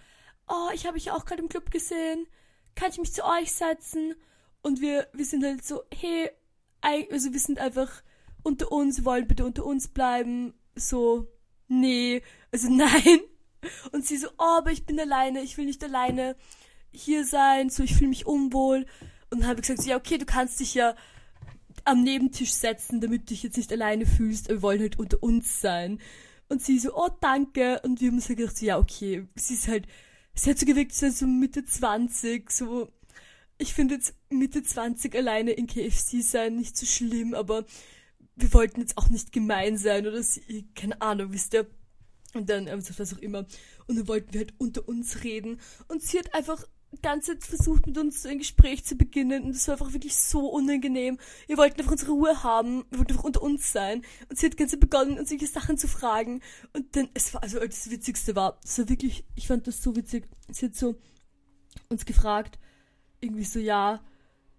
oh, 0.48 0.70
ich 0.74 0.86
habe 0.86 0.98
euch 0.98 1.12
auch 1.12 1.26
gerade 1.26 1.42
im 1.42 1.50
Club 1.50 1.72
gesehen 1.72 2.28
kann 2.76 2.92
ich 2.92 2.98
mich 2.98 3.14
zu 3.14 3.24
euch 3.24 3.52
setzen? 3.52 4.16
Und 4.62 4.82
wir, 4.82 5.08
wir 5.14 5.26
sind 5.26 5.44
halt 5.44 5.66
so, 5.66 5.84
hey, 5.94 6.30
also 6.82 7.32
wir 7.32 7.40
sind 7.40 7.60
einfach 7.60 8.04
unter 8.44 8.72
uns, 8.72 9.06
wollen 9.06 9.28
bitte 9.28 9.46
unter 9.46 9.66
uns 9.66 9.88
bleiben. 9.88 10.54
So, 10.76 11.28
nee, 11.68 12.22
also 12.52 12.70
nein. 12.72 13.22
Und 13.92 14.06
sie 14.06 14.18
so, 14.18 14.28
oh, 14.38 14.58
aber 14.58 14.72
ich 14.72 14.86
bin 14.86 15.00
alleine, 15.00 15.42
ich 15.42 15.58
will 15.58 15.66
nicht 15.66 15.84
alleine 15.84 16.36
hier 16.92 17.26
sein, 17.26 17.70
so, 17.70 17.84
ich 17.84 17.96
fühle 17.96 18.10
mich 18.10 18.26
unwohl. 18.26 18.86
Und 19.30 19.42
dann 19.42 19.48
habe 19.48 19.62
ich 19.62 19.68
gesagt, 19.68 19.88
ja, 19.88 19.98
okay, 19.98 20.18
du 20.18 20.26
kannst 20.26 20.60
dich 20.60 20.74
ja 20.74 20.96
am 21.86 22.04
Nebentisch 22.04 22.52
setzen, 22.52 23.02
damit 23.02 23.24
du 23.24 23.26
dich 23.28 23.44
jetzt 23.44 23.58
nicht 23.58 23.72
alleine 23.72 24.06
fühlst, 24.06 24.50
wir 24.50 24.62
wollen 24.62 24.82
halt 24.82 25.00
unter 25.00 25.22
uns 25.24 25.62
sein. 25.62 26.00
Und 26.50 26.62
sie 26.62 26.80
so, 26.80 26.96
oh, 26.96 27.10
danke. 27.22 27.80
Und 27.84 28.02
wir 28.02 28.10
haben 28.10 28.16
uns 28.16 28.28
halt 28.28 28.40
gedacht, 28.40 28.58
so, 28.58 28.66
ja, 28.66 28.78
okay, 28.78 29.26
sie 29.36 29.54
ist 29.54 29.68
halt 29.68 29.88
sie 30.34 30.50
hat 30.50 30.60
so 30.60 30.66
gewirkt, 30.66 30.94
sie 30.94 31.12
so 31.12 31.28
Mitte 31.28 31.66
20, 31.66 32.50
so, 32.50 32.90
ich 33.58 33.74
finde 33.74 33.96
jetzt 33.96 34.16
Mitte 34.30 34.64
20 34.64 35.16
alleine 35.16 35.52
in 35.52 35.68
KFC 35.68 36.22
sein 36.22 36.56
nicht 36.56 36.78
so 36.78 36.86
schlimm, 36.86 37.34
aber 37.34 37.66
wir 38.36 38.54
wollten 38.54 38.82
jetzt 38.82 38.98
auch 38.98 39.10
nicht 39.10 39.32
gemein 39.32 39.78
sein 39.78 40.08
oder 40.08 40.24
sie, 40.24 40.68
keine 40.74 41.02
Ahnung, 41.02 41.34
wisst 41.34 41.54
ihr. 41.54 41.68
Und 42.34 42.50
dann, 42.50 42.68
also 42.68 42.94
was 42.98 43.14
auch 43.14 43.20
immer. 43.20 43.46
Und 43.88 43.98
dann 43.98 44.08
wollten 44.08 44.34
wir 44.34 44.42
halt 44.42 44.54
unter 44.58 44.88
uns 44.88 45.24
reden. 45.24 45.60
Und 45.88 46.02
sie 46.02 46.18
hat 46.20 46.34
einfach 46.34 46.66
ganze 47.02 47.38
Zeit 47.38 47.46
versucht, 47.46 47.88
mit 47.88 47.98
uns 47.98 48.26
ein 48.26 48.40
Gespräch 48.40 48.84
zu 48.84 48.96
beginnen 48.96 49.44
und 49.44 49.52
es 49.52 49.68
war 49.68 49.76
einfach 49.76 49.94
wirklich 49.94 50.16
so 50.16 50.48
unangenehm. 50.48 51.20
Wir 51.48 51.58
wollten 51.58 51.80
einfach 51.80 51.94
unsere 51.94 52.12
Ruhe 52.12 52.44
haben, 52.44 52.84
wir 52.90 53.00
wollten 53.00 53.14
einfach 53.14 53.24
unter 53.24 53.42
uns 53.42 53.72
sein 53.72 54.04
und 54.30 54.38
sie 54.38 54.48
hat 54.48 54.58
ganz 54.58 54.78
begonnen, 54.78 55.18
uns 55.18 55.30
solche 55.30 55.48
Sachen 55.48 55.78
zu 55.78 55.88
fragen 55.88 56.42
und 56.74 56.96
dann, 56.96 57.08
es 57.14 57.34
war, 57.34 57.44
also 57.44 57.60
das 57.60 57.90
Witzigste 57.90 58.36
war, 58.36 58.60
es 58.64 58.78
war 58.78 58.90
wirklich, 58.90 59.24
ich 59.36 59.48
fand 59.48 59.68
das 59.68 59.82
so 59.82 59.96
witzig, 59.96 60.28
sie 60.50 60.66
hat 60.66 60.76
so 60.76 60.96
uns 61.88 62.06
gefragt, 62.06 62.60
irgendwie 63.22 63.46
so, 63.46 63.60
ja, 63.60 64.04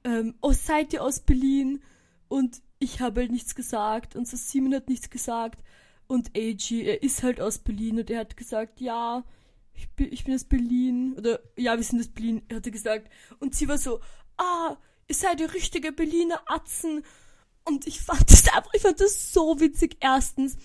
ähm, 0.05 0.35
oh, 0.41 0.53
seid 0.53 0.93
ihr 0.93 1.03
aus 1.03 1.21
Berlin? 1.21 1.83
Und 2.29 2.63
ich 2.79 3.01
habe 3.01 3.21
halt 3.21 3.31
nichts 3.31 3.55
gesagt 3.55 4.17
und 4.17 4.27
so 4.27 4.37
Simon 4.37 4.75
hat 4.75 4.89
nichts 4.89 5.11
gesagt 5.11 5.63
und 6.13 6.37
AG, 6.37 6.71
er 6.71 7.03
ist 7.03 7.23
halt 7.23 7.41
aus 7.41 7.59
Berlin 7.59 7.99
und 7.99 8.11
er 8.11 8.21
hat 8.21 8.37
gesagt, 8.37 8.83
ja, 8.83 9.25
ich 9.73 9.89
bin, 9.93 10.13
ich 10.13 10.25
bin 10.25 10.35
aus 10.35 10.45
Berlin. 10.45 11.15
Oder, 11.17 11.41
ja, 11.57 11.75
wir 11.75 11.83
sind 11.83 12.01
aus 12.01 12.09
Berlin, 12.09 12.43
hat 12.53 12.67
er 12.67 12.71
gesagt. 12.71 13.11
Und 13.39 13.55
sie 13.55 13.67
war 13.67 13.79
so, 13.79 13.99
ah, 14.37 14.77
ihr 15.09 15.15
seid 15.15 15.41
die 15.41 15.45
richtige 15.45 15.91
Berliner 15.91 16.43
Atzen. 16.49 17.03
Und 17.65 17.87
ich 17.87 18.03
fand 18.03 18.31
das 18.31 18.47
einfach, 18.49 18.75
ich 18.75 18.83
fand 18.83 19.01
das 19.01 19.33
so 19.33 19.59
witzig. 19.59 19.97
Erstens, 20.01 20.59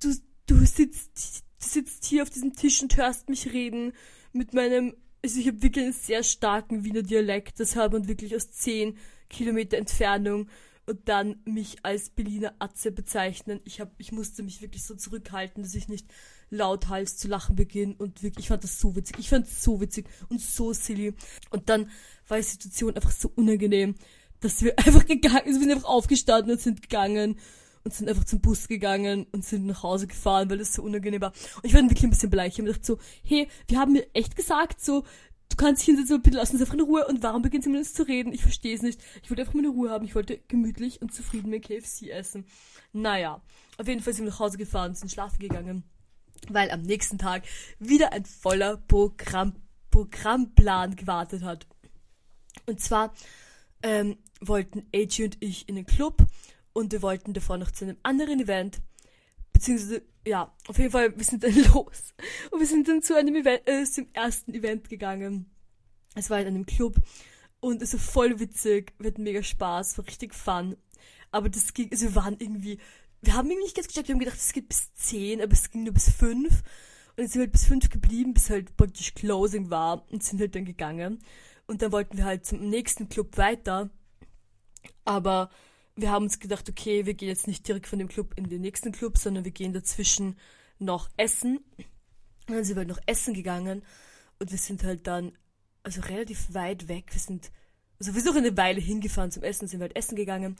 du, 0.00 0.14
du 0.46 0.64
sitzt, 0.64 1.42
du 1.58 1.66
sitzt 1.66 2.04
hier 2.04 2.22
auf 2.22 2.30
diesem 2.30 2.52
Tisch 2.52 2.80
und 2.80 2.96
hörst 2.96 3.28
mich 3.28 3.52
reden 3.52 3.92
mit 4.32 4.54
meinem, 4.54 4.94
also 5.24 5.40
ich 5.40 5.48
habe 5.48 5.64
wirklich 5.64 5.86
einen 5.86 5.94
sehr 5.94 6.22
starken 6.22 6.84
Wiener 6.84 7.02
Dialekt, 7.02 7.58
deshalb 7.58 7.92
und 7.92 8.06
wirklich 8.06 8.36
aus 8.36 8.52
zehn 8.52 8.96
Kilometer 9.28 9.78
Entfernung. 9.78 10.48
Und 10.90 11.08
dann 11.08 11.36
mich 11.44 11.76
als 11.84 12.10
Berliner 12.10 12.52
Atze 12.58 12.90
bezeichnen. 12.90 13.60
Ich, 13.64 13.80
hab, 13.80 13.92
ich 13.98 14.10
musste 14.10 14.42
mich 14.42 14.60
wirklich 14.60 14.84
so 14.84 14.96
zurückhalten, 14.96 15.62
dass 15.62 15.76
ich 15.76 15.86
nicht 15.86 16.08
lauthals 16.50 17.16
zu 17.16 17.28
lachen 17.28 17.54
beginne 17.54 17.94
und 17.96 18.24
wirklich, 18.24 18.46
ich 18.46 18.48
fand 18.48 18.64
das 18.64 18.80
so 18.80 18.96
witzig. 18.96 19.16
Ich 19.20 19.28
fand 19.28 19.46
es 19.46 19.62
so 19.62 19.80
witzig 19.80 20.08
und 20.28 20.40
so 20.40 20.72
silly. 20.72 21.14
Und 21.50 21.68
dann 21.68 21.90
war 22.26 22.38
die 22.38 22.42
Situation 22.42 22.96
einfach 22.96 23.12
so 23.12 23.30
unangenehm, 23.36 23.94
dass 24.40 24.62
wir 24.62 24.76
einfach 24.80 25.06
gegangen, 25.06 25.42
also 25.46 25.60
wir 25.60 25.60
sind 25.60 25.70
einfach 25.70 25.88
aufgestanden 25.88 26.50
und 26.50 26.60
sind 26.60 26.82
gegangen 26.82 27.38
und 27.84 27.94
sind 27.94 28.08
einfach 28.08 28.24
zum 28.24 28.40
Bus 28.40 28.66
gegangen 28.66 29.26
und 29.30 29.44
sind 29.44 29.66
nach 29.66 29.84
Hause 29.84 30.08
gefahren, 30.08 30.50
weil 30.50 30.58
das 30.58 30.74
so 30.74 30.82
unangenehm 30.82 31.20
war. 31.20 31.32
Und 31.56 31.66
ich 31.66 31.72
war 31.72 31.82
wirklich 31.82 32.02
ein 32.02 32.10
bisschen 32.10 32.30
bleich. 32.30 32.54
Ich 32.54 32.58
habe 32.58 32.66
gedacht 32.66 32.84
so, 32.84 32.98
hey, 33.22 33.48
wir 33.68 33.78
haben 33.78 33.92
mir 33.92 34.06
echt 34.12 34.34
gesagt, 34.34 34.84
so, 34.84 35.04
du 35.50 35.56
kannst 35.56 35.82
dich 35.82 35.86
hinsetzen, 35.86 36.22
bitte 36.22 36.38
lass 36.38 36.50
uns 36.50 36.60
einfach 36.60 36.74
in 36.74 36.80
Ruhe. 36.80 37.06
Und 37.06 37.22
warum 37.22 37.42
beginnt 37.42 37.64
sie 37.64 37.70
mit 37.70 37.80
uns 37.80 37.92
zu 37.92 38.04
reden? 38.04 38.32
Ich 38.32 38.42
verstehe 38.42 38.74
es 38.74 38.82
nicht. 38.82 39.00
Ich 39.22 39.30
wollte 39.30 39.42
einfach 39.42 39.54
meine 39.54 39.68
Ruhe 39.68 39.90
haben. 39.90 40.04
Ich 40.04 40.14
wollte 40.14 40.38
gemütlich 40.48 41.02
und 41.02 41.12
zufrieden 41.12 41.50
mit 41.50 41.64
KFC 41.64 42.08
essen. 42.10 42.46
Naja, 42.92 43.42
auf 43.78 43.86
jeden 43.86 44.00
Fall 44.00 44.14
sind 44.14 44.24
wir 44.24 44.30
nach 44.30 44.40
Hause 44.40 44.58
gefahren 44.58 44.90
und 44.90 44.96
sind 44.96 45.10
schlafen 45.10 45.38
gegangen. 45.38 45.84
Weil 46.48 46.70
am 46.70 46.82
nächsten 46.82 47.18
Tag 47.18 47.44
wieder 47.78 48.12
ein 48.12 48.24
voller 48.24 48.78
Programm, 48.78 49.54
Programmplan 49.90 50.96
gewartet 50.96 51.42
hat. 51.42 51.66
Und 52.66 52.80
zwar 52.80 53.12
ähm, 53.82 54.16
wollten 54.40 54.86
AG 54.94 55.24
und 55.24 55.36
ich 55.40 55.68
in 55.68 55.76
den 55.76 55.86
Club 55.86 56.24
und 56.72 56.92
wir 56.92 57.02
wollten 57.02 57.34
davor 57.34 57.58
noch 57.58 57.70
zu 57.70 57.84
einem 57.84 57.96
anderen 58.02 58.40
Event. 58.40 58.80
Beziehungsweise, 59.52 60.02
ja, 60.26 60.52
auf 60.68 60.78
jeden 60.78 60.90
Fall, 60.90 61.16
wir 61.16 61.24
sind 61.24 61.42
dann 61.42 61.54
los. 61.74 62.14
Und 62.50 62.60
wir 62.60 62.66
sind 62.66 62.88
dann 62.88 63.02
zu 63.02 63.16
einem 63.16 63.34
Event, 63.36 63.66
äh, 63.66 63.84
zum 63.84 64.08
ersten 64.12 64.54
Event 64.54 64.88
gegangen. 64.88 65.50
Es 66.14 66.30
war 66.30 66.40
in 66.40 66.46
einem 66.46 66.66
Club 66.66 66.96
und 67.60 67.82
es 67.82 67.92
war 67.92 68.00
voll 68.00 68.40
witzig, 68.40 68.92
wir 68.98 69.10
hatten 69.10 69.22
mega 69.22 69.42
Spaß, 69.42 69.98
war 69.98 70.06
richtig 70.06 70.34
fun. 70.34 70.76
Aber 71.30 71.48
das 71.48 71.72
ging, 71.72 71.90
also 71.92 72.06
wir 72.06 72.14
waren 72.16 72.36
irgendwie, 72.38 72.78
wir 73.22 73.34
haben 73.34 73.48
irgendwie 73.48 73.64
nicht 73.64 73.76
ganz 73.76 73.88
gecheckt, 73.88 74.08
wir 74.08 74.14
haben 74.14 74.20
gedacht, 74.20 74.38
es 74.38 74.52
geht 74.52 74.68
bis 74.68 74.92
10, 74.94 75.40
aber 75.40 75.52
es 75.52 75.70
ging 75.70 75.84
nur 75.84 75.94
bis 75.94 76.10
5. 76.10 76.62
Und 77.16 77.22
jetzt 77.22 77.32
sind 77.32 77.40
wir 77.40 77.46
halt 77.46 77.52
bis 77.52 77.66
5 77.66 77.90
geblieben, 77.90 78.34
bis 78.34 78.50
halt 78.50 78.76
praktisch 78.76 79.14
Closing 79.14 79.70
war 79.70 80.04
und 80.10 80.22
sind 80.22 80.40
halt 80.40 80.54
dann 80.54 80.64
gegangen. 80.64 81.20
Und 81.66 81.82
dann 81.82 81.92
wollten 81.92 82.16
wir 82.16 82.24
halt 82.24 82.46
zum 82.46 82.68
nächsten 82.68 83.08
Club 83.08 83.36
weiter. 83.36 83.90
Aber 85.04 85.50
wir 85.96 86.10
haben 86.10 86.24
uns 86.24 86.38
gedacht, 86.38 86.68
okay, 86.68 87.06
wir 87.06 87.14
gehen 87.14 87.28
jetzt 87.28 87.46
nicht 87.46 87.66
direkt 87.66 87.86
von 87.86 87.98
dem 87.98 88.08
Club 88.08 88.34
in 88.36 88.48
den 88.48 88.60
nächsten 88.60 88.92
Club, 88.92 89.18
sondern 89.18 89.44
wir 89.44 89.52
gehen 89.52 89.72
dazwischen 89.72 90.38
noch 90.78 91.08
essen. 91.16 91.58
Und 92.48 92.56
dann 92.56 92.64
sind 92.64 92.76
wir 92.76 92.80
halt 92.80 92.88
noch 92.88 93.00
essen 93.06 93.34
gegangen 93.34 93.82
und 94.38 94.50
wir 94.50 94.58
sind 94.58 94.82
halt 94.82 95.06
dann, 95.06 95.32
also 95.82 96.00
relativ 96.00 96.52
weit 96.52 96.88
weg, 96.88 97.06
wir 97.12 97.20
sind, 97.20 97.50
also 97.98 98.12
sind 98.12 98.24
noch 98.24 98.36
eine 98.36 98.56
Weile 98.56 98.80
hingefahren 98.80 99.30
zum 99.30 99.42
Essen, 99.42 99.68
sind 99.68 99.80
wir 99.80 99.84
halt 99.84 99.96
essen 99.96 100.16
gegangen. 100.16 100.56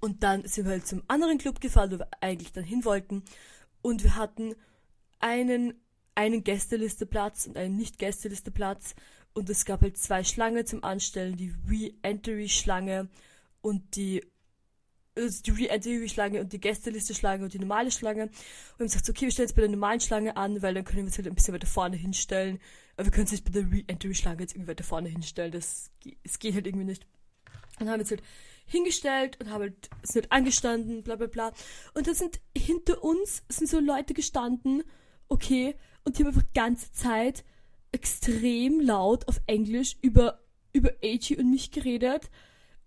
Und 0.00 0.22
dann 0.22 0.46
sind 0.46 0.66
wir 0.66 0.72
halt 0.72 0.86
zum 0.86 1.02
anderen 1.08 1.38
Club 1.38 1.60
gefahren, 1.60 1.90
wo 1.90 1.98
wir 1.98 2.08
eigentlich 2.20 2.52
dann 2.52 2.64
hin 2.64 2.84
wollten. 2.84 3.24
Und 3.82 4.04
wir 4.04 4.14
hatten 4.14 4.54
einen, 5.18 5.74
einen 6.14 6.44
Gästelisteplatz 6.44 7.46
und 7.46 7.56
einen 7.56 7.76
Nicht-Gästelisteplatz. 7.76 8.94
Und 9.32 9.50
es 9.50 9.64
gab 9.64 9.80
halt 9.82 9.98
zwei 9.98 10.22
Schlangen 10.22 10.66
zum 10.66 10.84
Anstellen, 10.84 11.36
die 11.36 11.54
Re-Entry-Schlange 11.68 13.08
und 13.60 13.96
die 13.96 14.24
also 15.18 15.42
die 15.42 15.50
Re-Entry-Schlange 15.50 16.40
und 16.40 16.52
die 16.52 16.60
Gästeliste-Schlange 16.60 17.44
und 17.44 17.54
die 17.54 17.58
normale 17.58 17.90
Schlange. 17.90 18.24
Und 18.24 18.30
haben 18.30 18.86
gesagt, 18.86 19.08
okay, 19.08 19.26
wir 19.26 19.30
stellen 19.30 19.48
jetzt 19.48 19.56
bei 19.56 19.62
der 19.62 19.70
normalen 19.70 20.00
Schlange 20.00 20.36
an, 20.36 20.62
weil 20.62 20.74
dann 20.74 20.84
können 20.84 20.98
wir 20.98 21.04
uns 21.04 21.18
halt 21.18 21.26
ein 21.26 21.34
bisschen 21.34 21.54
weiter 21.54 21.66
vorne 21.66 21.96
hinstellen. 21.96 22.60
Aber 22.96 23.06
wir 23.06 23.12
können 23.12 23.24
uns 23.24 23.32
nicht 23.32 23.44
bei 23.44 23.50
der 23.50 23.70
Re-Entry-Schlange 23.70 24.40
jetzt 24.40 24.54
irgendwie 24.54 24.70
weiter 24.70 24.84
vorne 24.84 25.08
hinstellen. 25.08 25.52
Das, 25.52 25.90
das 26.22 26.38
geht 26.38 26.54
halt 26.54 26.66
irgendwie 26.66 26.86
nicht. 26.86 27.06
Und 27.78 27.86
dann 27.86 27.90
haben 27.90 28.00
uns 28.00 28.10
halt 28.10 28.22
hingestellt 28.66 29.38
und 29.40 29.50
haben 29.50 29.62
halt, 29.62 29.90
sind 30.02 30.24
halt 30.24 30.32
angestanden, 30.32 31.02
bla 31.02 31.16
bla 31.16 31.26
bla. 31.26 31.52
Und 31.94 32.06
da 32.06 32.14
sind 32.14 32.40
hinter 32.56 33.02
uns 33.02 33.42
sind 33.48 33.68
so 33.68 33.80
Leute 33.80 34.14
gestanden, 34.14 34.82
okay, 35.28 35.74
und 36.04 36.18
die 36.18 36.24
haben 36.24 36.28
einfach 36.28 36.52
ganze 36.54 36.92
Zeit 36.92 37.44
extrem 37.92 38.80
laut 38.80 39.26
auf 39.28 39.40
Englisch 39.46 39.96
über, 40.02 40.40
über 40.72 40.90
AG 41.02 41.36
und 41.38 41.50
mich 41.50 41.70
geredet. 41.70 42.30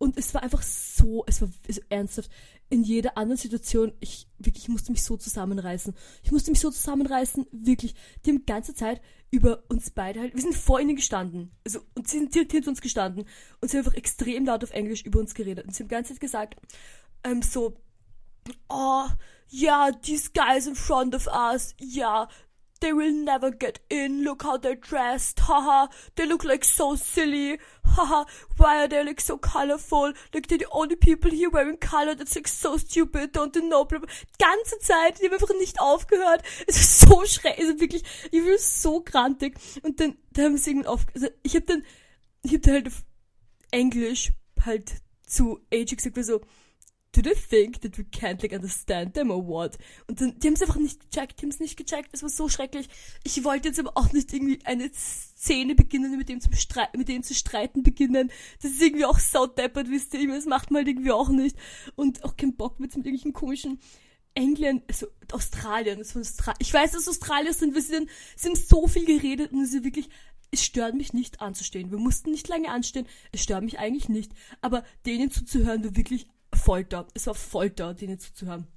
Und 0.02 0.18
es 0.18 0.34
war 0.34 0.42
einfach 0.42 0.64
so, 0.64 1.24
es 1.28 1.42
war 1.42 1.50
so 1.70 1.80
ernsthaft. 1.90 2.32
In 2.72 2.82
jeder 2.82 3.20
anderen 3.20 3.38
Situation, 3.38 3.94
ich 4.00 4.28
wirklich, 4.40 4.64
ich 4.64 4.70
musste 4.70 4.92
mich 4.92 5.04
so 5.04 5.16
zusammenreißen. 5.16 5.94
Ich 6.24 6.32
musste 6.32 6.50
mich 6.50 6.60
so 6.60 6.72
zusammenreißen, 6.72 7.46
wirklich. 7.52 7.94
Die 8.26 8.32
haben 8.32 8.44
ganze 8.48 8.74
Zeit 8.74 9.00
über 9.30 9.64
uns 9.70 9.92
beide 9.92 10.22
halt, 10.22 10.34
wir 10.34 10.42
sind 10.42 10.56
vor 10.56 10.82
ihnen 10.82 10.96
gestanden. 10.96 11.52
Also, 11.64 11.82
und 11.94 12.08
sie 12.08 12.18
sind 12.18 12.34
direkt 12.34 12.52
hinter 12.52 12.72
uns 12.72 12.82
gestanden. 12.82 13.28
Und 13.60 13.70
sie 13.70 13.78
haben 13.78 13.86
einfach 13.86 13.96
extrem 13.96 14.44
laut 14.44 14.64
auf 14.64 14.72
Englisch 14.72 15.04
über 15.04 15.20
uns 15.20 15.36
geredet. 15.36 15.68
Und 15.68 15.76
sie 15.76 15.84
haben 15.84 15.90
die 15.90 15.94
ganze 15.94 16.14
Zeit 16.14 16.20
gesagt, 16.20 16.56
ähm, 17.24 17.44
so, 17.44 17.78
oh, 18.70 19.06
yeah, 19.54 19.92
these 20.02 20.32
guys 20.34 20.66
in 20.66 20.74
front 20.74 21.14
of 21.14 21.28
us, 21.28 21.76
yeah, 21.80 22.28
They 22.82 22.94
will 22.94 23.14
never 23.14 23.52
get 23.52 23.80
in. 23.90 24.24
Look 24.24 24.42
how 24.42 24.58
they're 24.58 24.76
dressed. 24.76 25.40
Haha. 25.40 25.88
They 26.16 26.26
look 26.26 26.44
like 26.44 26.66
so 26.66 26.96
silly. 26.96 27.60
Haha. 27.86 28.26
Why 28.58 28.84
are 28.84 28.88
they 28.88 29.04
like 29.04 29.22
so 29.22 29.38
colorful? 29.38 30.14
Like 30.34 30.48
they're 30.48 30.58
the 30.58 30.68
only 30.72 30.96
people 30.96 31.30
here 31.30 31.52
wearing 31.52 31.78
color. 31.78 32.16
That's 32.16 32.36
like 32.36 32.48
so 32.48 32.78
stupid. 32.78 33.34
Don't 33.34 33.56
you 33.56 33.70
know? 33.70 33.86
Ganze 33.86 34.80
Zeit. 34.80 35.22
Die 35.22 35.28
haben 35.28 35.34
einfach 35.34 35.54
nicht 35.60 35.80
aufgehört. 35.80 36.42
Es 36.68 36.76
ist 36.78 37.00
so 37.02 37.24
schrecklich. 37.26 37.68
Also 37.68 37.80
wirklich, 37.80 38.04
ich 38.32 38.44
bin 38.44 38.58
so 38.58 39.02
grantig. 39.02 39.58
Und 39.84 40.00
dann, 40.00 40.18
da 40.34 40.44
haben 40.44 40.58
sie 40.58 40.72
irgendwann 40.72 40.94
auf, 40.94 41.06
also 41.14 41.28
ich 41.44 41.56
hab 41.56 41.68
dann, 41.68 41.84
ich 42.42 42.56
hab 42.56 42.62
dann 42.64 42.74
halt 42.74 42.88
auf 42.88 43.04
Englisch 43.70 44.32
halt 44.66 45.02
zu 45.26 45.60
AJ 45.72 45.98
gesagt, 45.98 46.24
so, 46.26 46.42
do 47.14 47.22
they 47.22 47.36
think 47.36 47.82
that 47.82 47.98
we 47.98 48.04
can't 48.04 48.42
like 48.42 48.54
understand 48.54 49.14
them 49.14 49.32
or 49.32 49.46
what? 49.46 49.78
Und 50.08 50.22
dann, 50.22 50.40
die 50.40 50.48
haben 50.48 50.54
es 50.54 50.62
einfach 50.62 50.78
nicht 50.78 51.12
gecheckt, 51.12 51.40
die 51.40 51.46
haben 51.46 51.52
es 51.52 51.60
nicht 51.60 51.78
gecheckt, 51.78 52.10
es 52.14 52.24
war 52.24 52.30
so 52.30 52.48
schrecklich. 52.48 52.88
Ich 53.24 53.44
wollte 53.44 53.68
jetzt 53.68 53.80
aber 53.80 53.98
auch 53.98 54.14
nicht 54.14 54.34
irgendwie 54.34 54.60
eine 54.66 54.90
Szene 54.94 55.76
beginnen, 55.76 56.18
mit 56.18 56.30
dem 56.30 56.40
zu 56.40 56.50
mit 56.96 57.08
denen 57.10 57.24
zu 57.24 57.34
streiten 57.34 57.84
beginnen. 57.84 58.32
Das 58.62 58.72
ist 58.72 58.82
irgendwie 58.82 59.06
auch 59.06 59.20
saudeppert, 59.20 59.90
wisst 59.90 60.14
ihr, 60.14 60.28
das 60.28 60.46
macht 60.46 60.72
man 60.72 60.80
halt 60.80 60.88
irgendwie 60.88 61.12
auch 61.12 61.30
nicht. 61.30 61.58
Und 61.96 62.24
auch 62.24 62.38
keinen 62.38 62.56
Bock 62.56 62.80
mit, 62.80 62.96
mit 62.96 63.06
irgendwelchen 63.06 63.34
komischen 63.34 63.80
England, 64.34 64.84
also 64.88 65.08
Australien, 65.32 66.00
das 66.00 66.14
von 66.14 66.22
Austra 66.22 66.54
ich 66.60 66.74
weiß, 66.74 66.92
dass 66.92 67.08
Australier 67.08 67.54
sind, 67.54 67.76
wir 67.76 67.82
sind, 67.82 68.10
sind 68.36 68.58
so 68.58 68.88
viel 68.88 69.06
geredet 69.06 69.52
und 69.52 69.62
es 69.62 69.74
ist 69.74 69.84
wirklich, 69.84 70.10
es 70.52 70.64
stört 70.64 70.96
mich 70.96 71.12
nicht 71.12 71.42
anzustehen. 71.42 71.92
Wir 71.92 71.98
mussten 71.98 72.32
nicht 72.32 72.48
lange 72.48 72.70
anstehen, 72.70 73.08
es 73.32 73.44
stört 73.44 73.64
mich 73.64 73.80
eigentlich 73.80 74.08
nicht, 74.08 74.32
aber 74.62 74.84
denen 75.06 75.32
zuzuhören 75.32 75.84
war 75.84 75.98
wirklich 75.98 76.28
Folter. 76.62 77.08
Es 77.14 77.28
war 77.28 77.36
Folter, 77.36 77.94
denen 77.94 78.20
zuzuhören. 78.20 78.68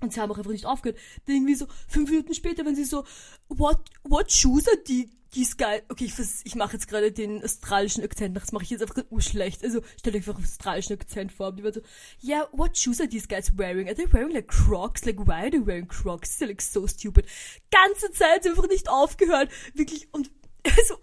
Und 0.00 0.12
sie 0.12 0.20
haben 0.20 0.30
auch 0.30 0.38
einfach 0.38 0.50
nicht 0.50 0.66
aufgehört. 0.66 1.00
Dann 1.26 1.36
irgendwie 1.36 1.54
so 1.54 1.66
fünf 1.88 2.10
Minuten 2.10 2.34
später, 2.34 2.64
wenn 2.64 2.76
sie 2.76 2.84
so, 2.84 3.04
what, 3.48 3.78
what 4.02 4.30
shoes 4.30 4.68
are 4.68 4.76
die, 4.76 5.10
these 5.30 5.56
guys? 5.56 5.82
Okay, 5.88 6.04
ich, 6.04 6.14
ich 6.44 6.54
mache 6.54 6.74
jetzt 6.74 6.88
gerade 6.88 7.10
den 7.10 7.42
australischen 7.42 8.04
Akzent, 8.04 8.36
das 8.36 8.52
mache 8.52 8.64
ich 8.64 8.70
jetzt 8.70 8.82
einfach 8.82 9.02
urschlecht. 9.10 9.64
Also 9.64 9.80
stell 9.98 10.12
euch 10.12 10.18
einfach 10.18 10.36
einen 10.36 10.44
australischen 10.44 10.94
Akzent 10.94 11.32
vor. 11.32 11.48
Und 11.48 11.56
die 11.56 11.64
waren 11.64 11.72
so, 11.72 11.80
yeah, 12.22 12.48
what 12.52 12.76
shoes 12.76 13.00
are 13.00 13.08
these 13.08 13.26
guys 13.26 13.56
wearing? 13.56 13.88
Are 13.88 13.94
they 13.94 14.12
wearing 14.12 14.32
like 14.32 14.48
Crocs? 14.48 15.04
Like, 15.04 15.18
why 15.26 15.44
are 15.44 15.50
they 15.50 15.64
wearing 15.64 15.88
Crocs? 15.88 16.38
They're 16.38 16.48
like 16.48 16.62
so 16.62 16.86
stupid. 16.86 17.26
Ganze 17.70 18.12
Zeit 18.12 18.46
einfach 18.46 18.68
nicht 18.68 18.88
aufgehört. 18.88 19.50
Wirklich, 19.74 20.08
und 20.12 20.30
also, 20.78 20.98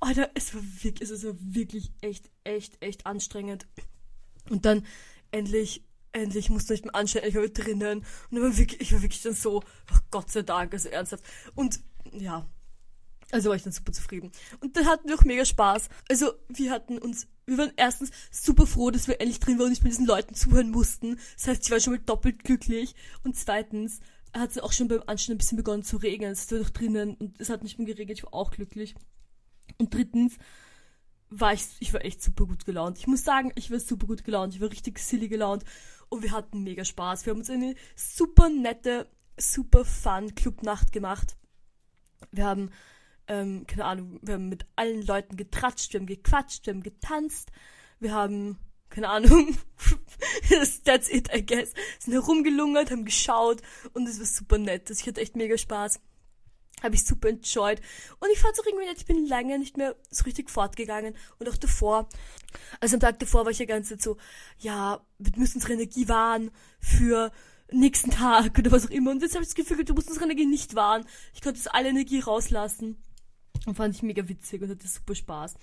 Alter, 0.00 0.30
es 0.34 0.54
war 0.54 0.62
wirklich, 0.82 1.10
es 1.10 1.24
war 1.24 1.34
wirklich 1.38 1.92
echt, 2.00 2.30
echt, 2.44 2.82
echt 2.82 3.06
anstrengend. 3.06 3.66
Und 4.50 4.64
dann 4.64 4.86
endlich, 5.30 5.84
endlich 6.12 6.50
musste 6.50 6.74
ich 6.74 6.82
mich 6.82 6.94
anstellen, 6.94 7.28
ich 7.28 7.34
war 7.34 7.48
drinnen. 7.48 8.04
Und 8.30 8.42
war 8.42 8.56
wirklich, 8.56 8.80
ich 8.80 8.92
war 8.92 9.02
wirklich 9.02 9.22
dann 9.22 9.34
so, 9.34 9.62
ach 9.90 10.00
Gott 10.10 10.30
sei 10.30 10.42
Dank, 10.42 10.72
also 10.72 10.88
ernsthaft. 10.88 11.24
Und 11.54 11.80
ja, 12.12 12.48
also 13.30 13.50
war 13.50 13.56
ich 13.56 13.62
dann 13.62 13.72
super 13.72 13.92
zufrieden. 13.92 14.32
Und 14.60 14.76
dann 14.76 14.86
hatten 14.86 15.08
wir 15.08 15.16
auch 15.16 15.24
mega 15.24 15.44
Spaß. 15.44 15.88
Also 16.08 16.32
wir 16.48 16.70
hatten 16.70 16.98
uns, 16.98 17.26
wir 17.46 17.58
waren 17.58 17.72
erstens 17.76 18.10
super 18.30 18.66
froh, 18.66 18.90
dass 18.90 19.06
wir 19.06 19.20
endlich 19.20 19.40
drin 19.40 19.58
waren 19.58 19.66
und 19.66 19.70
nicht 19.70 19.84
mit 19.84 19.92
diesen 19.92 20.06
Leuten 20.06 20.34
zuhören 20.34 20.70
mussten. 20.70 21.18
Das 21.36 21.48
heißt, 21.48 21.64
ich 21.64 21.70
war 21.70 21.80
schon 21.80 21.94
mal 21.94 22.02
doppelt 22.04 22.44
glücklich. 22.44 22.94
Und 23.24 23.36
zweitens 23.36 24.00
hat 24.32 24.50
es 24.50 24.58
auch 24.58 24.72
schon 24.72 24.88
beim 24.88 25.02
Anstehen 25.06 25.34
ein 25.34 25.38
bisschen 25.38 25.58
begonnen 25.58 25.82
zu 25.82 25.98
regnen. 25.98 26.32
Es 26.32 26.50
war 26.50 26.58
doch 26.58 26.70
drinnen 26.70 27.14
und 27.16 27.38
es 27.40 27.50
hat 27.50 27.62
nicht 27.62 27.78
mehr 27.78 27.86
geregnet. 27.86 28.18
Ich 28.18 28.24
war 28.24 28.34
auch 28.34 28.50
glücklich. 28.50 28.94
Und 29.76 29.92
drittens 29.92 30.38
war 31.30 31.52
ich, 31.52 31.66
ich 31.80 31.92
war 31.92 32.04
echt 32.04 32.22
super 32.22 32.46
gut 32.46 32.64
gelaunt. 32.64 32.98
Ich 32.98 33.06
muss 33.06 33.24
sagen, 33.24 33.52
ich 33.54 33.70
war 33.70 33.80
super 33.80 34.06
gut 34.06 34.24
gelaunt. 34.24 34.54
Ich 34.54 34.60
war 34.60 34.70
richtig 34.70 34.98
silly 34.98 35.28
gelaunt 35.28 35.64
und 36.08 36.22
wir 36.22 36.32
hatten 36.32 36.62
mega 36.62 36.84
Spaß. 36.84 37.26
Wir 37.26 37.32
haben 37.32 37.40
uns 37.40 37.50
eine 37.50 37.74
super 37.96 38.48
nette, 38.48 39.10
super 39.36 39.84
fun 39.84 40.34
Clubnacht 40.34 40.92
gemacht. 40.92 41.36
Wir 42.32 42.46
haben, 42.46 42.70
ähm, 43.28 43.66
keine 43.66 43.84
Ahnung, 43.84 44.18
wir 44.22 44.34
haben 44.34 44.48
mit 44.48 44.66
allen 44.76 45.02
Leuten 45.02 45.36
getratscht, 45.36 45.92
wir 45.92 46.00
haben 46.00 46.06
gequatscht, 46.06 46.66
wir 46.66 46.74
haben 46.74 46.82
getanzt, 46.82 47.50
wir 48.00 48.12
haben, 48.12 48.58
keine 48.90 49.08
Ahnung, 49.08 49.56
that's 50.84 51.08
it, 51.10 51.32
I 51.32 51.44
guess, 51.44 51.72
sind 52.00 52.14
herumgelungert, 52.14 52.90
haben 52.90 53.04
geschaut 53.04 53.62
und 53.92 54.08
es 54.08 54.18
war 54.18 54.26
super 54.26 54.58
nett. 54.58 54.90
Ich 54.90 55.06
hatte 55.06 55.20
echt 55.20 55.36
mega 55.36 55.56
Spaß. 55.56 56.00
Habe 56.82 56.94
ich 56.94 57.04
super 57.04 57.28
enjoyed. 57.28 57.80
Und 58.20 58.28
ich 58.32 58.38
fand 58.38 58.54
es 58.54 58.60
auch 58.60 58.66
irgendwie 58.66 58.86
nett, 58.86 58.98
ich 58.98 59.06
bin 59.06 59.26
lange 59.26 59.58
nicht 59.58 59.76
mehr 59.76 59.96
so 60.10 60.24
richtig 60.24 60.50
fortgegangen. 60.50 61.14
Und 61.38 61.48
auch 61.48 61.56
davor, 61.56 62.08
also 62.80 62.96
am 62.96 63.00
Tag 63.00 63.18
davor 63.18 63.44
war 63.44 63.52
ich 63.52 63.58
ja 63.58 63.66
ganz 63.66 63.88
so, 63.88 64.16
ja, 64.58 65.00
wir 65.18 65.32
müssen 65.36 65.56
unsere 65.56 65.74
Energie 65.74 66.08
wahren 66.08 66.50
für 66.80 67.32
nächsten 67.70 68.10
Tag 68.10 68.58
oder 68.58 68.72
was 68.72 68.86
auch 68.86 68.90
immer. 68.90 69.10
Und 69.10 69.22
jetzt 69.22 69.34
habe 69.34 69.42
ich 69.42 69.48
das 69.48 69.54
Gefühl, 69.54 69.84
du 69.84 69.94
musst 69.94 70.08
unsere 70.08 70.24
Energie 70.24 70.46
nicht 70.46 70.74
wahren. 70.74 71.04
Ich 71.34 71.42
konnte 71.42 71.58
jetzt 71.58 71.74
alle 71.74 71.88
Energie 71.88 72.20
rauslassen. 72.20 73.02
Und 73.66 73.74
fand 73.74 73.94
ich 73.94 74.02
mega 74.02 74.28
witzig 74.28 74.62
und 74.62 74.70
hatte 74.70 74.88
super 74.88 75.14
Spaß. 75.14 75.54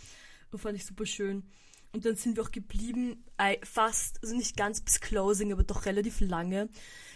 Und 0.51 0.59
fand 0.59 0.75
ich 0.75 0.85
super 0.85 1.05
schön. 1.05 1.49
Und 1.95 2.05
dann 2.05 2.15
sind 2.15 2.35
wir 2.35 2.43
auch 2.43 2.51
geblieben, 2.51 3.23
fast, 3.63 4.21
also 4.21 4.35
nicht 4.35 4.57
ganz 4.57 4.81
bis 4.81 4.99
Closing, 4.99 5.51
aber 5.51 5.63
doch 5.63 5.85
relativ 5.85 6.19
lange 6.19 6.69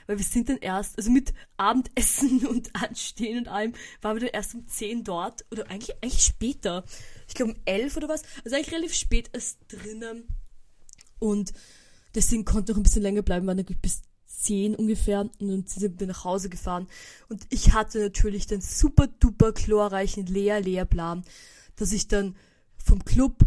weil 0.09 0.17
wir 0.17 0.25
sind 0.25 0.49
dann 0.49 0.57
erst, 0.57 0.97
also 0.97 1.11
mit 1.11 1.35
Abendessen 1.57 2.47
und 2.47 2.75
Anstehen 2.75 3.37
und 3.37 3.47
allem, 3.47 3.73
waren 4.01 4.15
wir 4.15 4.21
dann 4.21 4.33
erst 4.33 4.55
um 4.55 4.67
10 4.67 5.03
dort, 5.03 5.45
oder 5.51 5.69
eigentlich, 5.69 5.95
eigentlich 6.01 6.23
später. 6.23 6.83
Ich 7.27 7.35
glaube 7.35 7.51
um 7.51 7.57
11 7.65 7.95
oder 7.95 8.09
was, 8.09 8.23
also 8.43 8.55
eigentlich 8.55 8.73
relativ 8.73 8.95
spät 8.95 9.29
erst 9.33 9.59
drinnen. 9.67 10.23
Und 11.19 11.53
deswegen 12.15 12.43
konnte 12.43 12.71
noch 12.71 12.79
ein 12.79 12.83
bisschen 12.83 13.03
länger 13.03 13.21
bleiben, 13.21 13.45
waren 13.45 13.57
dann 13.57 13.77
bis 13.83 14.01
10 14.25 14.73
ungefähr 14.73 15.21
und 15.21 15.47
dann 15.47 15.67
sind 15.67 15.99
wir 15.99 16.07
nach 16.07 16.23
Hause 16.23 16.49
gefahren. 16.49 16.87
Und 17.27 17.45
ich 17.51 17.73
hatte 17.73 17.99
natürlich 17.99 18.47
den 18.47 18.61
super 18.61 19.05
duper 19.05 19.53
chlorreichen 19.53 20.25
Lea-Lea-Plan, 20.25 21.23
dass 21.75 21.91
ich 21.91 22.07
dann 22.07 22.35
vom 22.83 23.05
Club 23.05 23.45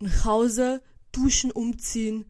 nach 0.00 0.24
Hause, 0.24 0.82
duschen, 1.12 1.50
umziehen, 1.50 2.24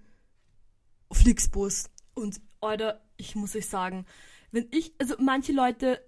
Flixbus. 1.12 1.90
Und, 2.14 2.40
Alter, 2.60 3.04
ich 3.16 3.34
muss 3.34 3.56
euch 3.56 3.66
sagen, 3.66 4.06
wenn 4.52 4.68
ich, 4.70 4.94
also 4.98 5.16
manche 5.18 5.52
Leute 5.52 6.00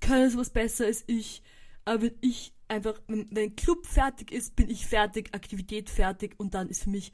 können 0.00 0.30
sowas 0.30 0.50
besser 0.50 0.86
als 0.86 1.04
ich, 1.06 1.42
aber 1.84 2.02
wenn 2.02 2.18
ich 2.20 2.52
einfach, 2.68 3.00
wenn, 3.06 3.26
wenn 3.34 3.56
Club 3.56 3.86
fertig 3.86 4.30
ist, 4.30 4.56
bin 4.56 4.68
ich 4.68 4.86
fertig, 4.86 5.34
Aktivität 5.34 5.90
fertig 5.90 6.34
und 6.38 6.54
dann 6.54 6.68
ist 6.68 6.84
für 6.84 6.90
mich 6.90 7.12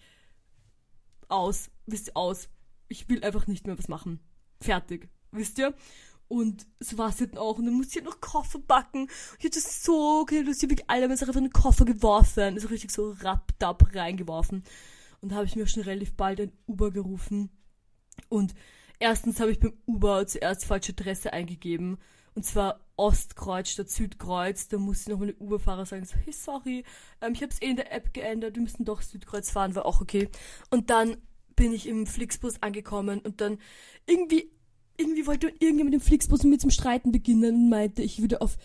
aus, 1.28 1.70
wisst 1.86 2.08
ihr, 2.08 2.16
aus. 2.16 2.48
Ich 2.88 3.08
will 3.08 3.24
einfach 3.24 3.46
nicht 3.46 3.66
mehr 3.66 3.78
was 3.78 3.88
machen. 3.88 4.20
Fertig, 4.60 5.08
wisst 5.30 5.58
ihr? 5.58 5.74
Und 6.34 6.66
so 6.80 6.98
war 6.98 7.10
es 7.10 7.16
dann 7.16 7.38
auch. 7.38 7.58
Und 7.58 7.66
dann 7.66 7.74
musste 7.74 7.98
ich 7.98 8.04
halt 8.04 8.12
noch 8.12 8.20
Koffer 8.20 8.58
backen. 8.58 9.08
Ich 9.38 9.44
hatte 9.44 9.60
so 9.60 10.20
okay, 10.22 10.42
du 10.42 10.50
hast 10.50 10.62
wirklich 10.62 10.88
alle 10.88 11.02
meine 11.02 11.16
Sachen 11.16 11.30
einfach 11.30 11.40
in 11.40 11.48
den 11.48 11.52
Koffer 11.52 11.84
geworfen. 11.84 12.54
Also 12.54 12.68
richtig 12.68 12.90
so 12.90 13.14
rapp-dapp 13.20 13.94
reingeworfen. 13.94 14.64
Und 15.20 15.32
da 15.32 15.36
habe 15.36 15.46
ich 15.46 15.56
mir 15.56 15.66
schon 15.66 15.82
relativ 15.82 16.14
bald 16.14 16.40
ein 16.40 16.52
Uber 16.66 16.90
gerufen. 16.90 17.50
Und 18.28 18.54
Erstens 18.98 19.40
habe 19.40 19.50
ich 19.50 19.60
beim 19.60 19.74
Uber 19.86 20.26
zuerst 20.26 20.64
falsche 20.64 20.92
Adresse 20.92 21.32
eingegeben. 21.32 21.98
Und 22.34 22.44
zwar 22.44 22.80
Ostkreuz 22.96 23.68
statt 23.68 23.90
Südkreuz. 23.90 24.68
Da 24.68 24.78
musste 24.78 25.10
noch 25.10 25.18
mal 25.18 25.26
der 25.26 25.40
Uberfahrer 25.40 25.86
sagen, 25.86 26.04
so, 26.04 26.16
hey, 26.16 26.32
sorry, 26.32 26.84
ähm, 27.20 27.32
ich 27.34 27.42
habe 27.42 27.52
es 27.52 27.60
eh 27.60 27.70
in 27.70 27.76
der 27.76 27.92
App 27.92 28.14
geändert, 28.14 28.56
wir 28.56 28.62
müssen 28.62 28.84
doch 28.84 29.02
Südkreuz 29.02 29.50
fahren, 29.50 29.74
war 29.74 29.86
auch 29.86 30.00
okay. 30.00 30.28
Und 30.70 30.90
dann 30.90 31.16
bin 31.54 31.72
ich 31.72 31.86
im 31.86 32.06
Flixbus 32.06 32.62
angekommen 32.62 33.20
und 33.20 33.40
dann 33.40 33.58
irgendwie, 34.06 34.50
irgendwie 34.96 35.26
wollte 35.26 35.48
irgendjemand 35.48 35.90
mit 35.90 35.94
dem 35.94 36.00
Flixbus 36.00 36.42
mit 36.42 36.52
mir 36.52 36.58
zum 36.58 36.70
Streiten 36.70 37.12
beginnen 37.12 37.54
und 37.54 37.68
meinte, 37.68 38.02
ich 38.02 38.20
würde 38.20 38.40
auf, 38.40 38.56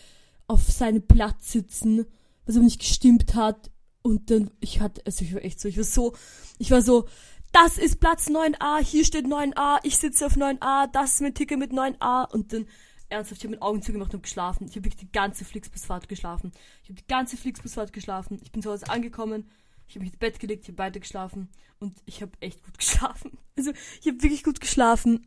auf 0.46 0.62
seinem 0.62 1.02
Platz 1.02 1.52
sitzen, 1.52 2.06
was 2.46 2.56
aber 2.56 2.64
nicht 2.64 2.80
gestimmt 2.80 3.34
hat. 3.34 3.70
Und 4.02 4.30
dann, 4.30 4.50
ich 4.60 4.80
hatte, 4.80 5.02
also 5.04 5.24
ich 5.24 5.34
war 5.34 5.44
echt 5.44 5.60
so, 5.60 5.68
ich 5.68 5.76
war 5.76 5.84
so, 5.84 6.14
ich 6.58 6.70
war 6.70 6.82
so, 6.82 7.06
das 7.52 7.78
ist 7.78 8.00
Platz 8.00 8.28
9a, 8.28 8.82
hier 8.82 9.04
steht 9.04 9.26
9a, 9.26 9.80
ich 9.82 9.98
sitze 9.98 10.26
auf 10.26 10.36
9a, 10.36 10.90
das 10.92 11.14
ist 11.14 11.20
mein 11.20 11.34
Ticket 11.34 11.58
mit 11.58 11.72
9a 11.72 12.30
und 12.32 12.52
dann 12.52 12.66
ernsthaft, 13.08 13.40
ich 13.40 13.44
habe 13.44 13.54
mit 13.54 13.62
Augen 13.62 13.82
zugemacht 13.82 14.14
und 14.14 14.22
geschlafen. 14.22 14.66
Ich 14.66 14.76
habe 14.76 14.84
wirklich 14.84 15.00
die 15.00 15.12
ganze 15.12 15.44
Flixbusfahrt 15.44 16.08
geschlafen. 16.08 16.52
Ich 16.82 16.88
habe 16.88 17.00
die 17.00 17.06
ganze 17.08 17.36
Flixbusfahrt 17.36 17.92
geschlafen. 17.92 18.38
Ich 18.42 18.52
bin 18.52 18.62
zu 18.62 18.70
Hause 18.70 18.88
angekommen, 18.88 19.50
ich 19.88 19.96
habe 19.96 20.04
mich 20.04 20.12
ins 20.12 20.20
Bett 20.20 20.38
gelegt, 20.38 20.62
ich 20.62 20.68
habe 20.68 20.78
weiter 20.78 21.00
geschlafen 21.00 21.48
und 21.80 21.98
ich 22.06 22.22
habe 22.22 22.32
echt 22.38 22.62
gut 22.62 22.78
geschlafen. 22.78 23.36
Also, 23.58 23.72
ich 24.00 24.06
habe 24.06 24.22
wirklich 24.22 24.44
gut 24.44 24.60
geschlafen 24.60 25.26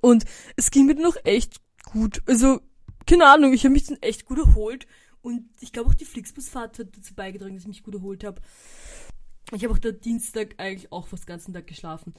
und 0.00 0.24
es 0.56 0.70
ging 0.70 0.86
mir 0.86 0.94
dann 0.94 1.04
noch 1.04 1.16
echt 1.24 1.60
gut. 1.84 2.22
Also, 2.26 2.60
keine 3.06 3.26
Ahnung, 3.26 3.52
ich 3.52 3.64
habe 3.64 3.72
mich 3.72 3.86
dann 3.86 4.00
echt 4.00 4.24
gut 4.24 4.38
erholt 4.38 4.86
und 5.22 5.48
ich 5.60 5.72
glaube 5.72 5.90
auch 5.90 5.94
die 5.94 6.04
Flixbusfahrt 6.04 6.78
hat 6.78 6.96
dazu 6.96 7.14
beigetragen, 7.14 7.54
dass 7.54 7.64
ich 7.64 7.68
mich 7.68 7.82
gut 7.82 7.94
erholt 7.94 8.24
habe. 8.24 8.40
Ich 9.52 9.64
habe 9.64 9.74
auch 9.74 9.78
der 9.78 9.92
Dienstag 9.92 10.54
eigentlich 10.58 10.92
auch 10.92 11.08
fast 11.08 11.24
den 11.24 11.32
ganzen 11.32 11.52
Tag 11.52 11.66
geschlafen. 11.66 12.14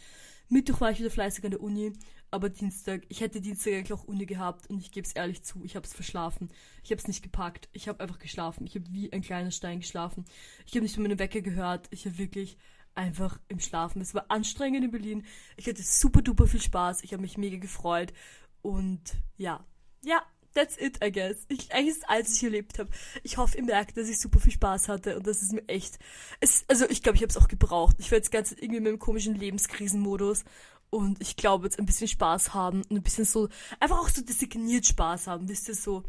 Mittwoch 0.50 0.82
war 0.82 0.92
ich 0.92 1.00
wieder 1.00 1.10
fleißig 1.10 1.46
an 1.46 1.52
der 1.52 1.62
Uni, 1.62 1.94
aber 2.30 2.50
Dienstag, 2.50 3.04
ich 3.08 3.22
hätte 3.22 3.40
Dienstag 3.40 3.74
eigentlich 3.74 3.94
auch 3.94 4.04
Uni 4.04 4.26
gehabt 4.26 4.70
und 4.70 4.80
ich 4.80 4.92
gebe 4.92 5.08
es 5.08 5.14
ehrlich 5.14 5.44
zu, 5.44 5.64
ich 5.64 5.78
habe 5.78 5.88
es 5.88 5.94
verschlafen. 5.94 6.50
Ich 6.84 6.92
habe 6.92 7.00
es 7.00 7.08
nicht 7.08 7.24
gepackt, 7.24 7.70
ich 7.72 7.88
habe 7.88 8.02
einfach 8.02 8.20
geschlafen. 8.20 8.68
Ich 8.68 8.76
habe 8.76 8.86
wie 8.90 9.14
ein 9.14 9.22
kleiner 9.22 9.52
Stein 9.52 9.80
geschlafen. 9.80 10.26
Ich 10.66 10.74
habe 10.74 10.82
nicht 10.82 10.98
mehr 10.98 11.04
meine 11.04 11.20
Wecker 11.20 11.40
gehört. 11.40 11.88
Ich 11.92 12.06
habe 12.06 12.18
wirklich 12.18 12.58
einfach 12.96 13.40
im 13.48 13.60
Schlafen. 13.60 14.02
Es 14.02 14.14
war 14.14 14.26
anstrengend 14.30 14.84
in 14.84 14.92
Berlin. 14.92 15.26
Ich 15.58 15.68
hatte 15.68 15.84
super 15.84 16.22
duper 16.22 16.48
viel 16.48 16.62
Spaß. 16.62 17.04
Ich 17.04 17.14
habe 17.14 17.22
mich 17.22 17.38
mega 17.38 17.58
gefreut 17.58 18.14
und 18.62 19.02
ja, 19.38 19.66
ja, 20.04 20.22
that's 20.54 20.78
it, 20.78 21.04
I 21.04 21.12
guess. 21.12 21.46
Ich, 21.48 21.72
eigentlich 21.74 21.98
ist 21.98 22.10
alles, 22.10 22.28
was 22.28 22.36
ich 22.36 22.44
erlebt 22.44 22.80
habe. 22.80 22.90
Ich 23.24 23.38
hoffe, 23.38 23.58
ihr 23.58 23.64
merkt, 23.64 23.98
dass 23.98 24.10
ich 24.10 24.20
super 24.20 24.40
viel 24.40 24.52
Spaß 24.52 24.90
hatte 24.90 25.18
und 25.18 25.28
das 25.28 25.42
ist 25.42 25.54
mir 25.54 25.68
echt. 25.68 26.00
Es, 26.40 26.66
also 26.68 26.90
ich 26.90 27.04
glaube, 27.04 27.16
ich 27.16 27.22
habe 27.22 27.30
es 27.32 27.38
auch 27.38 27.48
gebraucht. 27.48 27.96
Ich 28.00 28.12
war 28.12 28.18
jetzt 28.18 28.32
ganz 28.32 28.52
irgendwie 28.52 28.80
mit 28.80 28.90
einem 28.90 29.00
komischen 29.00 29.36
Lebenskrisenmodus 29.36 30.44
und 30.90 31.22
ich 31.22 31.36
glaube 31.36 31.66
jetzt 31.66 31.80
ein 31.80 31.86
bisschen 31.86 32.08
Spaß 32.08 32.54
haben 32.54 32.82
und 32.90 32.98
ein 32.98 33.04
bisschen 33.04 33.26
so 33.26 33.50
einfach 33.80 34.00
auch 34.00 34.10
so 34.10 34.22
designiert 34.22 34.86
Spaß 34.86 35.28
haben, 35.28 35.48
wisst 35.48 35.70
ihr 35.70 35.76
so 35.76 36.04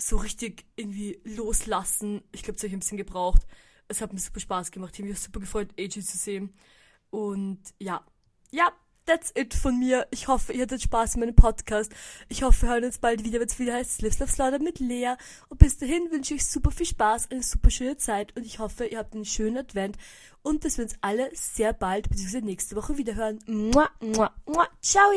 so 0.00 0.16
richtig 0.16 0.64
irgendwie 0.76 1.20
loslassen. 1.24 2.22
Ich 2.32 2.42
glaube, 2.42 2.54
das 2.54 2.62
habe 2.62 2.68
ich 2.68 2.74
ein 2.74 2.80
bisschen 2.80 2.98
gebraucht. 2.98 3.42
Es 3.88 4.00
hat 4.00 4.12
mir 4.12 4.20
super 4.20 4.40
Spaß 4.40 4.70
gemacht. 4.70 4.94
Ich 4.94 5.00
habe 5.00 5.08
mich 5.08 5.18
super 5.18 5.40
gefreut, 5.40 5.68
AJ 5.78 6.02
zu 6.02 6.16
sehen. 6.16 6.54
Und 7.10 7.60
ja, 7.78 8.04
ja, 8.50 8.72
that's 9.08 9.32
it 9.34 9.54
von 9.54 9.78
mir. 9.78 10.06
Ich 10.10 10.28
hoffe, 10.28 10.52
ihr 10.52 10.62
hattet 10.62 10.82
Spaß 10.82 11.14
in 11.14 11.20
meinem 11.20 11.34
Podcast. 11.34 11.92
Ich 12.28 12.42
hoffe, 12.42 12.62
wir 12.62 12.68
hören 12.68 12.84
uns 12.84 12.98
bald 12.98 13.24
wieder, 13.24 13.40
wenn 13.40 13.48
es 13.48 13.58
wieder 13.58 13.74
heißt 13.74 14.02
Lives 14.02 14.18
Love 14.18 14.30
Slaughter 14.30 14.58
mit 14.58 14.78
Lea. 14.78 15.14
Und 15.48 15.58
bis 15.58 15.78
dahin 15.78 16.10
wünsche 16.10 16.34
ich 16.34 16.46
super 16.46 16.70
viel 16.70 16.86
Spaß, 16.86 17.30
eine 17.30 17.42
super 17.42 17.70
schöne 17.70 17.96
Zeit 17.96 18.36
und 18.36 18.44
ich 18.44 18.58
hoffe, 18.58 18.84
ihr 18.86 18.98
habt 18.98 19.14
einen 19.14 19.24
schönen 19.24 19.56
Advent 19.56 19.96
und 20.42 20.64
dass 20.64 20.76
wir 20.76 20.84
uns 20.84 20.94
alle 21.00 21.30
sehr 21.34 21.72
bald, 21.72 22.08
beziehungsweise 22.10 22.44
nächste 22.44 22.76
Woche 22.76 22.98
wieder 22.98 23.14
hören. 23.14 23.38
Mua, 23.46 23.88
mua, 24.00 24.34
mua. 24.46 24.68
Ciao! 24.82 25.10